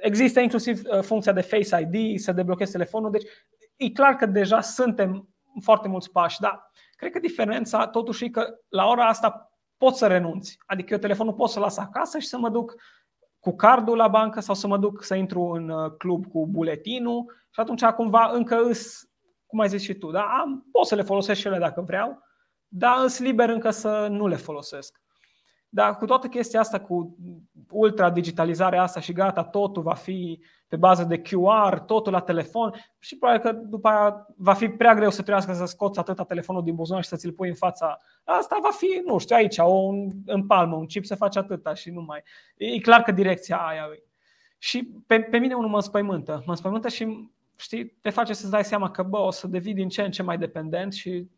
există 0.00 0.40
inclusiv 0.40 0.80
uh, 0.84 1.00
funcția 1.00 1.32
de 1.32 1.40
Face 1.40 1.88
ID, 1.90 2.18
să 2.18 2.32
deblochezi 2.32 2.72
telefonul, 2.72 3.10
deci 3.10 3.26
e 3.76 3.90
clar 3.90 4.14
că 4.14 4.26
deja 4.26 4.60
suntem 4.60 5.28
foarte 5.60 5.88
mulți 5.88 6.10
pași, 6.10 6.40
dar 6.40 6.70
cred 6.96 7.12
că 7.12 7.18
diferența 7.18 7.86
totuși 7.86 8.24
e 8.24 8.28
că 8.30 8.46
la 8.68 8.86
ora 8.86 9.06
asta 9.06 9.54
pot 9.76 9.96
să 9.96 10.06
renunți. 10.06 10.58
Adică 10.66 10.92
eu 10.92 10.98
telefonul 10.98 11.32
pot 11.32 11.48
să 11.48 11.60
las 11.60 11.76
acasă 11.76 12.18
și 12.18 12.26
să 12.26 12.38
mă 12.38 12.48
duc 12.48 12.74
cu 13.38 13.56
cardul 13.56 13.96
la 13.96 14.08
bancă 14.08 14.40
sau 14.40 14.54
să 14.54 14.66
mă 14.66 14.78
duc 14.78 15.02
să 15.02 15.14
intru 15.14 15.42
în 15.42 15.68
uh, 15.68 15.92
club 15.98 16.26
cu 16.26 16.46
buletinul 16.46 17.24
și 17.50 17.60
atunci 17.60 17.84
cumva 17.84 18.30
încă 18.32 18.62
îs, 18.62 19.08
cum 19.46 19.60
ai 19.60 19.68
zis 19.68 19.82
și 19.82 19.94
tu, 19.94 20.10
da? 20.10 20.22
Am, 20.22 20.66
pot 20.72 20.86
să 20.86 20.94
le 20.94 21.02
folosesc 21.02 21.40
și 21.40 21.46
ele 21.46 21.58
dacă 21.58 21.80
vreau, 21.80 22.22
dar 22.68 23.04
îs 23.04 23.18
liber 23.18 23.48
încă 23.48 23.70
să 23.70 24.06
nu 24.10 24.26
le 24.26 24.36
folosesc. 24.36 25.00
Dar 25.72 25.96
cu 25.96 26.04
toată 26.04 26.26
chestia 26.26 26.60
asta, 26.60 26.80
cu 26.80 27.16
ultra 27.70 28.10
digitalizarea 28.10 28.82
asta 28.82 29.00
și 29.00 29.12
gata, 29.12 29.44
totul 29.44 29.82
va 29.82 29.94
fi 29.94 30.40
pe 30.68 30.76
bază 30.76 31.04
de 31.04 31.22
QR, 31.22 31.78
totul 31.78 32.12
la 32.12 32.20
telefon 32.20 32.72
și 32.98 33.16
probabil 33.18 33.42
că 33.42 33.52
după 33.52 33.88
aia 33.88 34.26
va 34.36 34.52
fi 34.52 34.68
prea 34.68 34.94
greu 34.94 35.10
să 35.10 35.22
trebuiască 35.22 35.52
să 35.52 35.64
scoți 35.64 35.98
atâta 35.98 36.24
telefonul 36.24 36.62
din 36.62 36.74
buzunar 36.74 37.02
și 37.02 37.08
să 37.08 37.16
ți-l 37.16 37.32
pui 37.32 37.48
în 37.48 37.54
fața. 37.54 37.98
Asta 38.24 38.56
va 38.62 38.70
fi, 38.70 39.02
nu 39.06 39.18
știu, 39.18 39.36
aici, 39.36 39.58
o, 39.58 39.88
în 40.26 40.46
palmă, 40.46 40.76
un 40.76 40.86
chip 40.86 41.04
se 41.04 41.14
face 41.14 41.38
atâta 41.38 41.74
și 41.74 41.90
nu 41.90 42.00
mai. 42.00 42.22
E 42.56 42.78
clar 42.78 43.02
că 43.02 43.12
direcția 43.12 43.56
aia 43.56 43.88
e. 43.94 44.02
Și 44.58 44.92
pe, 45.06 45.20
pe 45.20 45.38
mine 45.38 45.54
unul 45.54 45.68
mă 45.68 45.76
înspăimântă. 45.76 46.32
Mă 46.32 46.50
înspăimântă 46.50 46.88
și 46.88 47.30
știi, 47.56 47.86
te 47.86 48.10
face 48.10 48.32
să-ți 48.32 48.50
dai 48.50 48.64
seama 48.64 48.90
că 48.90 49.02
bă, 49.02 49.18
o 49.18 49.30
să 49.30 49.46
devii 49.46 49.74
din 49.74 49.88
ce 49.88 50.02
în 50.02 50.10
ce 50.10 50.22
mai 50.22 50.38
dependent 50.38 50.92
și 50.92 51.28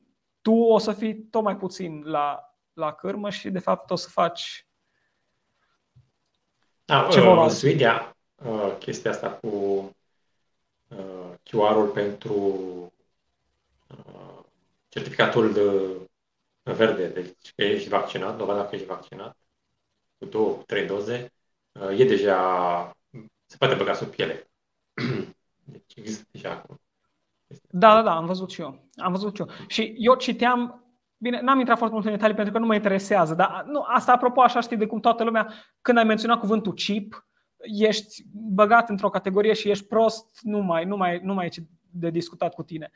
tu 0.43 0.53
o 0.53 0.79
să 0.79 0.93
fii 0.93 1.15
tot 1.15 1.43
mai 1.43 1.57
puțin 1.57 2.03
la, 2.05 2.52
la 2.73 2.93
cârmă 2.93 3.31
și 3.31 3.51
de 3.51 3.59
fapt 3.59 3.91
o 3.91 3.97
să 3.97 4.09
faci 4.09 4.67
da, 6.85 7.09
ce 7.11 7.21
vor 7.21 7.37
uh, 7.37 7.51
Suedia, 7.51 8.17
uh, 8.45 8.77
chestia 8.79 9.11
asta 9.11 9.31
cu 9.31 9.49
uh, 10.89 11.33
QR-ul 11.43 11.89
pentru 11.95 12.35
uh, 13.89 14.45
certificatul 14.89 15.53
de 15.53 16.73
verde, 16.73 17.09
deci 17.09 17.53
că 17.57 17.63
ești 17.63 17.89
vaccinat, 17.89 18.37
dovada 18.37 18.67
că 18.67 18.75
ești 18.75 18.87
vaccinat, 18.87 19.37
cu 20.19 20.25
două, 20.25 20.63
trei 20.67 20.87
doze, 20.87 21.33
uh, 21.73 21.99
e 21.99 22.05
deja, 22.05 22.97
se 23.47 23.57
poate 23.57 23.75
băga 23.75 23.95
sub 23.95 24.09
piele. 24.09 24.51
deci 25.73 25.93
există 25.95 26.25
deja 26.31 26.51
acum. 26.51 26.81
Da, 27.71 27.95
da, 27.95 28.03
da, 28.03 28.17
am 28.17 28.27
văzut 28.27 28.51
și 28.51 28.61
eu. 28.61 28.89
Am 28.97 29.13
văzut 29.13 29.35
și 29.35 29.41
eu. 29.41 29.49
Și 29.67 29.95
eu 29.97 30.15
citeam 30.15 30.82
Bine, 31.23 31.41
n-am 31.41 31.59
intrat 31.59 31.77
foarte 31.79 31.95
mult 31.95 32.07
în 32.07 32.13
detalii 32.13 32.35
pentru 32.35 32.53
că 32.53 32.59
nu 32.59 32.67
mă 32.67 32.75
interesează, 32.75 33.35
dar 33.35 33.65
nu, 33.67 33.85
asta 33.87 34.13
apropo 34.13 34.41
așa 34.41 34.61
știi 34.61 34.77
de 34.77 34.87
cum 34.87 35.01
toată 35.01 35.25
lumea, 35.25 35.53
când 35.81 35.99
ai 35.99 36.05
menționat 36.05 36.39
cuvântul 36.39 36.73
chip, 36.73 37.27
ești 37.61 38.23
băgat 38.33 38.89
într-o 38.89 39.09
categorie 39.09 39.53
și 39.53 39.71
ești 39.71 39.87
prost, 39.87 40.39
nu 40.41 40.59
mai, 40.59 40.85
nu 40.85 40.97
mai, 40.97 41.21
nu 41.23 41.35
mai 41.35 41.47
e 41.47 41.67
de 41.91 42.11
discutat 42.11 42.55
cu 42.55 42.63
tine. 42.63 42.91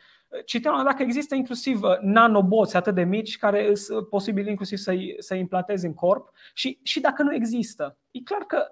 Citeam 0.45 0.85
dacă 0.85 1.03
există 1.03 1.35
inclusiv 1.35 1.81
nanoboți 2.01 2.77
atât 2.77 2.95
de 2.95 3.03
mici 3.03 3.39
care 3.39 3.75
sunt 3.75 4.09
posibil 4.09 4.47
inclusiv 4.47 4.79
să-i, 4.79 5.17
să-i 5.19 5.39
implantezi 5.39 5.87
în 5.87 5.95
corp 5.95 6.31
și, 6.55 6.79
și 6.83 7.01
dacă 7.01 7.23
nu 7.23 7.35
există. 7.35 7.99
E 8.11 8.21
clar 8.21 8.41
că 8.41 8.67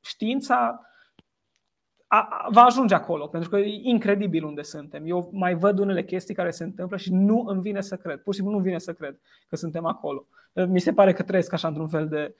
știința 0.00 0.80
a, 2.12 2.48
va 2.50 2.62
ajunge 2.62 2.94
acolo, 2.94 3.26
pentru 3.26 3.50
că 3.50 3.56
e 3.56 3.80
incredibil 3.82 4.44
unde 4.44 4.62
suntem. 4.62 5.06
Eu 5.06 5.30
mai 5.32 5.54
văd 5.54 5.78
unele 5.78 6.04
chestii 6.04 6.34
care 6.34 6.50
se 6.50 6.64
întâmplă 6.64 6.96
și 6.96 7.12
nu 7.12 7.44
îmi 7.46 7.60
vine 7.60 7.80
să 7.80 7.96
cred. 7.96 8.20
Pur 8.22 8.34
și 8.34 8.40
simplu 8.40 8.56
nu 8.58 8.64
vine 8.64 8.78
să 8.78 8.94
cred 8.94 9.20
că 9.48 9.56
suntem 9.56 9.84
acolo. 9.84 10.26
Mi 10.52 10.80
se 10.80 10.92
pare 10.92 11.12
că 11.12 11.22
trăiesc 11.22 11.52
așa 11.52 11.68
într-un 11.68 11.88
fel 11.88 12.08
de 12.08 12.34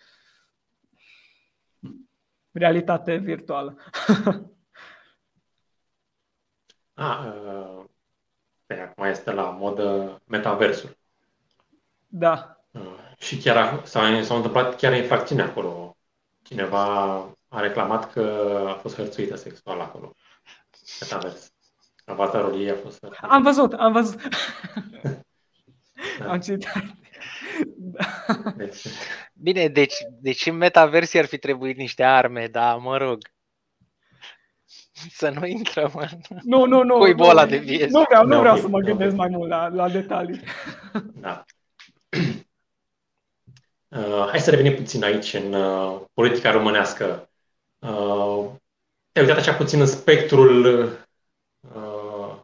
realitate 2.53 3.17
virtuală. 3.17 3.77
A, 6.95 7.35
uh, 8.67 8.81
acum 8.83 9.05
este 9.05 9.33
la 9.33 9.51
modă 9.51 10.21
metaversul. 10.27 10.97
Da. 12.07 12.65
Uh, 12.71 12.99
și 13.19 13.39
chiar 13.39 13.85
s-au, 13.85 14.23
s-au 14.23 14.37
întâmplat 14.37 14.77
chiar 14.77 14.97
infracțiuni 14.97 15.43
acolo. 15.43 15.97
Cineva 16.43 17.17
a 17.53 17.61
reclamat 17.61 18.13
că 18.13 18.65
a 18.69 18.73
fost 18.73 18.97
hărțuită 18.97 19.37
sexual 19.37 19.81
acolo. 19.81 20.15
Metavers. 21.01 21.53
Avatarul 22.05 22.61
ei 22.61 22.71
a 22.71 22.75
fost 22.75 22.99
hărțuit. 23.01 23.31
Am 23.33 23.43
văzut, 23.43 23.73
am 23.73 23.93
văzut. 23.93 24.21
da. 26.19 26.31
Am 26.31 26.41
citat. 26.41 26.85
Deci... 28.57 28.87
Bine, 29.35 29.69
deci, 29.69 29.95
deci 30.21 30.47
în 30.47 30.57
metaversie 30.57 31.21
ar 31.21 31.27
fi 31.27 31.39
trebuit 31.39 31.77
niște 31.77 32.03
arme, 32.05 32.47
dar 32.47 32.77
mă 32.77 32.97
rog. 32.97 33.19
Să 35.11 35.29
nu 35.31 35.47
intrăm 35.47 35.93
în 35.95 36.39
nu, 36.43 36.65
nu, 36.65 36.83
nu, 36.83 36.99
Cui 36.99 37.15
bola 37.15 37.47
de 37.47 37.57
vie. 37.57 37.87
Nu 37.87 38.03
vreau, 38.03 38.27
nu 38.27 38.39
vreau 38.39 38.57
să 38.57 38.69
mă 38.69 38.79
gândesc 38.79 39.15
mai 39.15 39.29
mult 39.29 39.49
la, 39.49 39.69
la 39.69 39.89
detalii. 39.89 40.41
Da. 41.15 41.45
Uh, 43.97 44.27
hai 44.29 44.41
să 44.41 44.51
revenim 44.51 44.75
puțin 44.75 45.05
aici 45.05 45.35
în 45.35 45.53
uh, 45.53 46.01
politica 46.15 46.51
românească. 46.51 47.30
Uh, 47.81 48.51
te-ai 49.13 49.25
uitat 49.25 49.37
așa 49.39 49.55
puțin 49.55 49.81
în 49.81 49.87
spectrul 49.87 50.65
uh, 51.75 52.37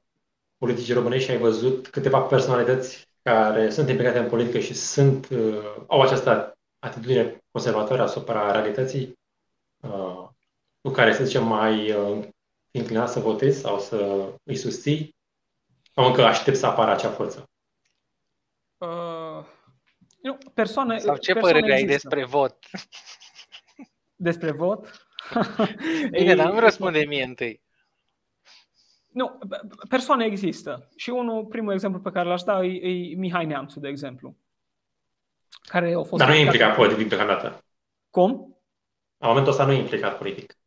politicii 0.58 0.94
românești 0.94 1.24
și 1.24 1.30
ai 1.30 1.40
văzut 1.40 1.88
câteva 1.88 2.20
personalități 2.20 3.08
care 3.22 3.70
sunt 3.70 3.88
implicate 3.88 4.18
în 4.18 4.28
politică 4.28 4.58
și 4.58 4.74
sunt, 4.74 5.28
uh, 5.28 5.76
au 5.86 6.00
această 6.00 6.58
atitudine 6.78 7.44
conservatoare 7.50 8.02
asupra 8.02 8.50
realității, 8.50 9.18
uh, 9.80 10.28
cu 10.80 10.90
care, 10.90 11.12
să 11.14 11.24
zicem, 11.24 11.46
mai 11.46 11.92
uh, 11.92 12.26
inclinat 12.70 13.10
să 13.10 13.20
votezi 13.20 13.60
sau 13.60 13.78
să 13.78 14.28
îi 14.42 14.56
susții, 14.56 15.16
sau 15.94 16.04
încă 16.06 16.24
aștept 16.24 16.56
să 16.56 16.66
apară 16.66 16.90
acea 16.90 17.10
forță? 17.10 17.50
Uh, 18.76 19.44
nu, 20.22 20.38
persoane, 20.54 20.98
sau 20.98 21.16
ce 21.16 21.34
părere 21.34 21.72
ai 21.72 21.84
despre 21.84 22.24
vot? 22.24 22.56
Despre 24.16 24.50
vot? 24.50 25.05
Bine, 26.10 26.34
dar 26.34 26.52
nu 26.52 26.58
răspunde 26.58 27.04
mie 27.08 27.24
întâi. 27.24 27.64
Nu, 29.12 29.38
persoane 29.88 30.24
există. 30.24 30.88
Și 30.96 31.10
unul, 31.10 31.44
primul 31.44 31.72
exemplu 31.72 32.00
pe 32.00 32.10
care 32.10 32.28
l-aș 32.28 32.42
da 32.42 32.64
e, 32.64 32.88
e 32.88 33.14
Mihai 33.14 33.46
Neamțu, 33.46 33.80
de 33.80 33.88
exemplu. 33.88 34.36
Care 35.62 35.92
a 35.92 36.02
fost 36.02 36.22
Dar 36.22 36.28
nu 36.28 36.34
e 36.34 36.40
implicat 36.40 36.76
politic 36.76 37.08
deocamdată. 37.08 37.64
Cum? 38.10 38.56
La 39.18 39.26
momentul 39.26 39.52
ăsta 39.52 39.64
nu 39.64 39.72
e 39.72 39.78
implicat 39.78 40.18
politic. 40.18 40.58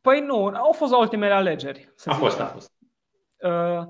Păi 0.00 0.20
nu, 0.20 0.46
au 0.46 0.72
fost 0.72 0.92
la 0.92 0.98
ultimele 0.98 1.32
alegeri. 1.32 1.92
Să 1.96 2.10
a 2.10 2.14
fost, 2.14 2.40
a 2.40 2.46
fost. 2.46 2.72
Uh, 3.36 3.84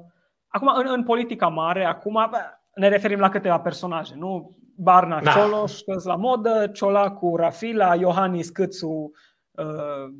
acum, 0.48 0.72
în, 0.74 0.86
în 0.88 1.04
politica 1.04 1.48
mare, 1.48 1.84
acum 1.84 2.30
ne 2.74 2.88
referim 2.88 3.18
la 3.18 3.28
câteva 3.28 3.60
personaje, 3.60 4.14
nu? 4.14 4.56
Barna 4.76 5.20
da. 5.20 5.30
Cioloș, 5.30 5.80
că 5.80 6.00
la 6.04 6.16
modă, 6.16 6.70
Ciolacu, 6.72 7.36
Rafila, 7.36 7.94
Iohannis 7.94 8.50
Câțu, 8.50 9.10
uh, 9.56 10.14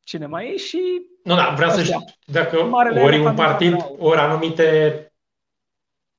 cine 0.00 0.26
mai 0.26 0.52
e 0.52 0.56
și... 0.56 1.06
Nu, 1.24 1.34
da, 1.34 1.52
vreau 1.56 1.70
să 1.70 1.82
știu 1.82 2.04
dacă 2.24 2.62
Marele 2.62 3.02
ori 3.02 3.18
un 3.18 3.34
partid, 3.34 3.74
ori 3.98 4.18
anumite 4.18 5.04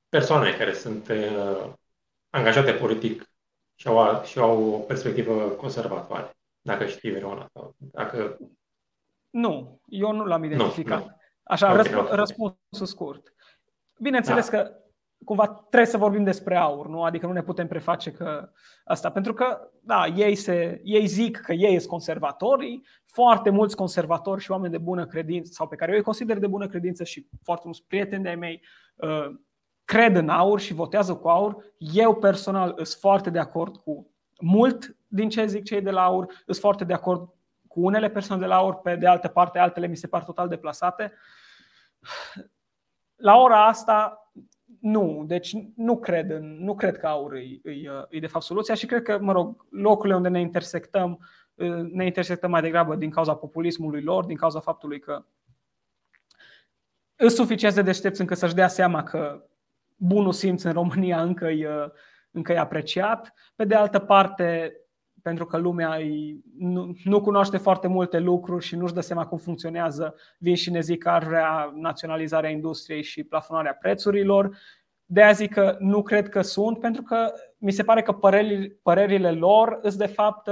persoane 0.10 0.54
care 0.54 0.74
sunt 0.74 1.08
uh, 1.08 1.74
angajate 2.30 2.74
politic 2.74 3.32
și 3.76 3.88
au, 3.88 4.24
și 4.24 4.40
au 4.40 4.74
o 4.74 4.78
perspectivă 4.78 5.50
conservatoare, 5.50 6.38
dacă 6.62 6.86
știi 6.86 7.12
Verona. 7.12 7.50
Sau 7.54 7.76
dacă... 7.78 8.38
Nu, 9.30 9.82
eu 9.86 10.12
nu 10.12 10.26
l-am 10.26 10.44
identificat. 10.44 11.00
Nu, 11.00 11.06
nu. 11.06 11.16
Așa, 11.44 11.72
okay, 11.72 11.84
răsp- 11.84 12.10
răspunsul 12.10 12.86
scurt. 12.86 13.34
Bineînțeles 14.00 14.50
da. 14.50 14.58
că 14.58 14.81
cumva 15.26 15.48
trebuie 15.48 15.90
să 15.90 15.98
vorbim 15.98 16.24
despre 16.24 16.56
aur, 16.56 16.88
nu? 16.88 17.04
Adică 17.04 17.26
nu 17.26 17.32
ne 17.32 17.44
putem 17.44 17.68
preface 17.68 18.12
că 18.12 18.50
asta. 18.84 19.12
Pentru 19.12 19.34
că, 19.34 19.70
da, 19.80 20.06
ei, 20.06 20.36
se, 20.36 20.82
ei 20.84 21.06
zic 21.06 21.38
că 21.38 21.54
ei 21.54 21.78
sunt 21.78 21.90
conservatorii, 21.90 22.86
foarte 23.06 23.50
mulți 23.50 23.76
conservatori 23.76 24.42
și 24.42 24.52
oameni 24.52 24.72
de 24.72 24.78
bună 24.78 25.06
credință, 25.06 25.52
sau 25.54 25.68
pe 25.68 25.76
care 25.76 25.92
eu 25.92 25.98
îi 25.98 26.04
consider 26.04 26.38
de 26.38 26.48
bună 26.48 26.68
credință 26.68 27.04
și 27.04 27.28
foarte 27.44 27.64
mulți 27.66 27.84
prieteni 27.88 28.24
de-ai 28.24 28.36
mei, 28.36 28.62
uh, 28.96 29.36
cred 29.86 30.16
în 30.16 30.30
aur 30.30 30.60
și 30.60 30.74
votează 30.74 31.16
cu 31.16 31.28
aur. 31.28 31.74
Eu 31.78 32.16
personal 32.16 32.74
sunt 32.76 33.00
foarte 33.00 33.30
de 33.30 33.40
acord 33.40 33.78
cu 33.78 34.10
mult 34.42 34.96
din 35.08 35.30
ce 35.30 35.46
zic 35.46 35.64
cei 35.64 35.82
de 35.82 35.92
la 35.92 36.04
aur, 36.04 36.34
sunt 36.46 36.58
foarte 36.58 36.84
de 36.84 36.94
acord 36.94 37.30
cu 37.68 37.82
unele 37.82 38.10
persoane 38.10 38.42
de 38.42 38.48
la 38.48 38.56
aur, 38.56 38.76
pe 38.76 38.96
de 38.96 39.08
altă 39.08 39.28
parte 39.28 39.60
altele 39.60 39.88
mi 39.88 39.96
se 39.96 40.08
par 40.08 40.24
total 40.24 40.48
deplasate. 40.48 41.14
La 43.16 43.36
ora 43.38 43.66
asta 43.66 44.21
nu, 44.82 45.24
deci 45.28 45.56
nu 45.76 46.00
cred, 46.00 46.30
în, 46.30 46.58
nu 46.60 46.76
cred 46.76 46.98
că 46.98 47.08
aur 47.08 47.34
e, 47.34 47.40
e, 47.64 47.90
e 48.10 48.20
de 48.20 48.28
fapt 48.28 48.46
soluția 48.46 48.74
și 48.74 48.86
cred 48.86 49.02
că, 49.02 49.20
mă 49.22 49.32
rog, 49.32 49.66
locurile 49.70 50.16
unde 50.16 50.30
ne 50.30 50.40
intersectăm, 50.40 51.20
ne 51.92 52.06
intersectăm 52.06 52.50
mai 52.50 52.62
degrabă 52.62 52.96
din 52.96 53.10
cauza 53.10 53.36
populismului 53.36 54.02
lor, 54.02 54.26
din 54.26 54.38
cauza 54.38 54.60
faptului 54.60 55.00
că 55.00 55.26
sunt 57.16 57.32
suficient 57.32 57.76
de 57.76 57.82
deștepți 57.82 58.22
încă 58.22 58.36
să-și 58.36 58.56
dea 58.56 58.68
seama 58.68 59.04
că 59.04 59.46
bunul 59.96 60.32
simț 60.32 60.64
în 60.64 60.72
România 60.72 61.22
încă 61.22 61.48
e, 61.48 61.92
încă 62.32 62.52
e 62.52 62.58
apreciat. 62.58 63.34
Pe 63.56 63.66
de 63.66 63.76
altă 63.76 64.00
parte, 64.00 64.74
pentru 65.22 65.46
că 65.46 65.58
lumea 65.58 65.98
nu, 66.58 66.96
nu 67.04 67.22
cunoaște 67.22 67.58
foarte 67.58 67.88
multe 67.88 68.20
lucruri 68.20 68.66
și 68.66 68.76
nu-și 68.76 68.94
dă 68.94 69.02
seama 69.02 69.26
cum 69.26 69.38
funcționează, 69.38 70.16
vin 70.38 70.56
și 70.56 70.72
ne 70.72 70.80
zic 70.80 71.04
că 71.04 71.10
ar 71.10 71.24
vrea 71.24 71.74
naționalizarea 71.76 72.50
industriei 72.50 73.04
și 73.04 73.24
plafonarea 73.24 73.74
prețurilor. 73.74 74.58
De 75.06 75.24
aia 75.24 75.32
zic 75.32 75.54
că 75.54 75.76
nu 75.80 76.02
cred 76.02 76.30
că 76.30 76.42
sunt, 76.42 76.80
pentru 76.80 77.02
că 77.02 77.34
mi 77.58 77.72
se 77.72 77.84
pare 77.84 78.02
că 78.02 78.12
părerile, 78.12 78.80
părerile 78.82 79.32
lor 79.32 79.80
sunt 79.82 79.94
de 79.94 80.06
fapt 80.06 80.50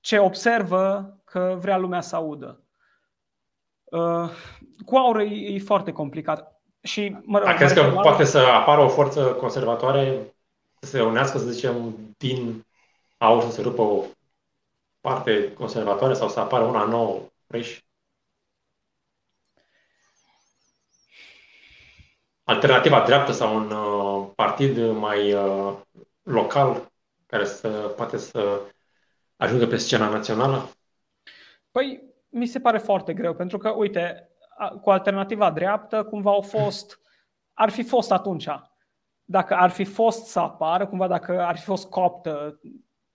ce 0.00 0.18
observă 0.18 1.16
că 1.24 1.56
vrea 1.60 1.78
lumea 1.78 2.00
să 2.00 2.16
audă. 2.16 2.62
Uh, 3.84 4.30
cu 4.84 4.96
aur 4.96 5.18
e, 5.18 5.24
e 5.24 5.58
foarte 5.58 5.92
complicat. 5.92 6.60
Și, 6.80 7.16
mă 7.22 7.38
rog, 7.38 7.48
crezi 7.48 7.74
că 7.74 7.82
poate 8.02 8.24
să 8.24 8.38
apară 8.38 8.80
o 8.80 8.88
forță 8.88 9.22
conservatoare 9.24 10.18
să 10.30 10.33
se 10.84 11.02
unească, 11.02 11.38
să 11.38 11.50
zicem, 11.50 11.94
din 12.18 12.66
aur 13.16 13.42
să 13.42 13.50
se 13.50 13.62
rupă 13.62 13.82
o 13.82 14.04
parte 15.00 15.52
conservatoare 15.52 16.14
sau 16.14 16.28
să 16.28 16.40
apară 16.40 16.64
una 16.64 16.84
nouă, 16.84 17.22
fresh? 17.46 17.78
Alternativa 22.44 23.04
dreaptă 23.04 23.32
sau 23.32 23.56
un 23.56 23.70
uh, 23.70 24.32
partid 24.34 24.90
mai 24.90 25.32
uh, 25.32 25.76
local 26.22 26.92
care 27.26 27.44
să 27.44 27.68
poate 27.68 28.16
să 28.16 28.60
ajungă 29.36 29.66
pe 29.66 29.76
scena 29.76 30.08
națională? 30.08 30.68
Păi, 31.70 32.02
mi 32.28 32.46
se 32.46 32.60
pare 32.60 32.78
foarte 32.78 33.14
greu, 33.14 33.34
pentru 33.34 33.58
că, 33.58 33.70
uite, 33.70 34.28
cu 34.80 34.90
alternativa 34.90 35.50
dreaptă, 35.50 36.04
cumva 36.04 36.30
au 36.30 36.40
fost, 36.40 37.00
ar 37.52 37.70
fi 37.70 37.82
fost 37.82 38.10
atunci 38.10 38.48
dacă 39.24 39.54
ar 39.54 39.70
fi 39.70 39.84
fost 39.84 40.26
să 40.26 40.38
apară, 40.40 40.86
cumva 40.86 41.06
dacă 41.06 41.44
ar 41.44 41.56
fi 41.56 41.64
fost 41.64 41.88
coptă 41.88 42.60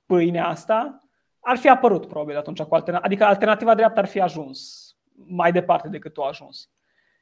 pâinea 0.06 0.48
asta, 0.48 1.00
ar 1.40 1.58
fi 1.58 1.70
apărut 1.70 2.06
probabil 2.08 2.38
atunci 2.38 2.62
cu 2.62 2.76
alternativa. 2.76 3.06
Adică 3.06 3.26
alternativa 3.26 3.76
dreaptă 3.76 4.00
ar 4.00 4.08
fi 4.08 4.22
ajuns 4.22 4.90
mai 5.28 5.52
departe 5.52 5.88
decât 5.88 6.14
tu 6.14 6.24
a 6.24 6.28
ajuns. 6.28 6.70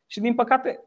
Și 0.06 0.20
din 0.20 0.36
păcate, 0.36 0.84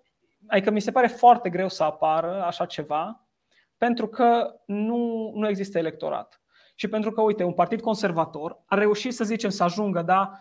adică 0.49 0.71
mi 0.71 0.81
se 0.81 0.91
pare 0.91 1.07
foarte 1.07 1.51
greu 1.51 1.69
să 1.69 1.83
apară 1.83 2.45
așa 2.45 2.67
ceva, 2.67 3.29
pentru 3.77 4.09
că 4.09 4.61
nu, 4.67 5.33
nu 5.35 5.49
există 5.49 5.79
electorat. 5.79 6.41
Și 6.75 6.89
pentru 6.89 7.11
că, 7.11 7.21
uite, 7.21 7.45
un 7.45 7.53
partid 7.53 7.81
conservator 7.81 8.63
a 8.67 8.75
reușit, 8.75 9.15
să 9.15 9.25
zicem, 9.25 9.51
să 9.51 9.63
ajungă, 9.63 10.03
da, 10.03 10.33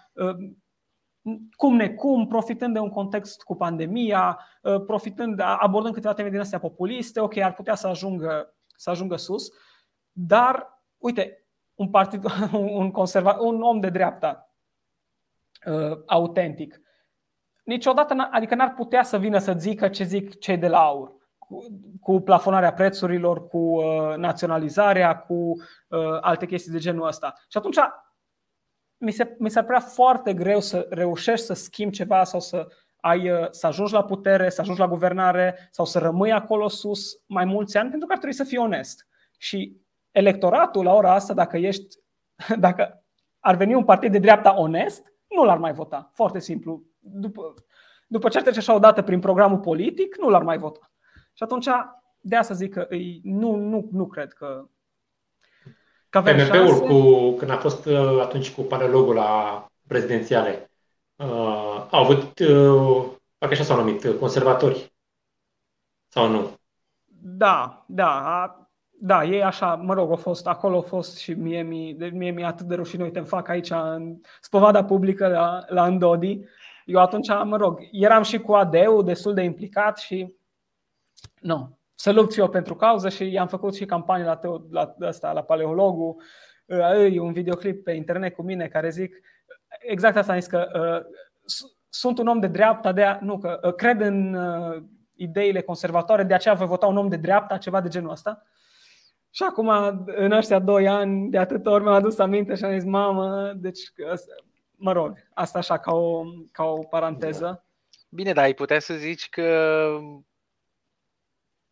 cum 1.56 1.76
necum, 1.76 2.28
profitând 2.28 2.74
de 2.74 2.80
un 2.80 2.90
context 2.90 3.42
cu 3.42 3.56
pandemia, 3.56 4.40
uh, 4.62 4.84
profitând, 4.86 5.40
abordând 5.40 5.94
câteva 5.94 6.14
teme 6.14 6.30
din 6.30 6.40
astea 6.40 6.60
populiste, 6.60 7.20
ok, 7.20 7.38
ar 7.38 7.54
putea 7.54 7.76
să 7.76 7.88
ajungă, 7.88 8.56
să 8.76 8.90
ajungă 8.90 9.16
sus, 9.16 9.52
dar, 10.12 10.84
uite, 10.98 11.48
un 11.76 11.90
partid, 11.90 12.24
un, 12.54 12.92
conserva, 12.92 13.38
un 13.40 13.62
om 13.62 13.80
de 13.80 13.90
dreapta 13.90 14.54
uh, 15.66 15.98
autentic, 16.06 16.82
niciodată, 17.64 18.28
adică 18.32 18.56
n-ar 18.56 18.74
putea 18.74 19.04
să 19.04 19.18
vină 19.18 19.38
să 19.38 19.54
zică 19.58 19.88
ce 19.88 20.04
zic 20.04 20.40
cei 20.40 20.58
de 20.58 20.68
la 20.68 20.80
aur, 20.80 21.12
cu, 21.38 21.66
cu 22.02 22.20
plafonarea 22.20 22.74
prețurilor, 22.74 23.48
cu 23.48 23.58
uh, 23.58 24.16
naționalizarea, 24.16 25.18
cu 25.18 25.34
uh, 25.34 26.18
alte 26.22 26.46
chestii 26.46 26.72
de 26.72 26.78
genul 26.78 27.08
ăsta. 27.08 27.34
Și 27.48 27.58
atunci 27.58 27.78
mi, 29.00 29.12
se, 29.12 29.36
mi 29.40 29.50
s-ar 29.50 29.64
părea 29.64 29.80
foarte 29.80 30.34
greu 30.34 30.60
să 30.60 30.88
reușești 30.90 31.46
să 31.46 31.54
schimbi 31.54 31.96
ceva 31.96 32.24
sau 32.24 32.40
să, 32.40 32.68
ai, 33.00 33.32
uh, 33.32 33.48
să 33.50 33.68
ajungi 33.68 33.94
la 33.94 34.04
putere, 34.04 34.50
să 34.50 34.62
ajungi 34.62 34.80
la 34.80 34.88
guvernare 34.88 35.70
sau 35.72 35.86
să 35.86 36.00
rămâi 36.00 36.32
acolo 36.32 36.68
sus 36.68 37.22
mai 37.26 37.46
mulți 37.46 37.78
ani, 37.78 37.90
pentru 37.90 38.08
că 38.08 38.14
ar 38.14 38.20
trebui 38.20 38.38
să 38.38 38.44
fii 38.44 38.58
onest. 38.58 39.08
Și 39.38 39.82
electoratul 40.12 40.84
la 40.84 40.94
ora 40.94 41.14
asta, 41.14 41.34
dacă 41.34 41.58
ești, 41.58 41.98
dacă 42.60 43.04
ar 43.40 43.56
veni 43.56 43.74
un 43.74 43.84
partid 43.84 44.12
de 44.12 44.20
dreapta 44.20 44.60
onest, 44.60 45.14
nu 45.28 45.44
l-ar 45.44 45.58
mai 45.58 45.74
vota. 45.74 46.12
Foarte 46.14 46.40
simplu. 46.40 46.84
După, 47.00 47.54
după 48.08 48.30
ce 48.30 48.42
trece 48.42 48.60
așa 48.60 48.74
o 48.74 48.80
dată 48.80 49.02
prin 49.02 49.20
programul 49.20 49.60
politic, 49.60 50.18
nu 50.18 50.30
l-ar 50.30 50.44
mai 50.44 50.58
vota. 50.58 50.92
Și 51.34 51.44
atunci, 51.44 51.68
de 52.22 52.36
asta 52.36 52.54
zic 52.54 52.74
că 52.74 52.86
îi, 52.90 53.22
nu, 53.24 53.56
nu, 53.56 53.90
nu 53.92 54.08
cred 54.08 54.34
că 54.34 54.70
PMP-ul, 56.10 56.80
cu, 56.80 57.32
când 57.38 57.52
a 57.52 57.58
fost 57.58 57.86
uh, 57.86 58.20
atunci 58.22 58.52
cu 58.52 58.62
paralogul 58.62 59.16
la 59.16 59.66
prezidențiale, 59.88 60.72
uh, 61.16 61.88
au 61.90 62.04
avut, 62.04 62.40
uh, 62.40 63.06
parcă 63.38 63.54
așa 63.54 63.64
s-au 63.64 63.78
numit, 63.78 64.04
uh, 64.04 64.16
conservatori. 64.20 64.94
Sau 66.08 66.28
nu? 66.28 66.58
Da, 67.22 67.86
da, 67.88 68.70
da, 69.02 69.24
ei 69.24 69.44
așa, 69.44 69.76
mă 69.76 69.94
rog, 69.94 70.10
au 70.10 70.16
fost, 70.16 70.48
acolo 70.48 70.76
au 70.76 70.82
fost 70.82 71.18
și 71.18 71.34
mie, 71.34 71.62
mie, 71.62 72.10
mie 72.10 72.32
mi-e 72.32 72.46
atât 72.46 72.66
de 72.66 72.76
rușine, 72.76 73.04
uite, 73.04 73.20
îmi 73.20 73.28
fac 73.28 73.48
aici 73.48 73.70
în 73.70 74.22
spovada 74.42 74.84
publică 74.84 75.28
la, 75.28 75.64
la 75.68 75.86
Îndodi. 75.86 76.40
Eu 76.86 77.00
atunci, 77.00 77.28
mă 77.44 77.58
rog, 77.58 77.80
eram 77.92 78.24
și 78.24 78.40
cu 78.40 78.54
AD-ul 78.54 79.04
destul 79.04 79.34
de 79.34 79.42
implicat 79.42 79.98
și 79.98 80.34
nu, 81.42 81.79
să 82.00 82.12
lupt 82.12 82.32
și 82.32 82.40
eu 82.40 82.50
pentru 82.50 82.76
cauză 82.76 83.10
și 83.10 83.32
i-am 83.32 83.48
făcut 83.48 83.76
și 83.76 83.86
campanii 83.86 84.26
la, 84.26 84.36
teo, 84.36 84.62
la, 84.72 84.96
asta, 85.08 85.32
la 85.32 85.44
paleologul, 85.44 86.16
e 87.12 87.20
un 87.20 87.34
videoclip 87.34 87.84
pe 87.84 87.92
internet 87.92 88.36
cu 88.36 88.42
mine 88.42 88.68
care 88.68 88.90
zic 88.90 89.16
exact 89.80 90.16
asta 90.16 90.32
am 90.32 90.40
zis 90.40 90.50
că 90.50 90.68
uh, 90.74 91.66
sunt 91.90 92.18
un 92.18 92.28
om 92.28 92.40
de 92.40 92.48
dreapta, 92.48 92.92
de 92.92 93.04
a, 93.04 93.20
nu, 93.22 93.38
că 93.38 93.60
uh, 93.64 93.74
cred 93.74 94.02
în 94.02 94.34
uh, 94.34 94.84
ideile 95.16 95.62
conservatoare, 95.62 96.24
de 96.24 96.34
aceea 96.34 96.54
voi 96.54 96.68
vota 96.68 96.86
un 96.86 96.98
om 96.98 97.08
de 97.08 97.16
dreapta, 97.16 97.58
ceva 97.58 97.82
de 97.82 97.90
genul 97.90 98.12
ăsta. 98.12 98.44
Și 99.32 99.44
acum, 99.44 99.70
în 100.06 100.32
ăștia 100.32 100.60
doi 100.60 100.88
ani, 100.88 101.30
de 101.30 101.38
atâtea 101.38 101.72
ori 101.72 101.84
mi-am 101.84 101.96
adus 101.96 102.20
aminte 102.20 102.56
și 102.56 102.64
am 102.64 102.74
zis, 102.74 102.84
mamă, 102.84 103.54
deci, 103.56 103.80
mă 104.76 104.92
rog, 104.92 105.18
asta 105.34 105.58
așa 105.58 105.78
ca 105.78 105.94
o, 105.94 106.24
ca 106.52 106.64
o 106.64 106.78
paranteză. 106.78 107.66
Bine, 108.10 108.34
dar 108.34 108.44
ai 108.44 108.54
putea 108.54 108.80
să 108.80 108.94
zici 108.94 109.30
că 109.30 109.88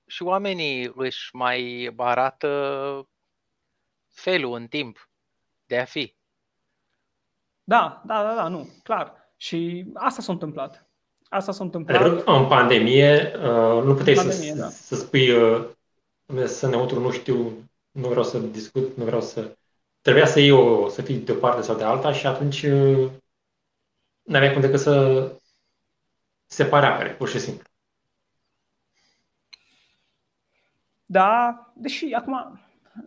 și 0.08 0.24
oamenii 0.24 0.92
își 0.96 1.36
mai 1.36 1.92
arată 1.98 3.10
felul 4.08 4.54
în 4.54 4.68
timp 4.68 5.10
de 5.66 5.78
a 5.78 5.86
fi. 5.86 6.16
Da, 7.64 8.02
da, 8.06 8.24
da, 8.24 8.36
da, 8.36 8.48
nu, 8.48 8.70
clar. 8.84 9.32
Și 9.36 9.86
asta 9.94 10.22
s-a 10.22 10.32
întâmplat. 10.32 10.90
Asta 11.30 11.52
s-a 11.52 11.64
întâmplat. 11.64 12.26
În 12.26 12.48
pandemie, 12.48 13.32
uh, 13.36 13.84
nu 13.84 13.94
puteai 13.94 14.16
pandemie, 14.16 14.54
să, 14.54 14.60
da. 14.60 14.70
să 14.70 14.96
spui 14.96 15.32
uh, 15.32 15.68
să 16.46 16.68
neutru 16.68 17.00
nu 17.00 17.12
știu, 17.12 17.70
nu 17.92 18.08
vreau 18.08 18.24
să 18.24 18.40
discut, 18.40 18.98
nu 18.98 19.04
vreau 19.04 19.22
să... 19.22 19.56
Trebuia 20.02 20.26
să 20.26 20.40
iei 20.40 20.52
o, 20.52 20.90
să 20.90 21.02
fii 21.02 21.16
de 21.16 21.32
o 21.32 21.36
parte 21.36 21.62
sau 21.62 21.76
de 21.76 21.84
alta 21.84 22.14
și 22.14 22.28
atunci 22.28 22.64
uh, 22.64 23.10
nu 24.22 24.36
aveai 24.36 24.52
cum 24.52 24.62
decât 24.62 24.80
să 24.80 25.32
separe 26.46 26.86
apere, 26.86 27.14
pur 27.14 27.30
și 27.30 27.40
simplu. 27.40 27.67
Da, 31.10 31.62
deși 31.76 32.14
acum, 32.14 32.60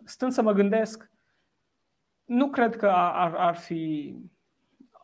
stând 0.03 0.31
să 0.31 0.41
mă 0.41 0.51
gândesc, 0.51 1.09
nu 2.23 2.49
cred 2.49 2.75
că 2.75 2.89
ar, 2.89 3.33
ar 3.35 3.55
fi... 3.55 4.15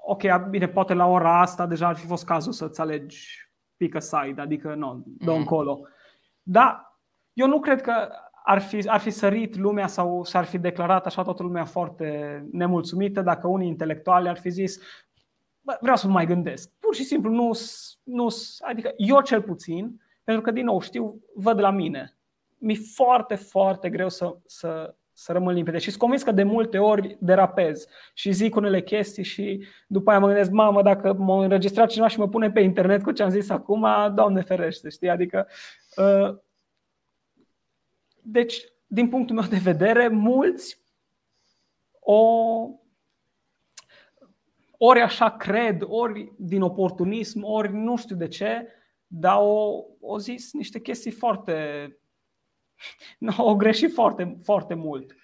Ok, 0.05 0.21
bine, 0.49 0.67
poate 0.67 0.93
la 0.93 1.05
ora 1.05 1.39
asta 1.39 1.65
deja 1.65 1.87
ar 1.87 1.95
fi 1.95 2.05
fost 2.05 2.25
cazul 2.25 2.51
să-ți 2.51 2.81
alegi 2.81 3.49
pick 3.77 3.95
a 3.95 3.99
side, 3.99 4.41
adică 4.41 4.73
nu, 4.73 5.03
dă 5.05 5.31
mm. 5.31 5.37
încolo. 5.37 5.87
Da, 6.41 6.97
eu 7.33 7.47
nu 7.47 7.59
cred 7.59 7.81
că 7.81 8.09
ar 8.43 8.59
fi, 8.59 8.89
ar 8.89 8.99
fi 8.99 9.09
sărit 9.09 9.55
lumea 9.55 9.87
sau 9.87 10.23
s-ar 10.23 10.45
fi 10.45 10.57
declarat 10.57 11.05
așa 11.05 11.21
toată 11.21 11.43
lumea 11.43 11.65
foarte 11.65 12.41
nemulțumită 12.51 13.21
dacă 13.21 13.47
unii 13.47 13.67
intelectuali 13.67 14.29
ar 14.29 14.37
fi 14.37 14.49
zis 14.49 14.79
bă, 15.61 15.77
vreau 15.81 15.95
să 15.95 16.07
mă 16.07 16.13
mai 16.13 16.25
gândesc. 16.25 16.71
Pur 16.79 16.95
și 16.95 17.03
simplu 17.03 17.31
nu, 17.31 17.51
nu, 18.03 18.27
adică 18.59 18.93
eu 18.97 19.21
cel 19.21 19.41
puțin, 19.41 20.01
pentru 20.23 20.43
că 20.43 20.51
din 20.51 20.65
nou 20.65 20.81
știu, 20.81 21.21
văd 21.35 21.59
la 21.59 21.69
mine. 21.69 22.16
Mi-e 22.57 22.77
foarte, 22.93 23.35
foarte 23.35 23.89
greu 23.89 24.09
să, 24.09 24.35
să, 24.45 24.95
să 25.13 25.31
rămân 25.31 25.53
limpede. 25.53 25.77
Și 25.77 25.89
sunt 25.89 26.01
convins 26.01 26.23
că 26.23 26.31
de 26.31 26.43
multe 26.43 26.77
ori 26.77 27.17
derapez 27.19 27.87
și 28.13 28.31
zic 28.31 28.55
unele 28.55 28.81
chestii 28.81 29.23
și 29.23 29.65
după 29.87 30.09
aia 30.09 30.19
mă 30.19 30.25
gândesc, 30.27 30.51
mamă, 30.51 30.81
dacă 30.81 31.13
m-a 31.13 31.43
înregistrat 31.43 31.89
cineva 31.89 32.07
și 32.07 32.19
mă 32.19 32.27
pune 32.27 32.51
pe 32.51 32.59
internet 32.59 33.03
cu 33.03 33.11
ce 33.11 33.23
am 33.23 33.29
zis 33.29 33.49
acum, 33.49 33.87
Doamne 34.15 34.41
ferește, 34.41 34.89
știi? 34.89 35.09
Adică 35.09 35.47
uh, 35.95 36.37
deci, 38.21 38.63
din 38.87 39.09
punctul 39.09 39.35
meu 39.35 39.45
de 39.45 39.57
vedere, 39.57 40.07
mulți 40.07 40.85
o 41.99 42.21
ori 44.77 45.01
așa 45.01 45.29
cred, 45.29 45.83
ori 45.85 46.31
din 46.37 46.61
oportunism, 46.61 47.43
ori 47.43 47.73
nu 47.73 47.95
știu 47.95 48.15
de 48.15 48.27
ce, 48.27 48.67
dar 49.07 49.37
o, 49.39 49.83
o 49.99 50.17
zis 50.17 50.53
niște 50.53 50.79
chestii 50.79 51.11
foarte. 51.11 51.53
O 53.37 53.55
greșit 53.55 53.93
foarte, 53.93 54.37
foarte 54.43 54.73
mult. 54.73 55.15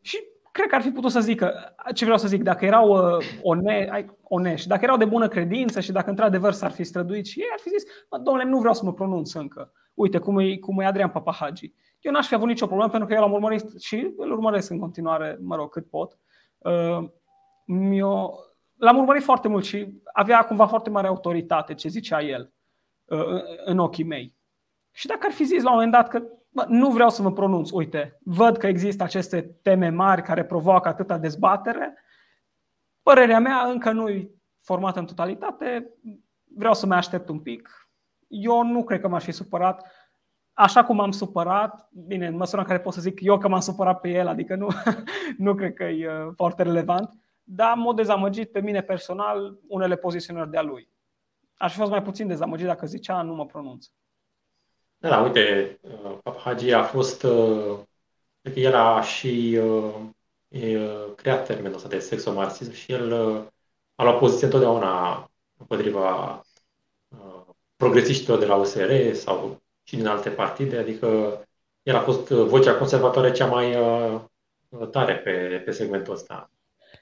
Și 0.00 0.18
cred 0.52 0.66
că 0.68 0.74
ar 0.74 0.82
fi 0.82 0.90
putut 0.90 1.10
să 1.10 1.20
zică 1.20 1.74
ce 1.94 2.04
vreau 2.04 2.18
să 2.18 2.28
zic, 2.28 2.42
dacă 2.42 2.64
erau 2.64 3.16
uh, 3.16 3.24
one, 3.42 4.06
onești, 4.22 4.68
dacă 4.68 4.84
erau 4.84 4.96
de 4.96 5.04
bună 5.04 5.28
credință 5.28 5.80
și 5.80 5.92
dacă 5.92 6.10
într-adevăr 6.10 6.52
s-ar 6.52 6.70
fi 6.70 6.84
străduit 6.84 7.26
și 7.26 7.40
ei, 7.40 7.48
ar 7.52 7.58
fi 7.58 7.68
zis, 7.68 7.82
domnule, 8.22 8.44
nu 8.44 8.58
vreau 8.58 8.74
să 8.74 8.84
mă 8.84 8.92
pronunț 8.92 9.32
încă. 9.32 9.72
Uite 9.94 10.18
cum 10.18 10.38
e, 10.38 10.56
cum 10.56 10.80
e 10.80 10.84
Adrian 10.84 11.10
Papahagi. 11.10 11.72
Eu 12.00 12.12
n-aș 12.12 12.26
fi 12.26 12.34
avut 12.34 12.48
nicio 12.48 12.66
problemă 12.66 12.90
pentru 12.90 13.08
că 13.08 13.14
eu 13.14 13.20
l-am 13.20 13.32
urmărit 13.32 13.80
și 13.80 14.14
îl 14.16 14.30
urmăresc 14.30 14.70
în 14.70 14.78
continuare, 14.78 15.38
mă 15.40 15.56
rog, 15.56 15.70
cât 15.70 15.88
pot. 15.88 16.18
Uh, 16.58 17.10
eu 17.92 18.34
l-am 18.76 18.98
urmărit 18.98 19.22
foarte 19.22 19.48
mult 19.48 19.64
și 19.64 20.02
avea 20.12 20.44
cumva 20.44 20.66
foarte 20.66 20.90
mare 20.90 21.06
autoritate 21.06 21.74
ce 21.74 21.88
zicea 21.88 22.22
el 22.22 22.52
uh, 23.04 23.42
în 23.64 23.78
ochii 23.78 24.04
mei. 24.04 24.36
Și 24.90 25.06
dacă 25.06 25.20
ar 25.26 25.32
fi 25.32 25.44
zis 25.44 25.62
la 25.62 25.68
un 25.68 25.74
moment 25.74 25.92
dat 25.92 26.08
că 26.08 26.22
bă, 26.52 26.64
nu 26.68 26.90
vreau 26.90 27.10
să 27.10 27.22
mă 27.22 27.32
pronunț, 27.32 27.70
uite, 27.70 28.18
văd 28.24 28.56
că 28.56 28.66
există 28.66 29.02
aceste 29.02 29.42
teme 29.62 29.88
mari 29.88 30.22
care 30.22 30.44
provoacă 30.44 30.88
atâta 30.88 31.18
dezbatere, 31.18 31.94
părerea 33.02 33.40
mea 33.40 33.64
încă 33.66 33.92
nu 33.92 34.08
e 34.08 34.30
formată 34.60 34.98
în 34.98 35.06
totalitate, 35.06 35.90
vreau 36.56 36.74
să 36.74 36.86
mai 36.86 36.96
aștept 36.96 37.28
un 37.28 37.40
pic. 37.40 37.88
Eu 38.28 38.62
nu 38.62 38.84
cred 38.84 39.00
că 39.00 39.08
m-aș 39.08 39.24
fi 39.24 39.32
supărat 39.32 39.86
așa 40.52 40.84
cum 40.84 41.00
am 41.00 41.10
supărat, 41.10 41.88
bine, 41.92 42.26
în 42.26 42.36
măsura 42.36 42.60
în 42.60 42.66
care 42.66 42.80
pot 42.80 42.92
să 42.92 43.00
zic 43.00 43.20
eu 43.20 43.38
că 43.38 43.48
m-am 43.48 43.60
supărat 43.60 44.00
pe 44.00 44.08
el, 44.08 44.26
adică 44.26 44.54
nu, 44.54 44.68
nu 45.44 45.54
cred 45.54 45.74
că 45.74 45.84
e 45.84 46.08
uh, 46.08 46.32
foarte 46.34 46.62
relevant, 46.62 47.10
dar 47.42 47.76
m-a 47.76 47.94
dezamăgit 47.94 48.52
pe 48.52 48.60
mine 48.60 48.82
personal 48.82 49.58
unele 49.68 49.96
poziționări 49.96 50.50
de-a 50.50 50.62
lui. 50.62 50.88
Aș 51.56 51.72
fi 51.72 51.78
fost 51.78 51.90
mai 51.90 52.02
puțin 52.02 52.26
dezamăgit 52.26 52.66
dacă 52.66 52.86
zicea 52.86 53.22
nu 53.22 53.34
mă 53.34 53.46
pronunț. 53.46 53.86
Da, 55.02 55.08
da 55.08 55.20
uite, 55.20 55.78
uh, 56.24 56.34
Hagi 56.44 56.72
a 56.72 56.82
fost, 56.82 57.22
uh, 57.22 57.78
cred 58.42 58.54
că 58.54 58.60
el 58.60 58.74
a 58.74 59.02
și 59.02 59.60
creat 61.16 61.46
termenul 61.46 61.76
ăsta 61.76 61.88
de 61.88 61.98
sexomarxism 61.98 62.72
și 62.72 62.92
el 62.92 63.12
a 63.94 64.02
luat 64.02 64.18
poziție 64.18 64.46
întotdeauna 64.46 65.30
împotriva 65.58 66.40
progresiștilor 67.76 68.38
de 68.38 68.46
la 68.46 68.54
USR 68.54 69.12
sau 69.12 69.62
și 69.82 69.96
din 69.96 70.06
alte 70.06 70.30
partide, 70.30 70.78
adică 70.78 71.38
el 71.82 71.96
a 71.96 72.00
fost 72.00 72.30
uh, 72.30 72.46
vocea 72.46 72.74
conservatoare 72.74 73.32
cea 73.32 73.46
mai 73.46 73.76
uh, 73.76 74.20
tare 74.90 75.16
pe, 75.16 75.62
pe 75.64 75.70
segmentul 75.70 76.12
ăsta. 76.12 76.50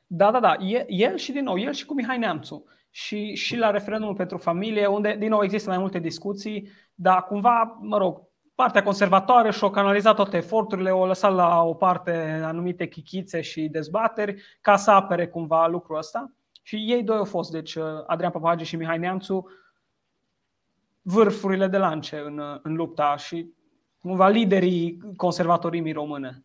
Da, 0.06 0.30
da, 0.30 0.40
da. 0.40 0.56
El 0.86 1.16
și 1.16 1.32
din 1.32 1.44
nou, 1.44 1.58
el 1.58 1.72
și 1.72 1.84
cu 1.84 1.94
Mihai 1.94 2.18
Neamțu. 2.18 2.64
Și, 2.90 3.34
și 3.34 3.56
la 3.56 3.70
referendumul 3.70 4.14
pentru 4.14 4.36
familie, 4.36 4.86
unde 4.86 5.16
din 5.18 5.28
nou 5.28 5.42
există 5.42 5.68
mai 5.68 5.78
multe 5.78 5.98
discuții, 5.98 6.68
dar 6.94 7.24
cumva, 7.24 7.78
mă 7.80 7.98
rog, 7.98 8.28
partea 8.54 8.82
conservatoare 8.82 9.50
și-o 9.50 9.70
canalizat 9.70 10.14
toate 10.14 10.36
eforturile, 10.36 10.90
o 10.90 11.06
lăsat 11.06 11.34
la 11.34 11.62
o 11.62 11.74
parte 11.74 12.40
anumite 12.44 12.88
chichițe 12.88 13.40
și 13.40 13.68
dezbateri 13.68 14.42
ca 14.60 14.76
să 14.76 14.90
apere 14.90 15.28
cumva 15.28 15.66
lucrul 15.66 15.96
ăsta. 15.96 16.32
Și 16.62 16.76
ei 16.76 17.02
doi 17.02 17.16
au 17.16 17.24
fost, 17.24 17.50
deci 17.50 17.74
uh, 17.74 17.84
Adrian 18.06 18.30
Papagi 18.30 18.64
și 18.64 18.76
Mihai 18.76 18.98
Neamțu, 18.98 19.46
vârfurile 21.02 21.66
de 21.66 21.78
lance 21.78 22.18
în, 22.18 22.60
în 22.62 22.74
lupta 22.74 23.16
și 23.16 23.52
cumva 23.98 24.28
liderii 24.28 24.98
conservatorimii 25.16 25.92
române. 25.92 26.44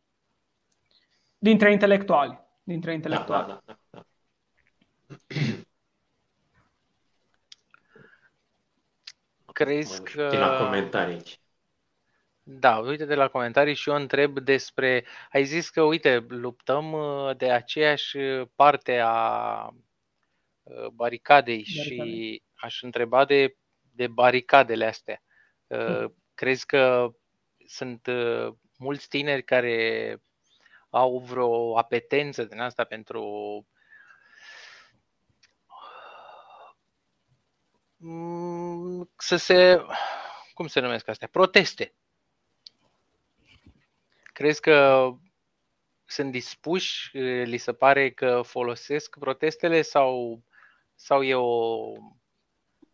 Dintre 1.38 1.72
intelectuali. 1.72 2.40
Dintre 2.64 2.94
intelectuali. 2.94 3.48
Da, 3.48 3.62
da, 3.66 3.78
da, 3.90 4.00
da. 5.28 5.55
Crezi 9.56 10.04
că... 10.04 10.28
De 10.30 10.38
la 10.38 10.58
comentarii. 10.58 11.22
Da, 12.44 12.78
uite 12.78 13.06
de 13.06 13.16
la 13.16 13.28
comentarii 13.28 13.74
și 13.74 13.90
eu 13.90 13.96
întreb 13.96 14.40
despre... 14.40 15.06
Ai 15.32 15.44
zis 15.44 15.70
că, 15.70 15.82
uite, 15.82 16.26
luptăm 16.28 16.92
uh, 16.92 17.38
de 17.38 17.52
aceeași 17.52 18.18
parte 18.56 19.00
a 19.04 19.70
uh, 20.64 20.88
baricadei 20.88 21.64
și 21.64 22.44
aș 22.56 22.82
întreba 22.82 23.26
de 23.26 23.56
de 23.96 24.08
baricadele 24.08 24.86
astea. 24.86 25.24
Uh, 25.68 26.06
crezi 26.34 26.66
că 26.66 27.10
sunt 27.66 28.08
uh, 28.08 28.54
mulți 28.78 29.08
tineri 29.08 29.44
care 29.44 30.20
au 30.90 31.20
vreo 31.20 31.78
apetență 31.78 32.44
din 32.44 32.60
asta 32.60 32.84
pentru 32.84 33.24
să 39.18 39.36
se, 39.36 39.86
cum 40.54 40.68
se 40.68 40.80
numesc 40.80 41.08
astea, 41.08 41.28
proteste. 41.32 41.94
Crezi 44.24 44.62
că 44.62 45.10
sunt 46.06 46.32
dispuși, 46.32 47.18
li 47.44 47.58
se 47.58 47.74
pare 47.74 48.12
că 48.12 48.42
folosesc 48.44 49.18
protestele 49.20 49.82
sau, 49.82 50.42
sau 50.96 51.24
e 51.24 51.36
o 51.36 51.94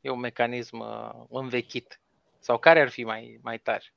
e 0.01 0.09
un 0.09 0.19
mecanism 0.19 0.79
uh, 0.79 1.25
învechit? 1.29 2.01
Sau 2.39 2.57
care 2.57 2.81
ar 2.81 2.89
fi 2.89 3.03
mai, 3.03 3.39
mai 3.43 3.57
tare? 3.57 3.93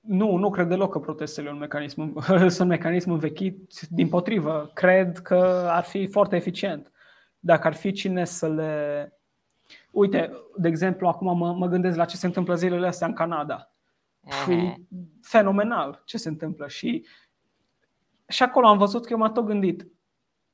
Nu, 0.00 0.36
nu 0.36 0.50
cred 0.50 0.66
deloc 0.66 0.92
că 0.92 0.98
protestele 0.98 1.50
un 1.50 1.58
mecanism, 1.58 2.20
sunt 2.48 2.68
mecanism 2.68 3.10
învechit. 3.10 3.80
Din 3.88 4.08
potrivă, 4.08 4.70
cred 4.74 5.18
că 5.18 5.68
ar 5.70 5.84
fi 5.84 6.06
foarte 6.06 6.36
eficient. 6.36 6.92
Dacă 7.38 7.66
ar 7.66 7.74
fi 7.74 7.92
cine 7.92 8.24
să 8.24 8.48
le. 8.48 9.12
Uite, 9.92 10.32
de 10.56 10.68
exemplu, 10.68 11.08
acum 11.08 11.38
mă, 11.38 11.52
mă 11.52 11.66
gândesc 11.66 11.96
la 11.96 12.04
ce 12.04 12.16
se 12.16 12.26
întâmplă 12.26 12.54
zilele 12.54 12.86
astea 12.86 13.06
în 13.06 13.12
Canada. 13.12 13.72
Uh-huh. 14.26 14.50
E 14.50 14.74
fenomenal 15.22 16.02
ce 16.04 16.16
se 16.16 16.28
întâmplă. 16.28 16.68
Și, 16.68 17.06
și 18.28 18.42
acolo 18.42 18.66
am 18.66 18.78
văzut 18.78 19.04
că 19.04 19.12
eu 19.12 19.18
m-am 19.18 19.32
tot 19.32 19.44
gândit. 19.44 19.86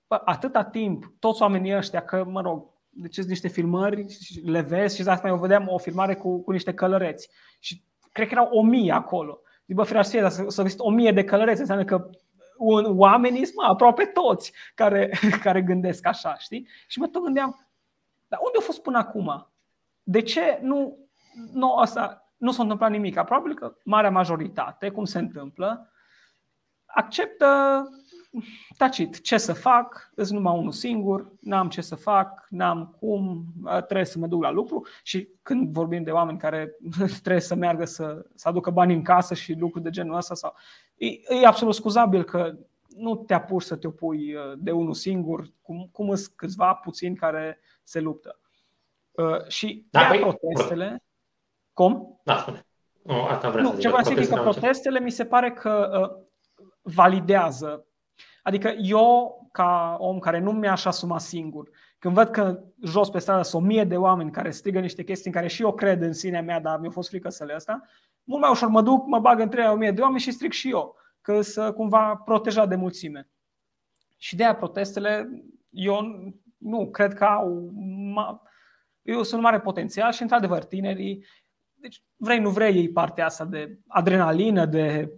Bă, 0.07 0.21
atâta 0.25 0.65
timp, 0.65 1.13
toți 1.19 1.43
oamenii 1.43 1.77
ăștia, 1.77 2.05
că, 2.05 2.25
mă 2.25 2.41
rog, 2.41 2.67
deci 2.89 3.15
sunt 3.15 3.27
niște 3.27 3.49
filmări, 3.49 4.07
le 4.45 4.61
vezi 4.61 4.97
și 4.97 5.09
asta 5.09 5.29
eu 5.29 5.37
vedeam 5.37 5.69
o 5.69 5.79
filmare 5.79 6.15
cu, 6.15 6.43
cu 6.43 6.51
niște 6.51 6.75
călăreți. 6.75 7.31
Și 7.59 7.83
cred 8.13 8.27
că 8.27 8.33
erau 8.33 8.49
o 8.51 8.63
mie 8.63 8.93
acolo. 8.93 9.41
Zic, 9.67 9.77
bă, 9.77 9.83
ferească, 9.83 10.13
fie, 10.13 10.21
dar 10.21 10.31
să, 10.31 10.45
să 10.49 10.75
o 10.79 10.91
mie 10.91 11.13
de 11.13 11.25
călăreți 11.25 11.61
înseamnă 11.61 11.85
că 11.85 12.11
un, 12.57 12.99
oamenii 12.99 13.45
sunt 13.45 13.67
aproape 13.69 14.05
toți 14.05 14.53
care, 14.75 15.11
care 15.45 15.63
gândesc 15.63 16.07
așa, 16.07 16.37
știi? 16.39 16.69
Și 16.87 16.99
mă 16.99 17.07
tot 17.07 17.23
gândeam, 17.23 17.68
dar 18.29 18.41
unde 18.43 18.57
au 18.57 18.63
fost 18.65 18.83
până 18.83 18.99
acum? 18.99 19.49
De 20.03 20.23
ce 20.23 20.59
nu, 20.63 20.99
nu, 21.53 21.75
asta, 21.75 22.33
nu 22.37 22.53
s-a 22.53 22.63
întâmplat 22.63 22.91
nimic? 22.91 23.15
Probabil 23.15 23.55
că 23.55 23.77
marea 23.85 24.11
majoritate, 24.11 24.91
cum 24.91 25.05
se 25.05 25.19
întâmplă, 25.19 25.93
acceptă 26.85 27.47
tacit. 28.77 29.21
Ce 29.21 29.39
să 29.39 29.53
fac? 29.53 30.11
Îs 30.15 30.31
numai 30.31 30.59
unul 30.59 30.73
singur, 30.73 31.33
n-am 31.41 31.69
ce 31.69 31.81
să 31.81 31.95
fac, 31.95 32.47
n-am 32.51 32.97
cum, 33.01 33.45
trebuie 33.65 34.05
să 34.05 34.19
mă 34.19 34.27
duc 34.27 34.43
la 34.43 34.51
lucru 34.51 34.87
și 35.03 35.29
când 35.43 35.73
vorbim 35.73 36.03
de 36.03 36.11
oameni 36.11 36.39
care 36.39 36.77
trebuie 37.23 37.43
să 37.43 37.55
meargă 37.55 37.85
să, 37.85 38.27
să 38.35 38.49
aducă 38.49 38.71
bani 38.71 38.95
în 38.95 39.03
casă 39.03 39.35
și 39.35 39.53
lucruri 39.53 39.85
de 39.85 39.91
genul 39.91 40.17
ăsta, 40.17 40.35
sau, 40.35 40.55
e, 40.97 41.07
e 41.43 41.47
absolut 41.47 41.75
scuzabil 41.75 42.25
că 42.25 42.59
nu 42.99 43.17
te 43.17 43.35
apuci 43.35 43.63
să 43.63 43.77
te 43.77 43.87
opui 43.87 44.35
de 44.57 44.71
unul 44.71 44.95
singur, 44.95 45.47
cum, 45.63 45.89
cum 45.93 46.15
sunt 46.15 46.37
câțiva 46.37 46.75
puțini 46.75 47.17
care 47.17 47.61
se 47.83 48.01
luptă. 48.01 48.41
Și 49.49 49.87
da, 49.91 50.01
păi, 50.01 50.19
protestele... 50.19 51.03
Cum? 51.73 52.21
Da, 52.25 52.37
spune. 52.37 52.67
Nu, 53.03 53.23
asta 53.23 53.51
vreau 53.51 53.65
nu, 53.65 53.75
să 53.75 53.81
ce 53.81 53.89
vreau 53.89 54.05
să 54.05 54.15
zic 54.17 54.29
că 54.29 54.41
protestele 54.41 55.01
mi 55.01 55.11
se 55.11 55.25
pare 55.25 55.53
că 55.53 56.01
uh, 56.11 56.25
validează 56.83 57.89
Adică 58.49 58.75
eu, 58.79 59.49
ca 59.53 59.97
om 59.99 60.19
care 60.19 60.39
nu 60.39 60.53
mi-aș 60.53 60.85
asuma 60.85 61.19
singur, 61.19 61.69
când 61.99 62.15
văd 62.15 62.29
că 62.29 62.61
jos 62.83 63.11
pe 63.11 63.19
stradă 63.19 63.43
sunt 63.43 63.63
o 63.63 63.67
mie 63.67 63.85
de 63.85 63.97
oameni 63.97 64.31
care 64.31 64.51
strigă 64.51 64.81
niște 64.81 65.05
chestii 65.05 65.27
în 65.27 65.37
care 65.37 65.47
și 65.47 65.63
eu 65.63 65.75
cred 65.75 66.03
în 66.03 66.13
sinea 66.13 66.43
mea, 66.43 66.61
dar 66.61 66.79
mi-a 66.79 66.91
fost 66.91 67.09
frică 67.09 67.29
să 67.29 67.45
le 67.45 67.53
asta, 67.53 67.83
mult 68.25 68.41
mai 68.41 68.51
ușor 68.51 68.69
mă 68.69 68.83
duc, 68.83 69.07
mă 69.07 69.19
bag 69.19 69.41
între 69.41 69.63
o 69.63 69.75
mie 69.75 69.91
de 69.91 70.01
oameni 70.01 70.21
și 70.21 70.31
strig 70.31 70.53
și 70.53 70.71
eu, 70.71 70.97
că 71.29 71.41
să 71.41 71.73
cumva 71.73 72.17
proteja 72.25 72.67
de 72.67 72.75
mulțime. 72.75 73.29
Și 74.17 74.37
de 74.37 74.43
aia 74.43 74.55
protestele, 74.55 75.43
eu 75.71 76.01
nu 76.57 76.91
cred 76.91 77.15
că 77.15 77.25
au. 77.25 77.73
Eu 79.03 79.23
sunt 79.23 79.43
mare 79.43 79.61
potențial 79.61 80.13
și, 80.13 80.23
într-adevăr, 80.23 80.65
tinerii, 80.65 81.25
deci 81.75 82.03
vrei, 82.17 82.39
nu 82.39 82.51
vrei, 82.51 82.77
ei 82.77 82.91
partea 82.91 83.25
asta 83.25 83.45
de 83.45 83.79
adrenalină, 83.87 84.67
de 84.67 85.13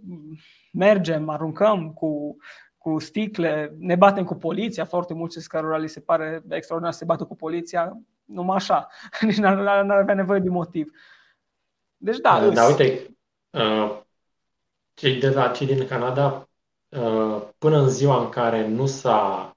mergem, 0.73 1.29
aruncăm 1.29 1.93
cu 1.93 2.35
cu 2.77 2.99
sticle, 2.99 3.75
ne 3.77 3.95
batem 3.95 4.23
cu 4.23 4.35
poliția, 4.35 4.85
foarte 4.85 5.13
mulți 5.13 5.49
cărora 5.49 5.77
li 5.77 5.87
se 5.87 5.99
pare 5.99 6.43
extraordinar 6.49 6.93
să 6.93 6.99
se 6.99 7.05
bată 7.05 7.25
cu 7.25 7.35
poliția, 7.35 7.97
numai 8.25 8.55
așa, 8.55 8.87
nici 9.21 9.37
n-ar, 9.37 9.83
n-ar 9.83 9.97
avea 9.97 10.15
nevoie 10.15 10.39
de 10.39 10.49
motiv. 10.49 10.91
Deci 11.97 12.17
da. 12.17 12.39
Da, 12.39 12.49
da 12.49 12.65
uite, 12.65 13.17
uh, 13.49 14.01
cei 15.01 15.19
de 15.19 15.29
la 15.29 15.51
cei 15.51 15.67
din 15.67 15.87
Canada, 15.87 16.49
uh, 16.89 17.41
până 17.57 17.77
în 17.77 17.89
ziua 17.89 18.21
în 18.21 18.29
care 18.29 18.67
nu 18.67 18.85
s-a 18.85 19.55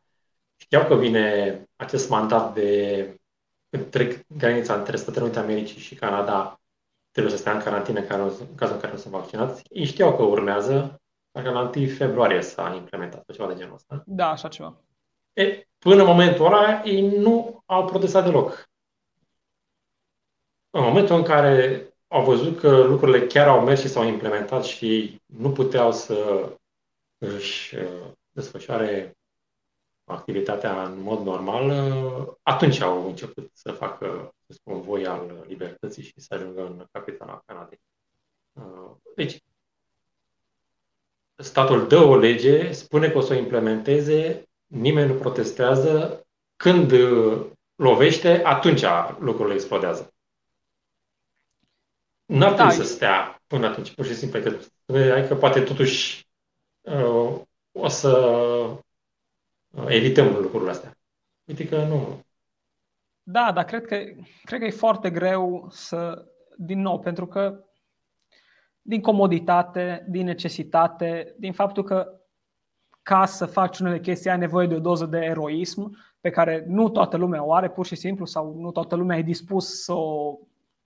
știau 0.57 0.87
că 0.87 0.95
vine 0.95 1.59
acest 1.77 2.09
mandat 2.09 2.55
de 2.55 3.21
trec 3.91 4.27
granița 4.27 4.75
între 4.75 4.97
Statele 4.97 5.25
Unite 5.25 5.39
Americii 5.39 5.81
și 5.81 5.95
Canada, 5.95 6.61
trebuie 7.11 7.33
să 7.33 7.39
stea 7.39 7.53
în 7.53 7.63
carantină 7.63 7.99
în 7.99 8.07
cazul 8.55 8.75
în 8.75 8.81
care 8.81 8.93
nu 8.93 8.99
sunt 8.99 9.13
vaccinați. 9.13 9.63
Ei 9.69 9.85
știau 9.85 10.17
că 10.17 10.23
urmează 10.23 11.03
Parcă 11.31 11.51
la 11.51 11.71
1 11.77 11.87
februarie 11.87 12.43
s-a 12.43 12.75
implementat 12.75 13.33
ceva 13.33 13.49
de 13.49 13.55
genul 13.55 13.75
ăsta. 13.75 14.03
Da, 14.07 14.31
așa 14.31 14.49
ceva. 14.49 14.81
E, 15.33 15.69
până 15.79 16.01
în 16.01 16.07
momentul 16.07 16.47
ăla, 16.47 16.83
ei 16.85 17.19
nu 17.19 17.63
au 17.67 17.85
protestat 17.85 18.25
deloc. 18.25 18.71
În 20.71 20.83
momentul 20.83 21.17
în 21.17 21.23
care 21.23 21.89
au 22.15 22.25
văzut 22.25 22.59
că 22.59 22.83
lucrurile 22.83 23.27
chiar 23.27 23.49
au 23.49 23.65
mers 23.65 23.81
și 23.81 23.89
s-au 23.89 24.07
implementat 24.07 24.65
și 24.65 25.21
nu 25.27 25.53
puteau 25.53 25.93
să 25.93 26.49
își 27.19 27.77
uh, 27.77 28.11
desfășoare 28.31 29.17
activitatea 30.05 30.85
în 30.85 31.01
mod 31.01 31.21
normal, 31.21 31.69
uh, 31.71 32.33
atunci 32.43 32.81
au 32.81 33.07
început 33.07 33.51
să 33.53 33.73
facă 33.73 34.35
să 34.47 34.53
spun, 34.53 34.81
voi 34.81 35.07
al 35.07 35.45
libertății 35.47 36.03
și 36.03 36.21
să 36.21 36.35
ajungă 36.35 36.61
în 36.61 36.87
capitala 36.93 37.43
Canadei. 37.47 37.81
Uh, 38.53 38.91
deci, 39.15 39.43
statul 41.37 41.87
dă 41.87 41.99
o 41.99 42.17
lege, 42.17 42.73
spune 42.73 43.11
că 43.11 43.19
o 43.19 43.21
să 43.21 43.33
o 43.33 43.37
implementeze, 43.37 44.49
nimeni 44.67 45.13
nu 45.13 45.19
protestează, 45.19 46.27
când 46.57 46.91
uh, 46.91 47.47
lovește, 47.75 48.45
atunci 48.45 48.85
lucrurile 49.19 49.55
explodează. 49.55 50.14
Nu 52.35 52.45
ar 52.45 52.51
da. 52.51 52.57
trebui 52.57 52.85
să 52.87 52.93
stea 52.95 53.43
până 53.47 53.67
atunci, 53.67 53.95
pur 53.95 54.05
și 54.05 54.15
simplu. 54.15 54.41
Că, 54.41 54.59
adică 55.13 55.35
poate 55.35 55.61
totuși 55.61 56.29
uh, 56.81 57.41
o 57.73 57.89
să 57.89 58.11
uh, 59.71 59.87
evităm 59.89 60.27
lucrurile 60.27 60.71
astea. 60.71 60.99
Uite 61.45 61.69
că 61.69 61.85
nu. 61.85 62.25
Da, 63.23 63.53
dar 63.55 63.65
cred 63.65 63.85
că, 63.85 63.97
cred 64.43 64.61
că 64.61 64.67
e 64.67 64.71
foarte 64.71 65.11
greu 65.11 65.69
să, 65.71 66.25
din 66.57 66.81
nou, 66.81 66.99
pentru 66.99 67.27
că 67.27 67.65
din 68.83 69.01
comoditate, 69.01 70.07
din 70.09 70.25
necesitate, 70.25 71.35
din 71.39 71.53
faptul 71.53 71.83
că 71.83 72.21
ca 73.03 73.27
să 73.27 73.47
faci 73.47 73.79
unele 73.79 74.01
chestii 74.01 74.31
ai 74.31 74.39
nevoie 74.39 74.67
de 74.67 74.75
o 74.75 74.81
doză 74.81 75.07
de 75.07 75.19
eroism 75.19 75.97
pe 76.21 76.31
care 76.31 76.65
nu 76.69 76.89
toată 76.89 77.17
lumea 77.17 77.45
o 77.45 77.55
are 77.55 77.71
pur 77.71 77.87
și 77.87 77.95
simplu 77.95 78.25
sau 78.25 78.55
nu 78.59 78.71
toată 78.71 78.95
lumea 78.97 79.19
e 79.19 79.23
dispus 79.23 79.83
să 79.83 79.93
o, 79.93 80.39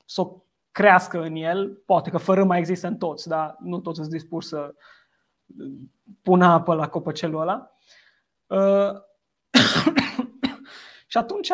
să 0.05 0.21
o 0.21 0.43
crească 0.79 1.23
în 1.23 1.35
el. 1.35 1.83
Poate 1.87 2.11
că 2.11 2.19
fără 2.19 2.45
mai 2.45 2.59
există 2.59 2.87
în 2.87 2.97
toți, 2.97 3.29
dar 3.29 3.57
nu 3.61 3.79
toți 3.81 3.99
sunt 3.99 4.11
dispuși 4.11 4.47
să 4.47 4.75
pună 6.23 6.47
apă 6.47 6.75
la 6.75 6.89
copăcelul 6.89 7.41
ăla. 7.41 7.71
Uh, 8.47 9.01
și 11.11 11.17
atunci 11.17 11.49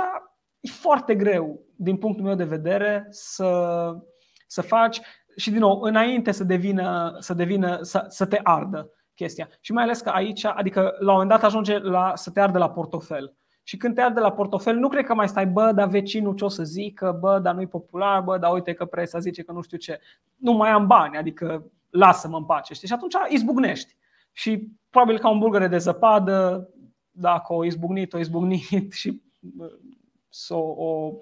e 0.60 0.70
foarte 0.70 1.14
greu, 1.14 1.60
din 1.76 1.96
punctul 1.96 2.24
meu 2.24 2.34
de 2.34 2.44
vedere, 2.44 3.06
să, 3.10 3.92
să 4.46 4.62
faci 4.62 5.00
și 5.36 5.50
din 5.50 5.60
nou, 5.60 5.80
înainte 5.80 6.32
să 6.32 6.44
devină, 6.44 7.16
să, 7.18 7.34
devină 7.34 7.78
să, 7.82 8.04
să 8.08 8.26
te 8.26 8.40
ardă 8.42 8.90
chestia. 9.14 9.48
Și 9.60 9.72
mai 9.72 9.82
ales 9.82 10.00
că 10.00 10.08
aici, 10.08 10.44
adică 10.44 10.80
la 10.80 11.12
un 11.12 11.12
moment 11.12 11.30
dat 11.30 11.44
ajunge 11.44 11.78
la, 11.78 12.12
să 12.14 12.30
te 12.30 12.40
ardă 12.40 12.58
la 12.58 12.70
portofel. 12.70 13.36
Și 13.66 13.76
când 13.76 13.94
te 13.94 14.00
arde 14.00 14.20
la 14.20 14.32
portofel, 14.32 14.76
nu 14.76 14.88
cred 14.88 15.04
că 15.04 15.14
mai 15.14 15.28
stai, 15.28 15.46
bă, 15.46 15.72
dar 15.72 15.88
vecinul 15.88 16.34
ce 16.34 16.44
o 16.44 16.48
să 16.48 16.62
zică, 16.62 17.16
bă, 17.20 17.38
dar 17.38 17.54
nu-i 17.54 17.66
popular, 17.66 18.20
bă, 18.20 18.38
dar 18.38 18.52
uite 18.52 18.72
că 18.72 18.84
presa 18.84 19.18
zice 19.18 19.42
că 19.42 19.52
nu 19.52 19.62
știu 19.62 19.78
ce. 19.78 20.00
Nu 20.36 20.52
mai 20.52 20.70
am 20.70 20.86
bani, 20.86 21.16
adică 21.16 21.64
lasă-mă 21.90 22.36
în 22.36 22.44
pace. 22.44 22.74
Știi? 22.74 22.88
Și 22.88 22.94
atunci 22.94 23.14
izbucnești. 23.28 23.96
Și 24.32 24.68
probabil 24.90 25.18
ca 25.18 25.28
un 25.30 25.38
bulgăre 25.38 25.68
de 25.68 25.78
zăpadă, 25.78 26.68
dacă 27.10 27.52
o 27.52 27.64
izbucnit, 27.64 28.12
o 28.12 28.18
izbucnit 28.18 28.92
și 29.00 29.22
să 30.28 30.54
o, 30.54 30.84
o 30.86 31.12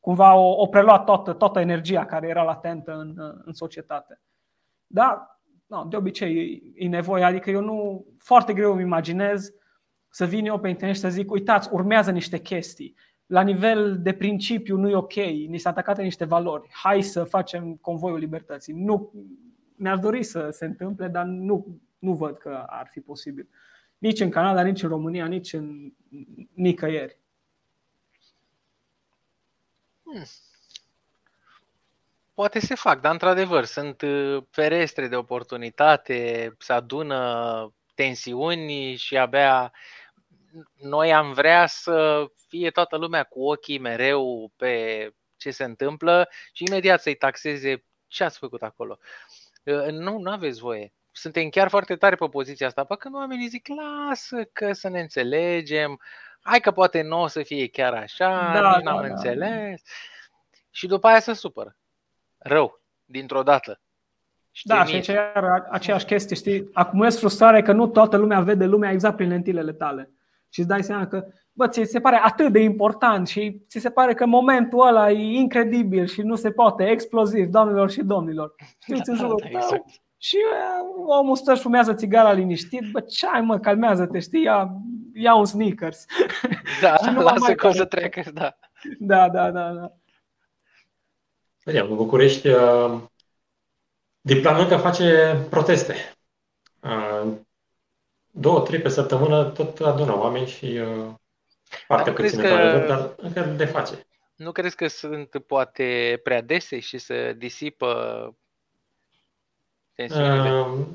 cumva 0.00 0.34
o, 0.34 0.60
o 0.60 0.66
preluat 0.66 1.04
toată, 1.04 1.32
toată 1.32 1.60
energia 1.60 2.04
care 2.04 2.28
era 2.28 2.42
latentă 2.42 2.92
în, 2.92 3.14
în 3.44 3.52
societate. 3.52 4.20
Da, 4.86 5.38
no, 5.66 5.84
de 5.84 5.96
obicei 5.96 6.62
e, 6.76 6.84
e 6.84 6.88
nevoie, 6.88 7.24
adică 7.24 7.50
eu 7.50 7.60
nu, 7.60 8.06
foarte 8.18 8.52
greu 8.52 8.72
îmi 8.72 8.82
imaginez 8.82 9.52
să 10.18 10.26
vin 10.26 10.46
eu 10.46 10.60
pe 10.60 10.68
internet 10.68 10.96
și 10.96 11.02
să 11.02 11.08
zic, 11.08 11.30
uitați, 11.30 11.68
urmează 11.72 12.10
niște 12.10 12.38
chestii. 12.38 12.94
La 13.26 13.40
nivel 13.40 14.02
de 14.02 14.12
principiu 14.12 14.76
nu 14.76 14.88
e 14.88 14.96
ok, 14.96 15.14
ni 15.14 15.58
s-a 15.58 15.70
atacat 15.70 15.98
niște 15.98 16.24
valori. 16.24 16.68
Hai 16.72 17.02
să 17.02 17.24
facem 17.24 17.74
convoiul 17.74 18.18
libertății. 18.18 18.72
Nu, 18.72 19.12
mi-aș 19.76 19.98
dori 19.98 20.22
să 20.22 20.50
se 20.50 20.64
întâmple, 20.64 21.08
dar 21.08 21.24
nu, 21.24 21.80
nu 21.98 22.14
văd 22.14 22.36
că 22.36 22.64
ar 22.66 22.88
fi 22.90 23.00
posibil. 23.00 23.48
Nici 23.98 24.20
în 24.20 24.30
Canada, 24.30 24.62
nici 24.62 24.82
în 24.82 24.88
România, 24.88 25.26
nici 25.26 25.52
în 25.52 25.92
nicăieri. 26.52 27.18
Hmm. 30.02 30.24
Poate 32.34 32.58
se 32.58 32.74
fac, 32.74 33.00
dar 33.00 33.12
într-adevăr 33.12 33.64
sunt 33.64 34.02
uh, 34.02 34.42
ferestre 34.50 35.08
de 35.08 35.16
oportunitate, 35.16 36.54
se 36.58 36.72
adună 36.72 37.72
tensiuni 37.94 38.94
și 38.94 39.16
abia 39.16 39.72
noi 40.74 41.12
am 41.12 41.32
vrea 41.32 41.66
să 41.66 42.26
fie 42.48 42.70
toată 42.70 42.96
lumea 42.96 43.22
cu 43.22 43.48
ochii 43.48 43.78
mereu 43.78 44.52
pe 44.56 45.12
ce 45.36 45.50
se 45.50 45.64
întâmplă 45.64 46.28
și 46.52 46.64
imediat 46.64 47.00
să-i 47.00 47.14
taxeze 47.14 47.84
ce 48.06 48.24
ați 48.24 48.38
făcut 48.38 48.62
acolo. 48.62 48.98
Nu, 49.90 50.18
nu 50.18 50.30
aveți 50.30 50.60
voie. 50.60 50.92
Suntem 51.12 51.48
chiar 51.48 51.68
foarte 51.68 51.96
tare 51.96 52.14
pe 52.14 52.26
poziția 52.26 52.66
asta, 52.66 52.84
pe 52.84 52.96
când 52.96 53.14
oamenii 53.14 53.48
zic, 53.48 53.66
lasă 53.68 54.44
că 54.52 54.72
să 54.72 54.88
ne 54.88 55.00
înțelegem, 55.00 56.00
hai 56.40 56.60
că 56.60 56.70
poate 56.70 57.02
nu 57.02 57.20
o 57.20 57.26
să 57.26 57.42
fie 57.42 57.68
chiar 57.68 57.94
așa, 57.94 58.50
da, 58.52 58.74
nici 58.74 58.84
da, 58.84 58.90
n-am 58.90 59.02
da. 59.02 59.08
înțeles. 59.08 59.82
Și 60.70 60.86
după 60.86 61.06
aia 61.06 61.20
se 61.20 61.32
supără. 61.32 61.76
Rău, 62.38 62.80
dintr-o 63.04 63.42
dată. 63.42 63.80
Știi 64.50 64.74
da, 64.74 64.84
și 64.84 64.94
aici 64.94 65.10
aceeași 65.70 66.04
chestie, 66.04 66.36
știi? 66.36 66.70
Acumulezi 66.72 67.18
frustrare 67.18 67.62
că 67.62 67.72
nu 67.72 67.86
toată 67.86 68.16
lumea 68.16 68.40
vede 68.40 68.64
lumea 68.64 68.90
exact 68.90 69.16
prin 69.16 69.28
lentilele 69.28 69.72
tale. 69.72 70.12
Și 70.48 70.58
îți 70.58 70.68
dai 70.68 70.82
seama 70.82 71.06
că, 71.06 71.26
bă, 71.52 71.68
ți 71.68 71.84
se 71.84 72.00
pare 72.00 72.20
atât 72.22 72.52
de 72.52 72.60
important 72.60 73.28
și 73.28 73.62
ți 73.68 73.78
se 73.78 73.90
pare 73.90 74.14
că 74.14 74.26
momentul 74.26 74.86
ăla 74.86 75.10
e 75.10 75.38
incredibil 75.38 76.06
și 76.06 76.20
nu 76.20 76.34
se 76.34 76.50
poate, 76.50 76.84
exploziv, 76.84 77.46
doamnelor 77.46 77.90
și 77.90 78.02
domnilor. 78.02 78.54
Știți, 78.78 79.10
în 79.10 79.16
jurul 79.16 79.40
da, 79.42 79.58
exact. 79.58 79.84
Și 80.20 80.36
uh, 80.36 81.04
omul 81.06 81.36
stă 81.36 81.54
și 81.54 81.62
fumează 81.62 81.94
țigara 81.94 82.32
liniștit, 82.32 82.90
bă, 82.90 83.00
ce 83.00 83.26
ai 83.26 83.40
mă, 83.40 83.58
calmează-te, 83.58 84.18
știi, 84.18 84.42
ia, 84.42 84.70
ia 85.14 85.34
un 85.34 85.44
sneakers. 85.44 86.04
Da, 86.82 86.96
nu 87.12 87.22
lasă 87.22 87.54
că 87.54 87.66
o 87.66 87.72
să 87.72 87.84
treacă, 87.84 88.22
da. 88.32 88.56
Da, 88.98 89.28
da, 89.28 89.50
da, 89.50 89.72
da. 89.72 89.92
Vedem, 91.64 91.90
în 91.90 91.96
București, 91.96 92.48
uh, 92.48 93.00
Diplanîncă 94.20 94.76
face 94.76 95.36
proteste. 95.50 95.94
Uh, 98.38 98.44
două, 98.44 98.60
trei 98.60 98.80
pe 98.80 98.88
săptămână 98.88 99.44
tot 99.44 99.80
adună 99.80 100.16
oameni 100.16 100.46
și 100.46 100.80
foarte 101.86 102.12
puține 102.12 102.42
că... 102.42 102.84
dar 102.88 103.14
încă 103.16 103.40
le 103.40 103.66
face. 103.66 104.06
Nu 104.36 104.52
crezi 104.52 104.76
că 104.76 104.86
sunt 104.86 105.42
poate 105.46 106.20
prea 106.22 106.42
dese 106.42 106.78
și 106.78 106.98
să 106.98 107.32
disipă 107.32 108.36
tensiunile? 109.94 110.60
Uh, 110.60 110.86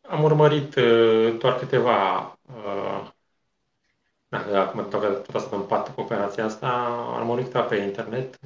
am 0.00 0.22
urmărit 0.22 0.74
uh, 0.74 1.36
doar 1.38 1.58
câteva 1.58 2.18
uh, 2.42 3.10
da, 4.28 4.60
acum 4.60 4.88
tot 4.88 5.34
asta 5.34 5.56
în 5.56 5.62
pat 5.62 5.94
cu 5.94 6.00
operația 6.00 6.44
asta, 6.44 6.68
am 7.18 7.26
monitorat 7.26 7.68
pe 7.68 7.76
internet 7.76 8.38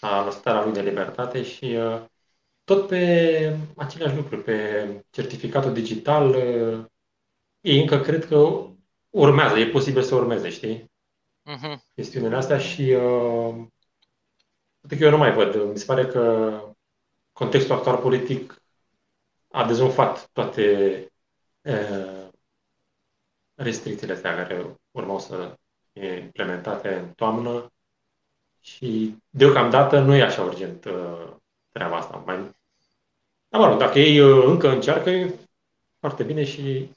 la 0.00 0.28
starea 0.30 0.62
lui 0.62 0.72
de 0.72 0.80
libertate 0.80 1.42
și 1.42 1.64
uh, 1.64 2.00
tot 2.64 2.86
pe 2.86 3.56
aceleași 3.76 4.16
lucruri, 4.16 4.42
pe 4.42 4.86
certificatul 5.10 5.72
digital, 5.72 6.28
uh, 6.28 6.84
ei 7.62 7.80
încă 7.80 8.00
cred 8.00 8.26
că 8.26 8.66
urmează, 9.10 9.58
e 9.58 9.70
posibil 9.70 10.02
să 10.02 10.14
urmeze, 10.14 10.50
știi? 10.50 10.90
Uh-huh. 11.50 11.76
Chestiunile 11.94 12.36
astea 12.36 12.58
și 12.58 12.82
uh, 12.82 13.66
eu 14.98 15.10
nu 15.10 15.16
mai 15.16 15.32
văd. 15.32 15.70
Mi 15.70 15.78
se 15.78 15.84
pare 15.84 16.06
că 16.06 16.60
contextul 17.32 17.74
actual 17.74 17.96
politic 17.96 18.62
a 19.48 19.66
dezumfat 19.66 20.28
toate 20.32 20.96
uh, 21.62 22.28
restricțiile 23.54 24.12
astea 24.12 24.34
care 24.34 24.80
urmau 24.90 25.18
să 25.18 25.56
fie 25.92 26.12
implementate 26.12 26.94
în 26.94 27.12
toamnă 27.12 27.72
și 28.60 29.16
deocamdată 29.30 30.00
nu 30.00 30.14
e 30.14 30.22
așa 30.22 30.42
urgent 30.42 30.84
uh, 30.84 31.32
treaba 31.72 31.96
asta. 31.96 32.22
Mai... 32.26 32.36
Dar 33.48 33.60
mă 33.60 33.66
rog, 33.66 33.78
dacă 33.78 33.98
ei 33.98 34.20
uh, 34.20 34.44
încă 34.46 34.70
încearcă, 34.70 35.10
e 35.10 35.34
foarte 35.98 36.22
bine 36.22 36.44
și 36.44 36.90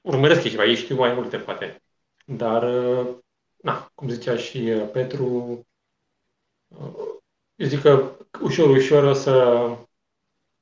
urmăresc 0.00 0.42
ceva, 0.42 0.64
ei 0.64 0.76
știu 0.76 0.96
mai 0.96 1.12
multe, 1.12 1.36
poate. 1.36 1.82
Dar, 2.24 2.62
uh, 2.62 3.16
na, 3.56 3.90
cum 3.94 4.08
zicea 4.08 4.36
și 4.36 4.58
uh, 4.58 4.88
Petru, 4.92 5.26
uh, 6.68 7.20
eu 7.54 7.66
zic 7.66 7.80
că 7.80 8.16
ușor, 8.42 8.70
ușor 8.70 9.04
o 9.04 9.12
să 9.12 9.66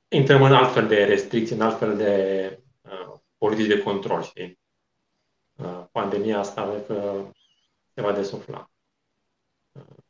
intrăm 0.07 0.43
în 0.43 0.53
altfel 0.53 0.87
de 0.87 1.03
restricții, 1.03 1.55
în 1.55 1.61
altfel 1.61 1.97
de 1.97 2.63
uh, 2.81 3.13
politici 3.37 3.67
de 3.67 3.81
control, 3.81 4.23
știi? 4.23 4.59
Uh, 5.55 5.83
pandemia 5.91 6.39
asta, 6.39 6.83
că 6.87 7.25
se 7.93 8.01
va 8.01 8.11
desufla. 8.11 8.69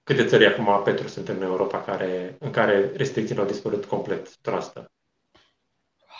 Câte 0.03 0.25
țări 0.25 0.45
acum, 0.45 0.83
Petru, 0.83 1.07
sunt 1.07 1.27
în 1.27 1.41
Europa 1.41 1.83
care, 1.83 2.35
în 2.39 2.51
care 2.51 2.91
restricțiile 2.95 3.41
au 3.41 3.47
dispărut 3.47 3.85
complet, 3.85 4.29
100%? 4.29 4.33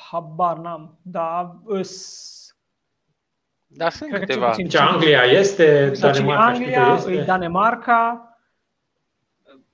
Habar 0.10 0.57
n-am, 0.57 0.99
dar 1.01 1.60
îs 1.66 2.38
da, 3.72 3.89
sunt 3.89 4.09
Cred 4.09 4.22
câteva. 4.28 4.51
Ce 4.51 4.78
Anglia 4.78 5.22
este, 5.22 5.91
Danemarca 5.99 6.45
Anglia, 6.45 6.93
este. 6.95 7.22
Danemarca, 7.22 8.24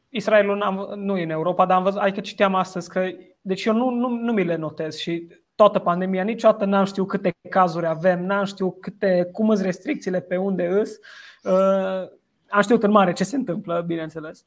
Israelul 0.09 0.93
nu 0.95 1.17
e 1.17 1.23
în 1.23 1.29
Europa, 1.29 1.65
dar 1.65 1.77
am 1.77 1.83
văzut, 1.83 1.99
adică 1.99 2.19
citeam 2.19 2.55
astăzi 2.55 2.89
că, 2.89 3.07
deci 3.41 3.65
eu 3.65 3.73
nu, 3.73 3.89
nu, 3.89 4.09
nu 4.09 4.31
mi 4.31 4.43
le 4.43 4.55
notez 4.55 4.97
și 4.97 5.27
toată 5.55 5.79
pandemia, 5.79 6.23
niciodată 6.23 6.65
n-am 6.65 6.85
știut 6.85 7.07
câte 7.07 7.35
cazuri 7.49 7.85
avem, 7.85 8.25
n-am 8.25 8.45
știut 8.45 8.81
câte, 8.81 9.29
cum 9.31 9.53
sunt 9.53 9.65
restricțiile, 9.65 10.21
pe 10.21 10.37
unde 10.37 10.67
îs. 10.67 10.99
Uh, 11.43 12.09
am 12.49 12.61
știut 12.61 12.83
în 12.83 12.91
mare 12.91 13.13
ce 13.13 13.23
se 13.23 13.35
întâmplă, 13.35 13.83
bineînțeles. 13.87 14.45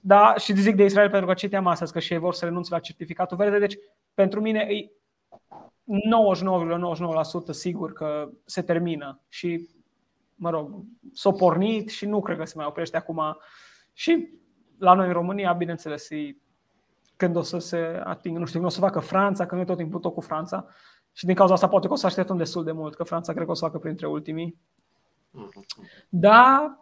Da, 0.00 0.34
și 0.38 0.56
zic 0.56 0.76
de 0.76 0.84
Israel 0.84 1.10
pentru 1.10 1.26
că 1.26 1.34
citeam 1.34 1.66
astăzi 1.66 1.92
că 1.92 1.98
și 1.98 2.12
ei 2.12 2.18
vor 2.18 2.34
să 2.34 2.44
renunțe 2.44 2.74
la 2.74 2.80
certificatul 2.80 3.36
verde, 3.36 3.58
deci 3.58 3.78
pentru 4.14 4.40
mine 4.40 4.66
e 4.70 4.90
99,99% 5.86 7.50
sigur 7.50 7.92
că 7.92 8.30
se 8.44 8.62
termină 8.62 9.20
și, 9.28 9.68
mă 10.34 10.50
rog, 10.50 10.84
s-a 11.12 11.30
pornit 11.30 11.88
și 11.88 12.06
nu 12.06 12.20
cred 12.20 12.38
că 12.38 12.44
se 12.44 12.54
mai 12.56 12.66
oprește 12.66 12.96
acum. 12.96 13.36
Și 13.92 14.28
la 14.78 14.94
noi 14.94 15.06
în 15.06 15.12
România, 15.12 15.52
bineînțeles, 15.52 16.08
când 17.16 17.36
o 17.36 17.42
să 17.42 17.58
se 17.58 18.00
atingă, 18.04 18.38
nu 18.38 18.44
știu, 18.44 18.58
când 18.58 18.70
o 18.70 18.74
să 18.74 18.80
facă 18.80 19.00
Franța, 19.00 19.46
că 19.46 19.54
noi 19.54 19.64
tot 19.64 19.76
timpul 19.76 20.00
tot 20.00 20.14
cu 20.14 20.20
Franța. 20.20 20.66
Și 21.12 21.26
din 21.26 21.34
cauza 21.34 21.52
asta 21.52 21.68
poate 21.68 21.86
că 21.86 21.92
o 21.92 21.96
să 21.96 22.06
așteptăm 22.06 22.36
destul 22.36 22.64
de 22.64 22.72
mult, 22.72 22.94
că 22.94 23.02
Franța 23.02 23.32
cred 23.32 23.44
că 23.44 23.50
o 23.50 23.54
să 23.54 23.64
facă 23.64 23.78
printre 23.78 24.06
ultimii. 24.06 24.60
Da, 26.08 26.76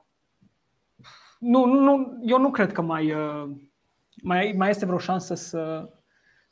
nu, 1.38 1.64
nu, 1.64 2.18
eu 2.22 2.38
nu 2.38 2.50
cred 2.50 2.72
că 2.72 2.80
mai, 2.80 3.12
uh, 3.12 3.50
mai, 4.22 4.54
mai 4.56 4.70
este 4.70 4.86
vreo 4.86 4.98
șansă 4.98 5.34
să, 5.34 5.90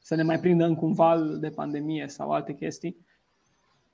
să 0.02 0.14
ne 0.14 0.22
mai 0.22 0.40
prindă 0.40 0.64
încă 0.64 0.84
un 0.84 0.92
val 0.92 1.38
de 1.38 1.48
pandemie 1.48 2.08
sau 2.08 2.30
alte 2.30 2.52
chestii. 2.52 2.96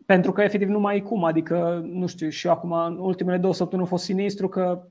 Pentru 0.06 0.32
că 0.32 0.42
efectiv 0.42 0.68
nu 0.68 0.80
mai 0.80 0.96
e 0.96 1.00
cum, 1.00 1.24
adică, 1.24 1.82
nu 1.84 2.06
știu, 2.06 2.28
și 2.28 2.46
eu 2.46 2.52
acum 2.52 2.72
în 2.72 2.98
ultimele 2.98 3.38
două 3.38 3.54
săptămâni 3.54 3.88
a 3.88 3.90
fost 3.90 4.04
sinistru 4.04 4.48
că 4.48 4.82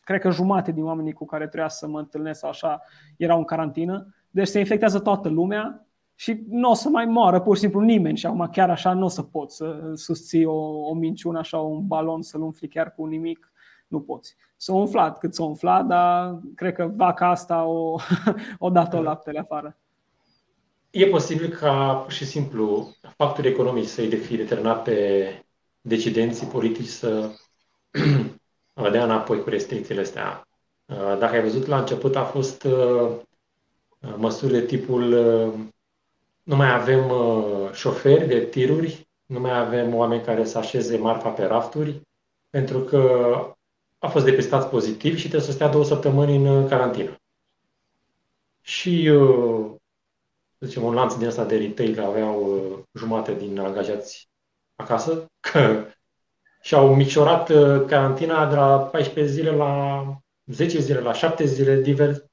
cred 0.00 0.20
că 0.20 0.30
jumate 0.30 0.72
din 0.72 0.84
oamenii 0.84 1.12
cu 1.12 1.24
care 1.24 1.46
trebuia 1.46 1.68
să 1.68 1.88
mă 1.88 1.98
întâlnesc 1.98 2.38
sau 2.38 2.48
așa 2.48 2.82
erau 3.16 3.38
în 3.38 3.44
carantină. 3.44 4.14
Deci 4.30 4.46
se 4.46 4.58
infectează 4.58 4.98
toată 4.98 5.28
lumea 5.28 5.86
și 6.14 6.44
nu 6.48 6.70
o 6.70 6.74
să 6.74 6.88
mai 6.88 7.04
moară 7.04 7.40
pur 7.40 7.54
și 7.54 7.60
simplu 7.60 7.80
nimeni 7.80 8.16
și 8.16 8.26
acum 8.26 8.48
chiar 8.52 8.70
așa 8.70 8.92
nu 8.92 9.04
o 9.04 9.08
să 9.08 9.22
poți 9.22 9.56
să 9.56 9.90
susții 9.94 10.44
o, 10.44 10.88
o 10.88 10.94
minciună, 10.94 11.38
așa 11.38 11.58
un 11.58 11.86
balon 11.86 12.22
să-l 12.22 12.42
umfli 12.42 12.68
chiar 12.68 12.94
cu 12.94 13.04
nimic, 13.04 13.52
nu 13.86 14.00
poți. 14.00 14.36
S-a 14.56 14.74
umflat 14.74 15.18
cât 15.18 15.34
s-a 15.34 15.44
umflat, 15.44 15.86
dar 15.86 16.40
cred 16.54 16.74
că 16.74 16.90
vaca 16.96 17.28
asta 17.28 17.64
o, 17.64 17.96
o 18.58 18.70
dat-o 18.70 19.02
laptele 19.02 19.38
afară 19.38 19.76
e 20.98 21.06
posibil 21.06 21.48
ca 21.48 21.94
pur 21.94 22.12
și 22.12 22.26
simplu 22.26 22.96
factorii 23.16 23.50
economici 23.50 23.86
să-i 23.86 24.16
fie 24.16 24.36
determinat 24.36 24.82
pe 24.82 25.28
decidenții 25.80 26.46
politici 26.46 26.86
să 26.86 27.30
dea 28.92 29.04
înapoi 29.04 29.42
cu 29.42 29.48
restricțiile 29.48 30.00
astea. 30.00 30.48
Uh, 30.86 31.16
dacă 31.18 31.34
ai 31.34 31.42
văzut, 31.42 31.66
la 31.66 31.78
început 31.78 32.16
a 32.16 32.24
fost 32.24 32.64
uh, 32.64 33.10
măsuri 34.16 34.52
de 34.52 34.60
tipul 34.60 35.12
uh, 35.12 35.52
nu 36.42 36.56
mai 36.56 36.74
avem 36.74 37.12
șoferi 37.72 38.26
de 38.26 38.40
tiruri, 38.40 39.08
nu 39.26 39.40
mai 39.40 39.58
avem 39.58 39.94
oameni 39.94 40.22
care 40.22 40.44
să 40.44 40.58
așeze 40.58 40.96
marfa 40.96 41.28
pe 41.28 41.44
rafturi, 41.44 42.00
pentru 42.50 42.78
că 42.78 43.32
a 43.98 44.08
fost 44.08 44.24
depistați 44.24 44.68
pozitiv 44.68 45.16
și 45.16 45.28
trebuie 45.28 45.48
să 45.48 45.52
stea 45.52 45.68
două 45.68 45.84
săptămâni 45.84 46.46
în 46.46 46.68
carantină. 46.68 47.20
Și 48.60 49.10
să 50.58 50.66
zicem, 50.66 50.82
un 50.82 50.94
lanț 50.94 51.14
din 51.14 51.26
ăsta 51.26 51.44
de 51.44 51.56
retail 51.56 52.00
aveau 52.00 52.42
uh, 52.42 52.78
jumate 52.94 53.34
din 53.34 53.58
angajați 53.58 54.28
acasă, 54.76 55.26
că 55.40 55.84
și-au 56.62 56.94
micșorat 56.94 57.48
uh, 57.48 57.84
carantina 57.86 58.48
de 58.48 58.54
la 58.54 58.78
14 58.78 59.34
zile 59.34 59.50
la 59.50 60.02
10 60.46 60.78
zile, 60.78 61.00
la 61.00 61.12
7 61.12 61.44
zile, 61.44 61.80
divers. 61.80 62.24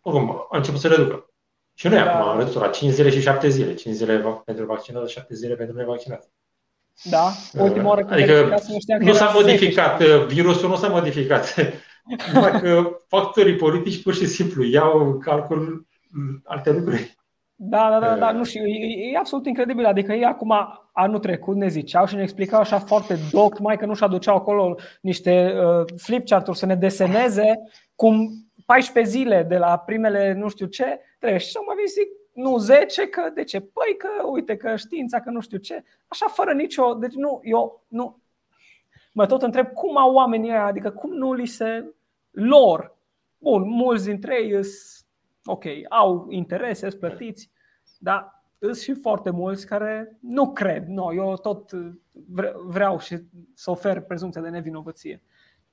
Oricum, 0.00 0.30
a 0.50 0.56
început 0.56 0.80
să 0.80 0.88
reducă. 0.88 1.30
Și 1.74 1.88
noi 1.88 1.98
da. 1.98 2.12
acum 2.12 2.28
am 2.28 2.38
redus 2.38 2.54
la 2.54 2.68
5 2.68 2.92
zile 2.92 3.10
și 3.10 3.20
7 3.20 3.48
zile. 3.48 3.74
5 3.74 3.94
zile 3.94 4.42
pentru 4.44 4.64
vaccinați, 4.64 5.12
7 5.12 5.34
zile 5.34 5.54
pentru 5.54 5.76
nevaccinați. 5.76 6.28
Da, 7.04 7.32
ultima 7.52 7.88
oară 7.88 8.06
adică 8.10 8.58
nu 8.98 9.12
s-a 9.12 9.30
modificat, 9.34 9.98
10. 9.98 10.14
Uh, 10.14 10.26
virusul 10.26 10.68
nu 10.68 10.76
s-a 10.76 10.88
modificat. 10.88 11.54
Numai 12.32 12.60
că 12.60 13.00
factorii 13.06 13.56
politici 13.56 14.02
pur 14.02 14.14
și 14.14 14.26
simplu 14.26 14.64
iau 14.64 15.18
calcul 15.18 15.86
alte 16.44 16.70
lucruri. 16.70 17.15
Da, 17.58 17.90
da, 17.90 18.00
da, 18.00 18.16
da, 18.16 18.32
nu 18.32 18.44
știu, 18.44 18.66
e, 18.66 19.10
e 19.12 19.16
absolut 19.16 19.46
incredibil. 19.46 19.84
Adică 19.84 20.12
ei 20.12 20.24
acum, 20.24 20.54
anul 20.92 21.18
trecut, 21.18 21.56
ne 21.56 21.68
ziceau 21.68 22.06
și 22.06 22.14
ne 22.14 22.22
explicau 22.22 22.60
așa 22.60 22.78
foarte 22.78 23.16
doc, 23.30 23.58
mai 23.58 23.76
că 23.76 23.86
nu-și 23.86 24.04
aduceau 24.04 24.36
acolo 24.36 24.74
niște 25.00 25.54
uh, 25.56 25.84
flipchart-uri 25.96 26.58
să 26.58 26.66
ne 26.66 26.74
deseneze 26.74 27.54
cum 27.94 28.30
14 28.66 29.12
zile 29.12 29.42
de 29.42 29.58
la 29.58 29.78
primele 29.78 30.32
nu 30.32 30.48
știu 30.48 30.66
ce, 30.66 31.00
trebuie. 31.18 31.40
Și 31.40 31.56
mai 31.66 31.76
zic, 31.86 32.08
nu 32.32 32.58
10, 32.58 33.08
că 33.08 33.30
de 33.34 33.44
ce? 33.44 33.60
Păi 33.60 33.96
că 33.98 34.26
uite 34.26 34.56
că 34.56 34.76
știința, 34.76 35.20
că 35.20 35.30
nu 35.30 35.40
știu 35.40 35.58
ce. 35.58 35.84
Așa 36.06 36.26
fără 36.26 36.52
nicio, 36.52 36.94
deci 36.94 37.14
nu, 37.14 37.40
eu 37.42 37.84
nu, 37.88 38.18
mă 39.12 39.26
tot 39.26 39.42
întreb 39.42 39.72
cum 39.72 39.96
au 39.96 40.14
oamenii 40.14 40.50
ăia, 40.50 40.64
adică 40.64 40.90
cum 40.90 41.12
nu 41.12 41.32
li 41.32 41.46
se 41.46 41.94
lor. 42.30 42.96
Bun, 43.38 43.68
mulți 43.68 44.04
dintre 44.04 44.42
ei 44.42 44.64
sunt, 44.64 45.05
ok, 45.46 45.64
au 45.88 46.26
interese, 46.30 46.88
sunt 46.88 47.00
plătiți, 47.00 47.50
dar 47.98 48.44
sunt 48.58 48.76
și 48.76 48.94
foarte 48.94 49.30
mulți 49.30 49.66
care 49.66 50.16
nu 50.20 50.52
cred. 50.52 50.86
No, 50.86 51.14
eu 51.14 51.36
tot 51.36 51.70
vreau 52.66 52.98
și 52.98 53.18
să 53.54 53.70
ofer 53.70 54.00
prezumția 54.00 54.40
de 54.40 54.48
nevinovăție. 54.48 55.22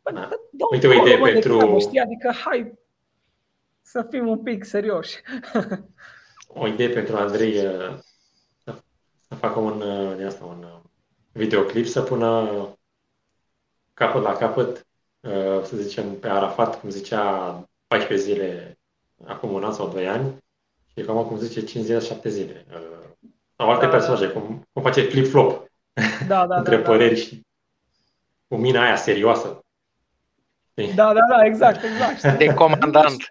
Bă, 0.01 0.11
da. 0.11 0.29
Uite 0.71 0.87
o 0.87 0.93
idee 0.93 1.17
pentru... 1.17 1.57
Treabă, 1.57 1.79
știi? 1.79 1.99
Adică 1.99 2.31
hai 2.45 2.79
să 3.81 4.07
fim 4.09 4.27
un 4.27 4.43
pic 4.43 4.63
serioși. 4.63 5.21
o 6.47 6.67
idee 6.67 6.89
pentru 6.89 7.15
Andrei 7.15 7.53
să 9.27 9.35
facă 9.35 9.59
un, 9.59 9.79
de 10.17 10.23
asta, 10.23 10.45
un 10.45 10.65
videoclip, 11.31 11.85
să 11.85 12.01
pună 12.01 12.49
capăt 13.93 14.21
la 14.21 14.33
capăt, 14.33 14.87
să 15.63 15.77
zicem, 15.77 16.19
pe 16.19 16.27
Arafat, 16.27 16.79
cum 16.79 16.89
zicea 16.89 17.51
14 17.87 18.27
zile 18.27 18.77
acum 19.25 19.53
un 19.53 19.63
an 19.63 19.73
sau 19.73 19.89
2 19.89 20.07
ani, 20.07 20.43
și 20.95 21.05
cam 21.05 21.25
cum 21.25 21.37
zice 21.37 21.63
5 21.63 21.85
zile, 21.85 21.99
7 21.99 22.29
zile. 22.29 22.65
Sau 23.55 23.69
alte 23.69 23.85
da, 23.85 23.91
personaje, 23.91 24.25
da. 24.25 24.31
Cum, 24.31 24.67
cum 24.73 24.81
face 24.81 25.01
flip-flop 25.01 25.71
da, 26.27 26.47
da, 26.47 26.57
între 26.57 26.75
da, 26.75 26.81
păreri 26.81 27.13
da. 27.13 27.19
și 27.19 27.41
cu 28.47 28.55
mina 28.55 28.83
aia 28.83 28.95
serioasă. 28.95 29.65
Da, 30.95 31.13
da, 31.13 31.19
da, 31.29 31.45
exact, 31.45 31.83
exact. 31.83 32.37
De 32.37 32.53
comandant. 32.53 33.17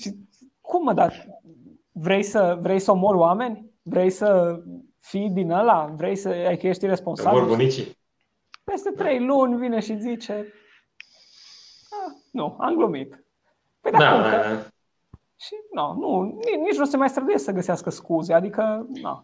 și 0.00 0.14
cum 0.60 0.82
mă, 0.82 0.92
dar 0.92 1.26
vrei 1.92 2.22
să, 2.22 2.58
vrei 2.60 2.78
să 2.78 2.90
omori 2.90 3.16
oameni? 3.16 3.70
Vrei 3.82 4.10
să 4.10 4.60
fii 5.00 5.30
din 5.30 5.50
ăla? 5.50 5.94
Vrei 5.96 6.16
să 6.16 6.28
ai 6.28 6.56
că 6.56 6.66
ești 6.66 6.86
responsabil? 6.86 7.38
Vor 7.38 7.48
bunicii. 7.48 7.98
Peste 8.64 8.90
trei 8.90 9.24
luni 9.24 9.56
vine 9.56 9.80
și 9.80 9.98
zice 9.98 10.52
ah, 11.90 12.14
nu, 12.30 12.56
am 12.60 12.74
glumit. 12.74 13.23
Păi 13.84 13.92
da, 13.92 13.98
da, 13.98 14.22
da, 14.22 14.30
da. 14.30 14.62
Și 15.36 15.54
no, 15.72 15.94
nu, 15.94 16.40
nici 16.62 16.76
nu 16.76 16.84
se 16.84 16.96
mai 16.96 17.08
străduiesc 17.08 17.44
să 17.44 17.52
găsească 17.52 17.90
scuze, 17.90 18.32
adică 18.32 18.86
no. 19.02 19.22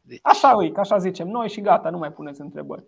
Deci, 0.00 0.20
așa 0.22 0.56
e, 0.62 0.72
așa 0.76 0.98
zicem 0.98 1.28
noi 1.28 1.48
și 1.48 1.60
gata, 1.60 1.90
nu 1.90 1.98
mai 1.98 2.12
puneți 2.12 2.40
întrebări. 2.40 2.84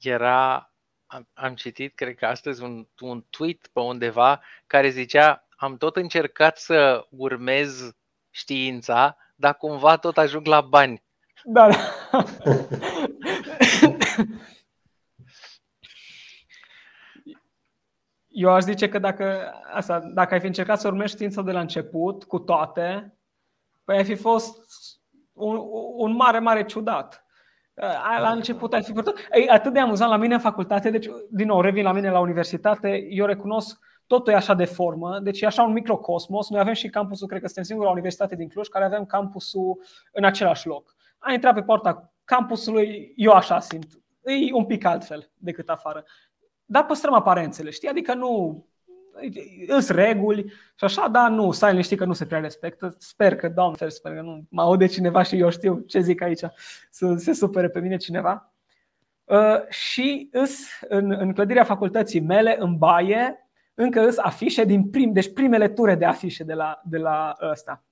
Era 0.00 0.70
am, 1.06 1.28
am 1.34 1.54
citit, 1.54 1.94
cred 1.94 2.14
că 2.14 2.26
astăzi, 2.26 2.62
un, 2.62 2.86
un 3.00 3.24
tweet 3.30 3.66
pe 3.72 3.80
undeva 3.80 4.40
care 4.66 4.88
zicea 4.88 5.46
am 5.56 5.76
tot 5.76 5.96
încercat 5.96 6.58
să 6.58 7.06
urmez 7.10 7.94
știința, 8.30 9.16
dar 9.34 9.56
cumva 9.56 9.96
tot 9.96 10.18
ajung 10.18 10.46
la 10.46 10.60
bani. 10.60 11.02
Da. 11.44 11.68
da. 11.68 12.24
Eu 18.36 18.50
aș 18.50 18.62
zice 18.62 18.88
că 18.88 18.98
dacă, 18.98 19.52
asta, 19.72 20.00
dacă 20.00 20.34
ai 20.34 20.40
fi 20.40 20.46
încercat 20.46 20.80
să 20.80 20.88
urmești 20.88 21.16
știința 21.16 21.42
de 21.42 21.52
la 21.52 21.60
început, 21.60 22.24
cu 22.24 22.38
toate, 22.38 23.16
păi 23.84 23.96
ai 23.96 24.04
fi 24.04 24.14
fost 24.14 24.58
un, 25.32 25.60
un 25.96 26.12
mare, 26.12 26.38
mare 26.38 26.64
ciudat. 26.64 27.26
La 28.18 28.30
început 28.30 28.72
ai 28.72 28.82
fi 28.82 28.92
purtat. 28.92 29.14
E 29.30 29.50
atât 29.50 29.72
de 29.72 29.78
amuzant 29.78 30.10
la 30.10 30.16
mine 30.16 30.34
în 30.34 30.40
facultate, 30.40 30.90
deci, 30.90 31.06
din 31.30 31.46
nou, 31.46 31.60
revin 31.60 31.82
la 31.82 31.92
mine 31.92 32.10
la 32.10 32.18
universitate, 32.18 33.06
eu 33.10 33.26
recunosc 33.26 33.78
totul 34.06 34.32
e 34.32 34.36
așa 34.36 34.54
de 34.54 34.64
formă, 34.64 35.18
deci 35.18 35.40
e 35.40 35.46
așa 35.46 35.62
un 35.62 35.72
microcosmos. 35.72 36.50
Noi 36.50 36.60
avem 36.60 36.74
și 36.74 36.88
campusul, 36.88 37.26
cred 37.26 37.40
că 37.40 37.46
suntem 37.46 37.64
singura 37.64 37.90
universitate 37.90 38.36
din 38.36 38.48
Cluj 38.48 38.68
care 38.68 38.84
avem 38.84 39.04
campusul 39.04 39.82
în 40.12 40.24
același 40.24 40.66
loc. 40.66 40.94
Ai 41.18 41.34
intrat 41.34 41.54
pe 41.54 41.62
poarta 41.62 42.12
campusului, 42.24 43.12
eu 43.16 43.32
așa 43.32 43.60
simt. 43.60 43.88
E 44.22 44.52
un 44.52 44.64
pic 44.64 44.84
altfel 44.84 45.30
decât 45.34 45.68
afară. 45.68 46.04
Dar 46.66 46.84
păstrăm 46.86 47.14
aparențele, 47.14 47.70
știi? 47.70 47.88
Adică 47.88 48.14
nu 48.14 48.64
îs 49.66 49.88
reguli 49.88 50.52
și 50.74 50.84
așa, 50.84 51.08
dar 51.08 51.30
nu, 51.30 51.52
stai 51.52 51.70
liniștit 51.70 51.98
că 51.98 52.04
nu 52.04 52.12
se 52.12 52.26
prea 52.26 52.40
respectă. 52.40 52.94
Sper 52.98 53.36
că, 53.36 53.48
doamne, 53.48 53.76
fel, 53.76 53.90
sper 53.90 54.14
că 54.14 54.20
nu 54.20 54.46
mă 54.48 54.62
aude 54.62 54.86
cineva 54.86 55.22
și 55.22 55.38
eu 55.38 55.50
știu 55.50 55.78
ce 55.78 56.00
zic 56.00 56.22
aici, 56.22 56.42
să 56.90 57.14
se 57.16 57.32
supere 57.32 57.68
pe 57.68 57.80
mine 57.80 57.96
cineva. 57.96 58.52
Uh, 59.24 59.68
și 59.68 60.28
îs 60.32 60.66
în, 60.88 61.10
în 61.10 61.32
clădirea 61.32 61.64
facultății 61.64 62.20
mele, 62.20 62.56
în 62.58 62.76
baie, 62.76 63.48
încă 63.74 64.06
îs 64.06 64.18
afișe 64.18 64.64
din 64.64 64.90
prim, 64.90 65.12
deci 65.12 65.32
primele 65.32 65.68
ture 65.68 65.94
de 65.94 66.04
afișe 66.04 66.44
de 66.44 66.54
la, 66.54 66.80
de 66.84 66.98
la 66.98 67.36
ăsta. 67.50 67.84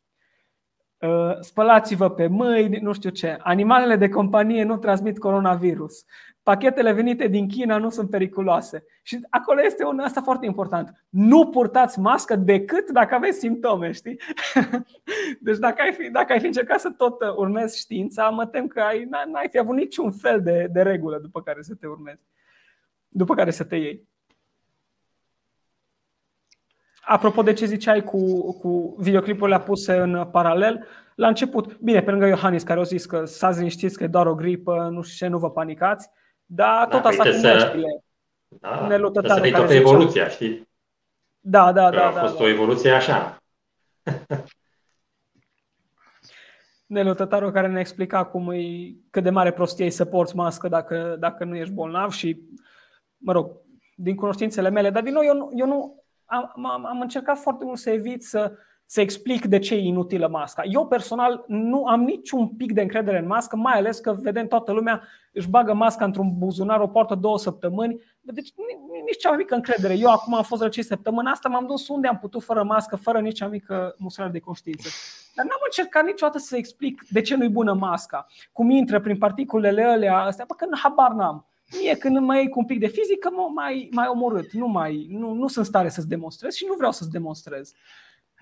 Uh, 1.06 1.36
spălați-vă 1.40 2.10
pe 2.10 2.26
mâini, 2.26 2.76
nu 2.76 2.92
știu 2.92 3.10
ce. 3.10 3.36
Animalele 3.40 3.96
de 3.96 4.08
companie 4.08 4.64
nu 4.64 4.76
transmit 4.76 5.18
coronavirus 5.18 6.04
pachetele 6.44 6.92
venite 6.92 7.26
din 7.26 7.48
China 7.48 7.76
nu 7.76 7.90
sunt 7.90 8.10
periculoase. 8.10 8.84
Și 9.02 9.26
acolo 9.30 9.60
este 9.64 9.84
un 9.84 9.98
asta 9.98 10.20
foarte 10.20 10.46
important. 10.46 11.04
Nu 11.08 11.48
purtați 11.48 11.98
mască 12.00 12.36
decât 12.36 12.90
dacă 12.90 13.14
aveți 13.14 13.38
simptome, 13.38 13.92
știi? 13.92 14.20
Deci 15.40 15.58
dacă 15.58 15.82
ai 15.82 15.92
fi, 15.92 16.10
dacă 16.10 16.32
ai 16.32 16.40
fi 16.40 16.46
încercat 16.46 16.80
să 16.80 16.90
tot 16.90 17.20
urmezi 17.36 17.78
știința, 17.78 18.28
mă 18.28 18.46
tem 18.46 18.66
că 18.66 18.80
ai, 18.80 19.04
n-ai 19.04 19.48
fi 19.50 19.58
avut 19.58 19.76
niciun 19.76 20.12
fel 20.12 20.42
de, 20.42 20.68
de 20.72 20.82
regulă 20.82 21.18
după 21.18 21.42
care 21.42 21.62
să 21.62 21.74
te 21.74 21.86
urmezi. 21.86 22.22
După 23.08 23.34
care 23.34 23.50
să 23.50 23.64
te 23.64 23.76
iei. 23.76 24.08
Apropo 27.06 27.42
de 27.42 27.52
ce 27.52 27.66
ziceai 27.66 28.04
cu, 28.04 28.52
cu 28.52 28.96
videoclipurile 28.98 29.60
puse 29.60 29.96
în 29.96 30.28
paralel, 30.32 30.86
la 31.14 31.28
început, 31.28 31.78
bine, 31.78 32.02
pe 32.02 32.10
lângă 32.10 32.26
Iohannis 32.26 32.62
care 32.62 32.78
au 32.78 32.84
zis 32.84 33.06
că 33.06 33.24
s-ați 33.24 33.58
liniștiți 33.58 33.96
că 33.96 34.04
e 34.04 34.06
doar 34.06 34.26
o 34.26 34.34
gripă, 34.34 34.88
nu 34.90 35.02
știu 35.02 35.26
ce, 35.26 35.32
nu 35.32 35.38
vă 35.38 35.50
panicați, 35.50 36.10
da, 36.46 36.86
tot 36.90 37.02
da, 37.02 37.08
asta 37.08 37.22
cu 37.22 37.28
măștile. 37.28 38.04
Da, 38.48 38.86
să 39.34 39.40
vei 39.40 39.50
toată 39.50 39.74
evoluția, 39.74 40.28
știi? 40.28 40.68
Da, 41.40 41.72
da, 41.72 41.88
că 41.88 41.96
da. 41.96 42.08
A 42.08 42.12
da, 42.12 42.20
fost 42.20 42.36
da. 42.36 42.44
o 42.44 42.48
evoluție 42.48 42.90
așa. 42.90 43.36
Nelu 46.86 47.14
Tătaru 47.14 47.50
care 47.50 47.68
ne 47.68 47.80
explica 47.80 48.24
cum 48.24 48.50
e, 48.50 48.62
cât 49.10 49.22
de 49.22 49.30
mare 49.30 49.52
prostie 49.52 49.84
e 49.84 49.90
să 49.90 50.04
porți 50.04 50.36
mască 50.36 50.68
dacă, 50.68 51.16
dacă 51.18 51.44
nu 51.44 51.56
ești 51.56 51.72
bolnav 51.72 52.10
și, 52.10 52.40
mă 53.16 53.32
rog, 53.32 53.50
din 53.96 54.16
cunoștințele 54.16 54.70
mele, 54.70 54.90
dar 54.90 55.02
din 55.02 55.12
nou 55.12 55.22
eu 55.24 55.34
nu, 55.34 55.50
eu 55.54 55.66
nu 55.66 56.03
am, 56.34 56.66
am, 56.66 56.86
am 56.86 57.00
încercat 57.00 57.38
foarte 57.38 57.64
mult 57.64 57.78
să 57.78 57.90
evit 57.90 58.24
să, 58.24 58.52
să 58.86 59.00
explic 59.00 59.44
de 59.44 59.58
ce 59.58 59.74
e 59.74 59.78
inutilă 59.78 60.28
masca. 60.28 60.62
Eu 60.64 60.86
personal 60.86 61.44
nu 61.46 61.86
am 61.86 62.02
niciun 62.02 62.48
pic 62.48 62.72
de 62.72 62.80
încredere 62.80 63.18
în 63.18 63.26
mască, 63.26 63.56
mai 63.56 63.74
ales 63.74 63.98
că 63.98 64.12
vedem 64.12 64.46
toată 64.46 64.72
lumea 64.72 65.02
își 65.32 65.48
bagă 65.48 65.74
masca 65.74 66.04
într-un 66.04 66.38
buzunar, 66.38 66.80
o 66.80 66.86
poartă 66.86 67.14
două 67.14 67.38
săptămâni. 67.38 68.00
Deci 68.20 68.52
nici 69.04 69.16
cea 69.18 69.28
mai 69.28 69.38
mică 69.38 69.54
încredere. 69.54 69.94
Eu 69.94 70.10
acum 70.10 70.34
am 70.34 70.42
fost 70.42 70.62
răcit 70.62 70.84
săptămâna 70.84 71.30
asta, 71.30 71.48
m-am 71.48 71.66
dus 71.66 71.88
unde 71.88 72.08
am 72.08 72.18
putut 72.18 72.42
fără 72.42 72.62
mască, 72.62 72.96
fără 72.96 73.20
nici 73.20 73.36
cea 73.36 73.48
mică 73.48 73.94
mustrare 73.98 74.30
de 74.30 74.38
conștiință. 74.38 74.88
Dar 75.34 75.44
n-am 75.44 75.60
încercat 75.64 76.04
niciodată 76.04 76.38
să 76.38 76.56
explic 76.56 77.02
de 77.10 77.20
ce 77.20 77.36
nu-i 77.36 77.48
bună 77.48 77.72
masca, 77.72 78.26
cum 78.52 78.70
intră 78.70 79.00
prin 79.00 79.18
particulele 79.18 79.82
alea, 79.82 80.18
astea, 80.18 80.44
bă, 80.48 80.54
că 80.54 80.66
habar 80.76 81.10
n-am. 81.10 81.46
Mie 81.80 81.96
când 81.96 82.18
mă 82.18 82.36
iei 82.36 82.48
cu 82.48 82.58
un 82.58 82.66
pic 82.66 82.78
de 82.78 82.86
fizică, 82.86 83.30
mă 83.30 83.48
mai, 83.54 83.88
mai 83.92 84.06
omorât. 84.06 84.52
Nu, 84.52 84.66
mai, 84.66 85.06
nu, 85.08 85.32
nu 85.32 85.48
sunt 85.48 85.66
stare 85.66 85.88
să-ți 85.88 86.08
demonstrez 86.08 86.54
și 86.54 86.66
nu 86.68 86.74
vreau 86.74 86.92
să-ți 86.92 87.10
demonstrez. 87.10 87.72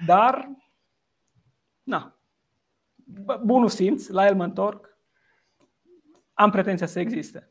Dar, 0.07 0.51
na, 1.83 2.19
bunul 3.43 3.69
simț, 3.69 4.07
la 4.07 4.27
el 4.27 4.35
mă 4.35 4.45
întorc, 4.45 4.97
am 6.35 6.51
pretenția 6.51 6.87
să 6.87 7.01
existe. 7.01 7.51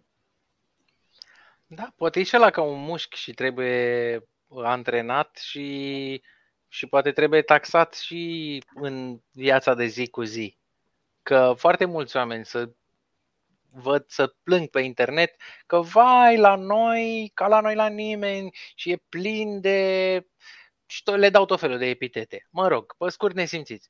Da, 1.68 1.94
poate 1.96 2.20
e 2.20 2.24
și 2.24 2.36
ăla 2.36 2.50
ca 2.50 2.62
un 2.62 2.84
mușchi 2.84 3.18
și 3.18 3.34
trebuie 3.34 4.24
antrenat 4.48 5.38
și, 5.38 6.22
și 6.68 6.88
poate 6.88 7.12
trebuie 7.12 7.42
taxat 7.42 7.94
și 7.94 8.64
în 8.74 9.20
viața 9.32 9.74
de 9.74 9.86
zi 9.86 10.08
cu 10.08 10.24
zi. 10.24 10.58
Că 11.24 11.54
foarte 11.58 11.86
mulți 11.86 12.16
oameni 12.16 12.46
să 12.46 12.72
văd 13.72 14.06
să 14.08 14.36
plâng 14.44 14.70
pe 14.70 14.80
internet 14.80 15.36
că 15.66 15.82
vai 15.82 16.38
la 16.38 16.56
noi, 16.56 17.32
ca 17.34 17.48
la 17.48 17.60
noi 17.60 17.76
la 17.76 17.88
nimeni 17.88 18.56
și 18.76 18.92
e 18.92 19.04
plin 19.10 19.62
de 19.62 20.28
și 20.86 21.04
le 21.06 21.30
dau 21.30 21.46
tot 21.46 21.60
felul 21.60 21.78
de 21.78 21.86
epitete. 21.86 22.48
Mă 22.50 22.68
rog, 22.68 22.96
pe 22.98 23.10
scurt 23.10 23.36
nesimțiți. 23.36 23.90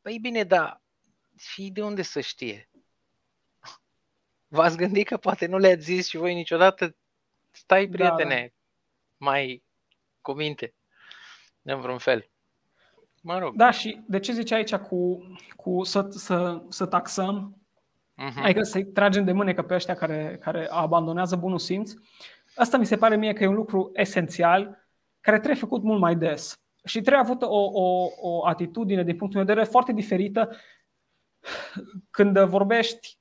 Păi 0.00 0.18
bine, 0.18 0.44
da, 0.44 0.82
și 1.38 1.70
de 1.70 1.82
unde 1.82 2.02
să 2.02 2.20
știe? 2.20 2.70
V-ați 4.48 4.76
gândit 4.76 5.06
că 5.06 5.16
poate 5.16 5.46
nu 5.46 5.58
le-ați 5.58 5.82
zis 5.82 6.08
și 6.08 6.16
voi 6.16 6.34
niciodată? 6.34 6.96
Stai, 7.50 7.88
prietene, 7.88 8.34
da, 8.34 8.40
da. 8.40 8.50
mai 9.16 9.62
cu 10.20 10.32
minte, 10.32 10.74
în 11.62 11.80
vreun 11.80 11.98
fel. 11.98 12.30
Mă 13.22 13.38
rog. 13.38 13.56
Da, 13.56 13.70
și 13.70 14.00
de 14.06 14.18
ce 14.18 14.32
zice 14.32 14.54
aici 14.54 14.74
cu, 14.74 15.26
cu 15.56 15.84
să, 15.84 16.08
să, 16.10 16.62
să 16.68 16.86
taxăm? 16.86 17.61
Uh-huh. 18.22 18.42
Adică 18.42 18.62
să-i 18.62 18.84
tragem 18.84 19.24
de 19.24 19.32
mânecă 19.32 19.62
pe 19.62 19.74
ăștia 19.74 19.94
care, 19.94 20.38
care 20.40 20.68
abandonează 20.70 21.36
bunul 21.36 21.58
simț. 21.58 21.92
Asta 22.54 22.76
mi 22.76 22.86
se 22.86 22.96
pare 22.96 23.16
mie 23.16 23.32
că 23.32 23.42
e 23.42 23.46
un 23.46 23.54
lucru 23.54 23.90
esențial 23.94 24.86
care 25.20 25.36
trebuie 25.36 25.60
făcut 25.60 25.82
mult 25.82 26.00
mai 26.00 26.16
des. 26.16 26.60
Și 26.84 27.00
trebuie 27.00 27.22
avut 27.22 27.42
o, 27.42 27.70
o, 27.72 28.08
o 28.20 28.46
atitudine, 28.46 29.02
din 29.02 29.16
punctul 29.16 29.38
meu 29.38 29.46
de 29.46 29.52
vedere, 29.52 29.70
foarte 29.70 29.92
diferită 29.92 30.56
când 32.10 32.38
vorbești 32.38 33.18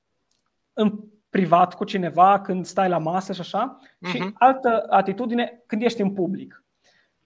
în 0.74 1.00
privat 1.30 1.76
cu 1.76 1.84
cineva, 1.84 2.42
când 2.42 2.66
stai 2.66 2.90
la 2.90 2.98
masă 2.98 3.34
și 3.34 3.40
așa, 3.40 3.78
uh-huh. 3.78 4.10
și 4.10 4.18
mhm. 4.18 4.36
altă 4.38 4.86
atitudine 4.90 5.64
când 5.66 5.82
ești 5.82 6.02
în 6.02 6.14
public. 6.14 6.64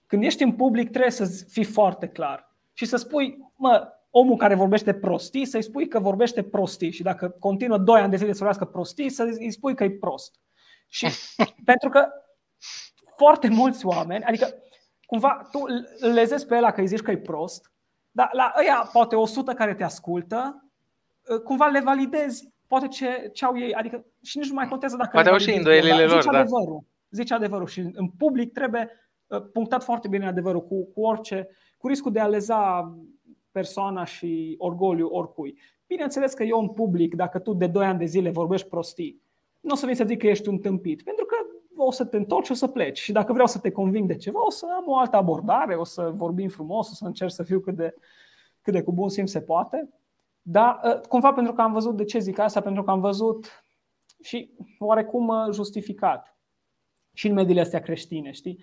Când 0.06 0.24
ești 0.24 0.42
în 0.42 0.52
public 0.52 0.90
trebuie 0.90 1.10
să 1.10 1.44
fii 1.48 1.64
foarte 1.64 2.08
clar 2.08 2.54
și 2.72 2.84
să 2.84 2.96
spui, 2.96 3.38
mă, 3.56 3.95
omul 4.18 4.36
care 4.36 4.54
vorbește 4.54 4.94
prostii, 4.94 5.44
să-i 5.44 5.62
spui 5.62 5.88
că 5.88 5.98
vorbește 5.98 6.42
prostii 6.42 6.90
și 6.90 7.02
dacă 7.02 7.28
continuă 7.28 7.78
doi 7.78 8.00
ani 8.00 8.10
de 8.10 8.16
zile 8.16 8.32
să 8.32 8.38
vorbească 8.38 8.64
prostii, 8.64 9.10
să-i 9.10 9.50
spui 9.50 9.74
că 9.74 9.84
e 9.84 9.90
prost. 9.90 10.40
Și 10.88 11.06
pentru 11.70 11.88
că 11.88 12.08
foarte 13.16 13.48
mulți 13.48 13.86
oameni, 13.86 14.24
adică 14.24 14.54
cumva 15.06 15.48
tu 15.50 15.58
îl 16.00 16.12
lezezi 16.12 16.46
pe 16.46 16.56
ăla 16.56 16.70
că 16.70 16.80
îi 16.80 16.86
zici 16.86 17.00
că 17.00 17.10
e 17.10 17.16
prost, 17.16 17.72
dar 18.10 18.28
la 18.32 18.54
ăia 18.58 18.88
poate 18.92 19.16
100 19.16 19.54
care 19.54 19.74
te 19.74 19.84
ascultă, 19.84 20.64
ă, 21.30 21.38
cumva 21.38 21.66
le 21.66 21.80
validezi 21.80 22.48
poate 22.66 22.88
ce, 22.88 23.30
ce 23.32 23.44
au 23.44 23.58
ei, 23.58 23.74
adică 23.74 24.04
și 24.22 24.38
nici 24.38 24.48
nu 24.48 24.54
mai 24.54 24.68
contează 24.68 24.96
dacă 24.96 25.10
Poate 25.12 25.28
au 25.28 25.38
și 25.38 25.54
îndoielile 25.54 26.04
lor, 26.04 26.20
zici 26.20 26.30
da. 26.32 26.38
adevărul, 26.38 26.84
zici 27.10 27.30
adevărul 27.30 27.66
și 27.66 27.80
în 27.80 28.08
public 28.18 28.52
trebuie 28.52 28.90
ă, 29.30 29.40
punctat 29.40 29.84
foarte 29.84 30.08
bine 30.08 30.26
adevărul 30.26 30.66
cu, 30.66 30.84
cu 30.84 31.00
orice, 31.00 31.48
cu 31.78 31.88
riscul 31.88 32.12
de 32.12 32.20
a 32.20 32.26
leza 32.26 32.94
persoana 33.56 34.04
și 34.04 34.54
orgoliu 34.58 35.06
oricui. 35.06 35.58
Bineînțeles 35.86 36.34
că 36.34 36.42
eu 36.42 36.60
în 36.60 36.68
public, 36.68 37.14
dacă 37.14 37.38
tu 37.38 37.52
de 37.52 37.66
2 37.66 37.86
ani 37.86 37.98
de 37.98 38.04
zile 38.04 38.30
vorbești 38.30 38.68
prostii, 38.68 39.22
nu 39.60 39.72
o 39.72 39.76
să 39.76 39.86
vin 39.86 39.94
să 39.94 40.04
zic 40.04 40.18
că 40.18 40.26
ești 40.26 40.48
un 40.48 40.58
tâmpit, 40.58 41.02
pentru 41.02 41.24
că 41.24 41.36
o 41.76 41.90
să 41.90 42.04
te 42.04 42.16
întorci, 42.16 42.50
o 42.50 42.54
să 42.54 42.68
pleci. 42.68 42.98
Și 42.98 43.12
dacă 43.12 43.32
vreau 43.32 43.46
să 43.46 43.58
te 43.58 43.70
conving 43.70 44.08
de 44.08 44.16
ceva, 44.16 44.46
o 44.46 44.50
să 44.50 44.66
am 44.76 44.84
o 44.86 44.96
altă 44.96 45.16
abordare, 45.16 45.74
o 45.74 45.84
să 45.84 46.12
vorbim 46.14 46.48
frumos, 46.48 46.90
o 46.90 46.94
să 46.94 47.04
încerc 47.04 47.30
să 47.30 47.42
fiu 47.42 47.60
cât 47.60 47.76
de, 47.76 47.94
cât 48.62 48.72
de 48.72 48.82
cu 48.82 48.92
bun 48.92 49.08
simț 49.08 49.30
se 49.30 49.40
poate. 49.40 49.88
Dar 50.42 50.80
ă, 50.84 51.00
cumva 51.08 51.32
pentru 51.32 51.52
că 51.52 51.60
am 51.60 51.72
văzut, 51.72 51.96
de 51.96 52.04
ce 52.04 52.18
zic 52.18 52.38
asta? 52.38 52.60
Pentru 52.60 52.82
că 52.82 52.90
am 52.90 53.00
văzut 53.00 53.64
și 54.22 54.50
oarecum 54.78 55.32
justificat 55.52 56.38
și 57.12 57.28
în 57.28 57.34
mediile 57.34 57.60
astea 57.60 57.80
creștine, 57.80 58.30
știi? 58.30 58.58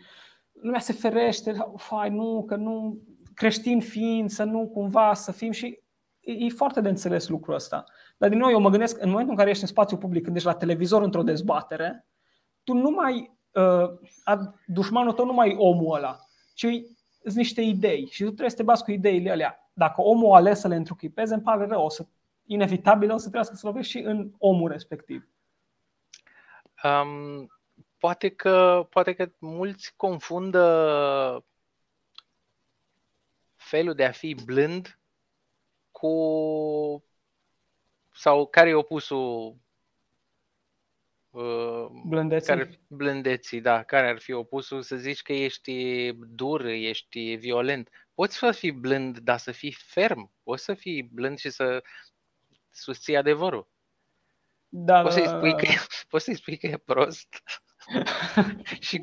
Lumea 0.52 0.80
se 0.80 0.94
ferește, 0.94 1.56
fai, 1.76 2.10
nu, 2.10 2.44
că 2.48 2.56
nu, 2.56 3.02
creștin 3.34 3.80
fiind, 3.80 4.30
să 4.30 4.44
nu 4.44 4.68
cumva 4.68 5.14
să 5.14 5.32
fim 5.32 5.52
și 5.52 5.82
e 6.20 6.50
foarte 6.50 6.82
de 6.82 6.90
înțeles 6.90 7.28
lucrul 7.28 7.54
ăsta. 7.54 7.84
Dar 8.18 8.30
din 8.30 8.38
nou 8.38 8.50
eu 8.50 8.60
mă 8.60 8.70
gândesc, 8.70 9.02
în 9.02 9.10
momentul 9.10 9.32
în 9.32 9.38
care 9.38 9.50
ești 9.50 9.64
în 9.64 9.70
spațiu 9.70 9.98
public, 9.98 10.24
când 10.24 10.36
ești 10.36 10.48
la 10.48 10.56
televizor 10.56 11.02
într-o 11.02 11.24
dezbatere, 11.24 12.08
tu 12.64 12.74
nu 12.74 12.90
mai, 12.90 13.38
uh, 13.52 14.38
dușmanul 14.66 15.14
tău 15.14 15.26
nu 15.26 15.34
mai 15.34 15.50
e 15.50 15.56
omul 15.58 15.96
ăla, 15.96 16.20
ci 16.54 16.68
sunt 17.24 17.36
niște 17.36 17.62
idei 17.62 18.08
și 18.12 18.22
tu 18.22 18.28
trebuie 18.28 18.50
să 18.50 18.56
te 18.56 18.64
bați 18.64 18.84
cu 18.84 18.92
ideile 18.92 19.32
alea. 19.32 19.70
Dacă 19.74 20.02
omul 20.02 20.32
a 20.32 20.36
ales 20.36 20.60
să 20.60 20.68
le 20.68 20.76
întruchipeze, 20.76 21.34
îmi 21.34 21.44
pare 21.44 21.66
rău, 21.66 21.84
o 21.84 21.90
să, 21.90 22.06
inevitabil 22.46 23.12
o 23.12 23.14
să 23.14 23.22
trebuiască 23.22 23.56
să 23.56 23.68
lovești 23.68 23.92
și 23.92 23.98
în 23.98 24.32
omul 24.38 24.72
respectiv. 24.72 25.28
Um, 26.84 27.48
poate, 27.98 28.30
că, 28.30 28.88
poate 28.90 29.14
că 29.14 29.32
mulți 29.40 29.94
confundă 29.96 31.46
felul 33.76 33.94
de 33.94 34.06
a 34.06 34.12
fi 34.12 34.36
blând 34.46 35.00
cu 35.92 36.14
sau 38.16 38.48
care 38.48 38.70
e 38.70 38.74
opusul 38.74 39.58
uh, 41.30 41.86
blândeții. 42.06 42.48
Care, 42.48 42.80
blândeții, 42.88 43.62
da, 43.62 43.84
care 43.84 44.08
ar 44.08 44.20
fi 44.20 44.32
opusul 44.32 44.82
să 44.82 44.96
zici 44.96 45.22
că 45.22 45.34
ești 45.34 46.12
dur, 46.12 46.66
ești 46.66 47.36
violent. 47.36 47.90
Poți 48.14 48.38
să 48.38 48.52
fii 48.52 48.72
blând, 48.72 49.20
dar 49.20 49.38
să 49.38 49.52
fii 49.52 49.72
ferm. 49.72 50.32
Poți 50.44 50.64
să 50.64 50.74
fii 50.74 51.04
blând 51.04 51.38
și 51.38 51.50
să 51.50 51.84
susții 52.72 53.18
adevărul. 53.18 53.68
Da, 54.70 55.02
poți, 55.02 55.14
să-i 55.14 55.28
spui 55.28 55.56
că, 55.56 55.68
poți 56.10 56.24
să-i 56.24 56.36
spui 56.36 56.58
că 56.58 56.68
e 56.68 56.78
prost. 56.78 57.44
și, 58.88 59.02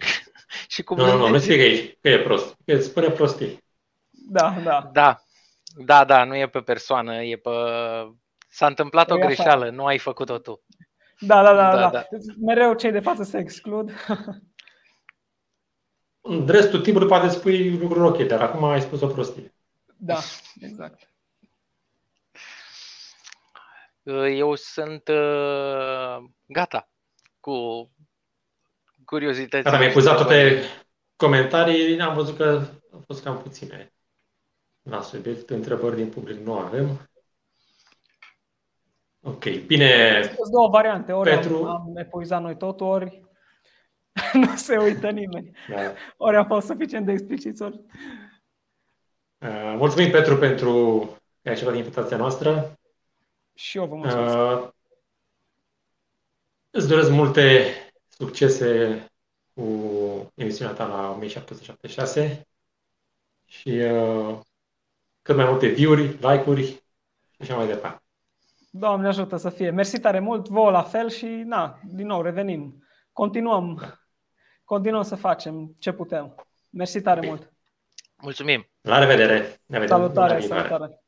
și 0.68 0.82
cu 0.82 0.94
nu, 0.94 1.06
nu, 1.06 1.16
nu, 1.16 1.28
nu 1.28 1.38
spui 1.38 1.56
că 1.56 1.62
e, 1.62 1.98
că 2.00 2.08
e 2.08 2.22
prost. 2.22 2.56
Că 2.64 2.80
spune 2.80 3.10
prostii. 3.10 3.68
Da, 4.32 4.60
da. 4.64 4.90
Da, 4.92 5.22
da, 5.84 6.04
da, 6.04 6.24
nu 6.24 6.36
e 6.36 6.48
pe 6.48 6.60
persoană, 6.60 7.22
e 7.22 7.36
pe... 7.36 7.50
S-a 8.48 8.66
întâmplat 8.66 9.10
o 9.10 9.16
greșeală, 9.16 9.70
nu 9.70 9.86
ai 9.86 9.98
făcut-o 9.98 10.38
tu. 10.38 10.62
Da, 11.18 11.42
da, 11.42 11.54
da, 11.54 11.76
da, 11.76 11.88
da. 11.90 12.06
Mereu 12.40 12.74
cei 12.74 12.90
de 12.90 13.00
față 13.00 13.22
se 13.22 13.38
exclud. 13.38 13.90
În 16.20 16.46
restul 16.46 16.80
timpului 16.80 17.08
poate 17.08 17.28
spui 17.28 17.78
lucruri 17.78 18.06
ok, 18.06 18.26
dar 18.28 18.40
acum 18.40 18.64
ai 18.64 18.80
spus 18.80 19.00
o 19.00 19.06
prostie. 19.06 19.54
Da, 19.96 20.18
exact. 20.60 21.12
Eu 24.36 24.54
sunt 24.54 25.08
uh, 25.08 26.30
gata 26.46 26.90
cu 27.40 27.90
curiozitățile. 29.04 29.62
Gata, 29.62 29.78
mi-ai 29.78 29.92
pus 29.92 30.04
toate 30.04 30.62
comentarii, 31.16 32.00
am 32.00 32.14
văzut 32.14 32.36
că 32.36 32.62
au 32.92 33.02
fost 33.06 33.22
cam 33.22 33.42
puține 33.42 33.92
la 34.82 35.00
subiect. 35.00 35.50
Întrebări 35.50 35.96
din 35.96 36.08
public 36.08 36.38
nu 36.38 36.52
avem. 36.52 37.10
Ok, 39.22 39.44
bine. 39.66 40.22
Sunt 40.22 40.50
două 40.52 40.68
variante. 40.68 41.12
Ori 41.12 41.30
Petru... 41.30 41.56
am, 41.56 41.66
am 41.66 41.96
epuizat 41.96 42.42
noi 42.42 42.56
tot, 42.56 42.80
ori 42.80 43.20
nu 44.32 44.56
se 44.56 44.76
uită 44.76 45.10
nimeni. 45.10 45.56
Da. 45.68 45.92
Ori 46.16 46.36
am 46.36 46.46
fost 46.46 46.66
suficient 46.66 47.06
de 47.06 47.12
expliciți, 47.12 47.62
ori... 47.62 47.80
Uh, 49.38 49.74
mulțumim, 49.76 50.10
Petru, 50.10 50.36
pentru 50.36 50.72
că 51.42 51.48
ai 51.48 51.52
acceptat 51.52 51.76
invitația 51.76 52.16
noastră. 52.16 52.78
Și 53.54 53.78
eu 53.78 53.86
vă 53.86 53.94
mulțumesc. 53.94 54.36
Uh, 54.36 54.68
îți 56.70 56.88
doresc 56.88 57.10
multe 57.10 57.74
succese 58.08 59.04
cu 59.54 59.62
emisiunea 60.34 60.74
ta 60.74 60.86
la 60.86 61.10
1776 61.10 62.46
și 63.44 63.68
uh, 63.68 64.38
cât 65.22 65.36
mai 65.36 65.44
multe 65.44 65.68
view-uri, 65.68 66.06
like-uri 66.08 66.64
și 66.64 67.40
așa 67.40 67.56
mai 67.56 67.66
departe. 67.66 68.02
Doamne 68.70 69.08
ajută 69.08 69.36
să 69.36 69.50
fie. 69.50 69.70
Mersi 69.70 70.00
tare 70.00 70.18
mult, 70.18 70.48
vouă 70.48 70.70
la 70.70 70.82
fel 70.82 71.10
și 71.10 71.26
na, 71.26 71.78
din 71.84 72.06
nou 72.06 72.22
revenim. 72.22 72.84
Continuăm, 73.12 73.82
continuăm 74.64 75.02
să 75.02 75.14
facem 75.14 75.74
ce 75.78 75.92
putem. 75.92 76.34
Mersi 76.70 77.00
tare 77.00 77.18
okay. 77.18 77.30
mult. 77.30 77.52
Mulțumim. 78.22 78.68
La 78.80 78.98
revedere. 78.98 79.60
Ne 79.66 79.78
vedem 79.78 79.96
salutare, 79.96 80.40
salutare. 80.40 80.99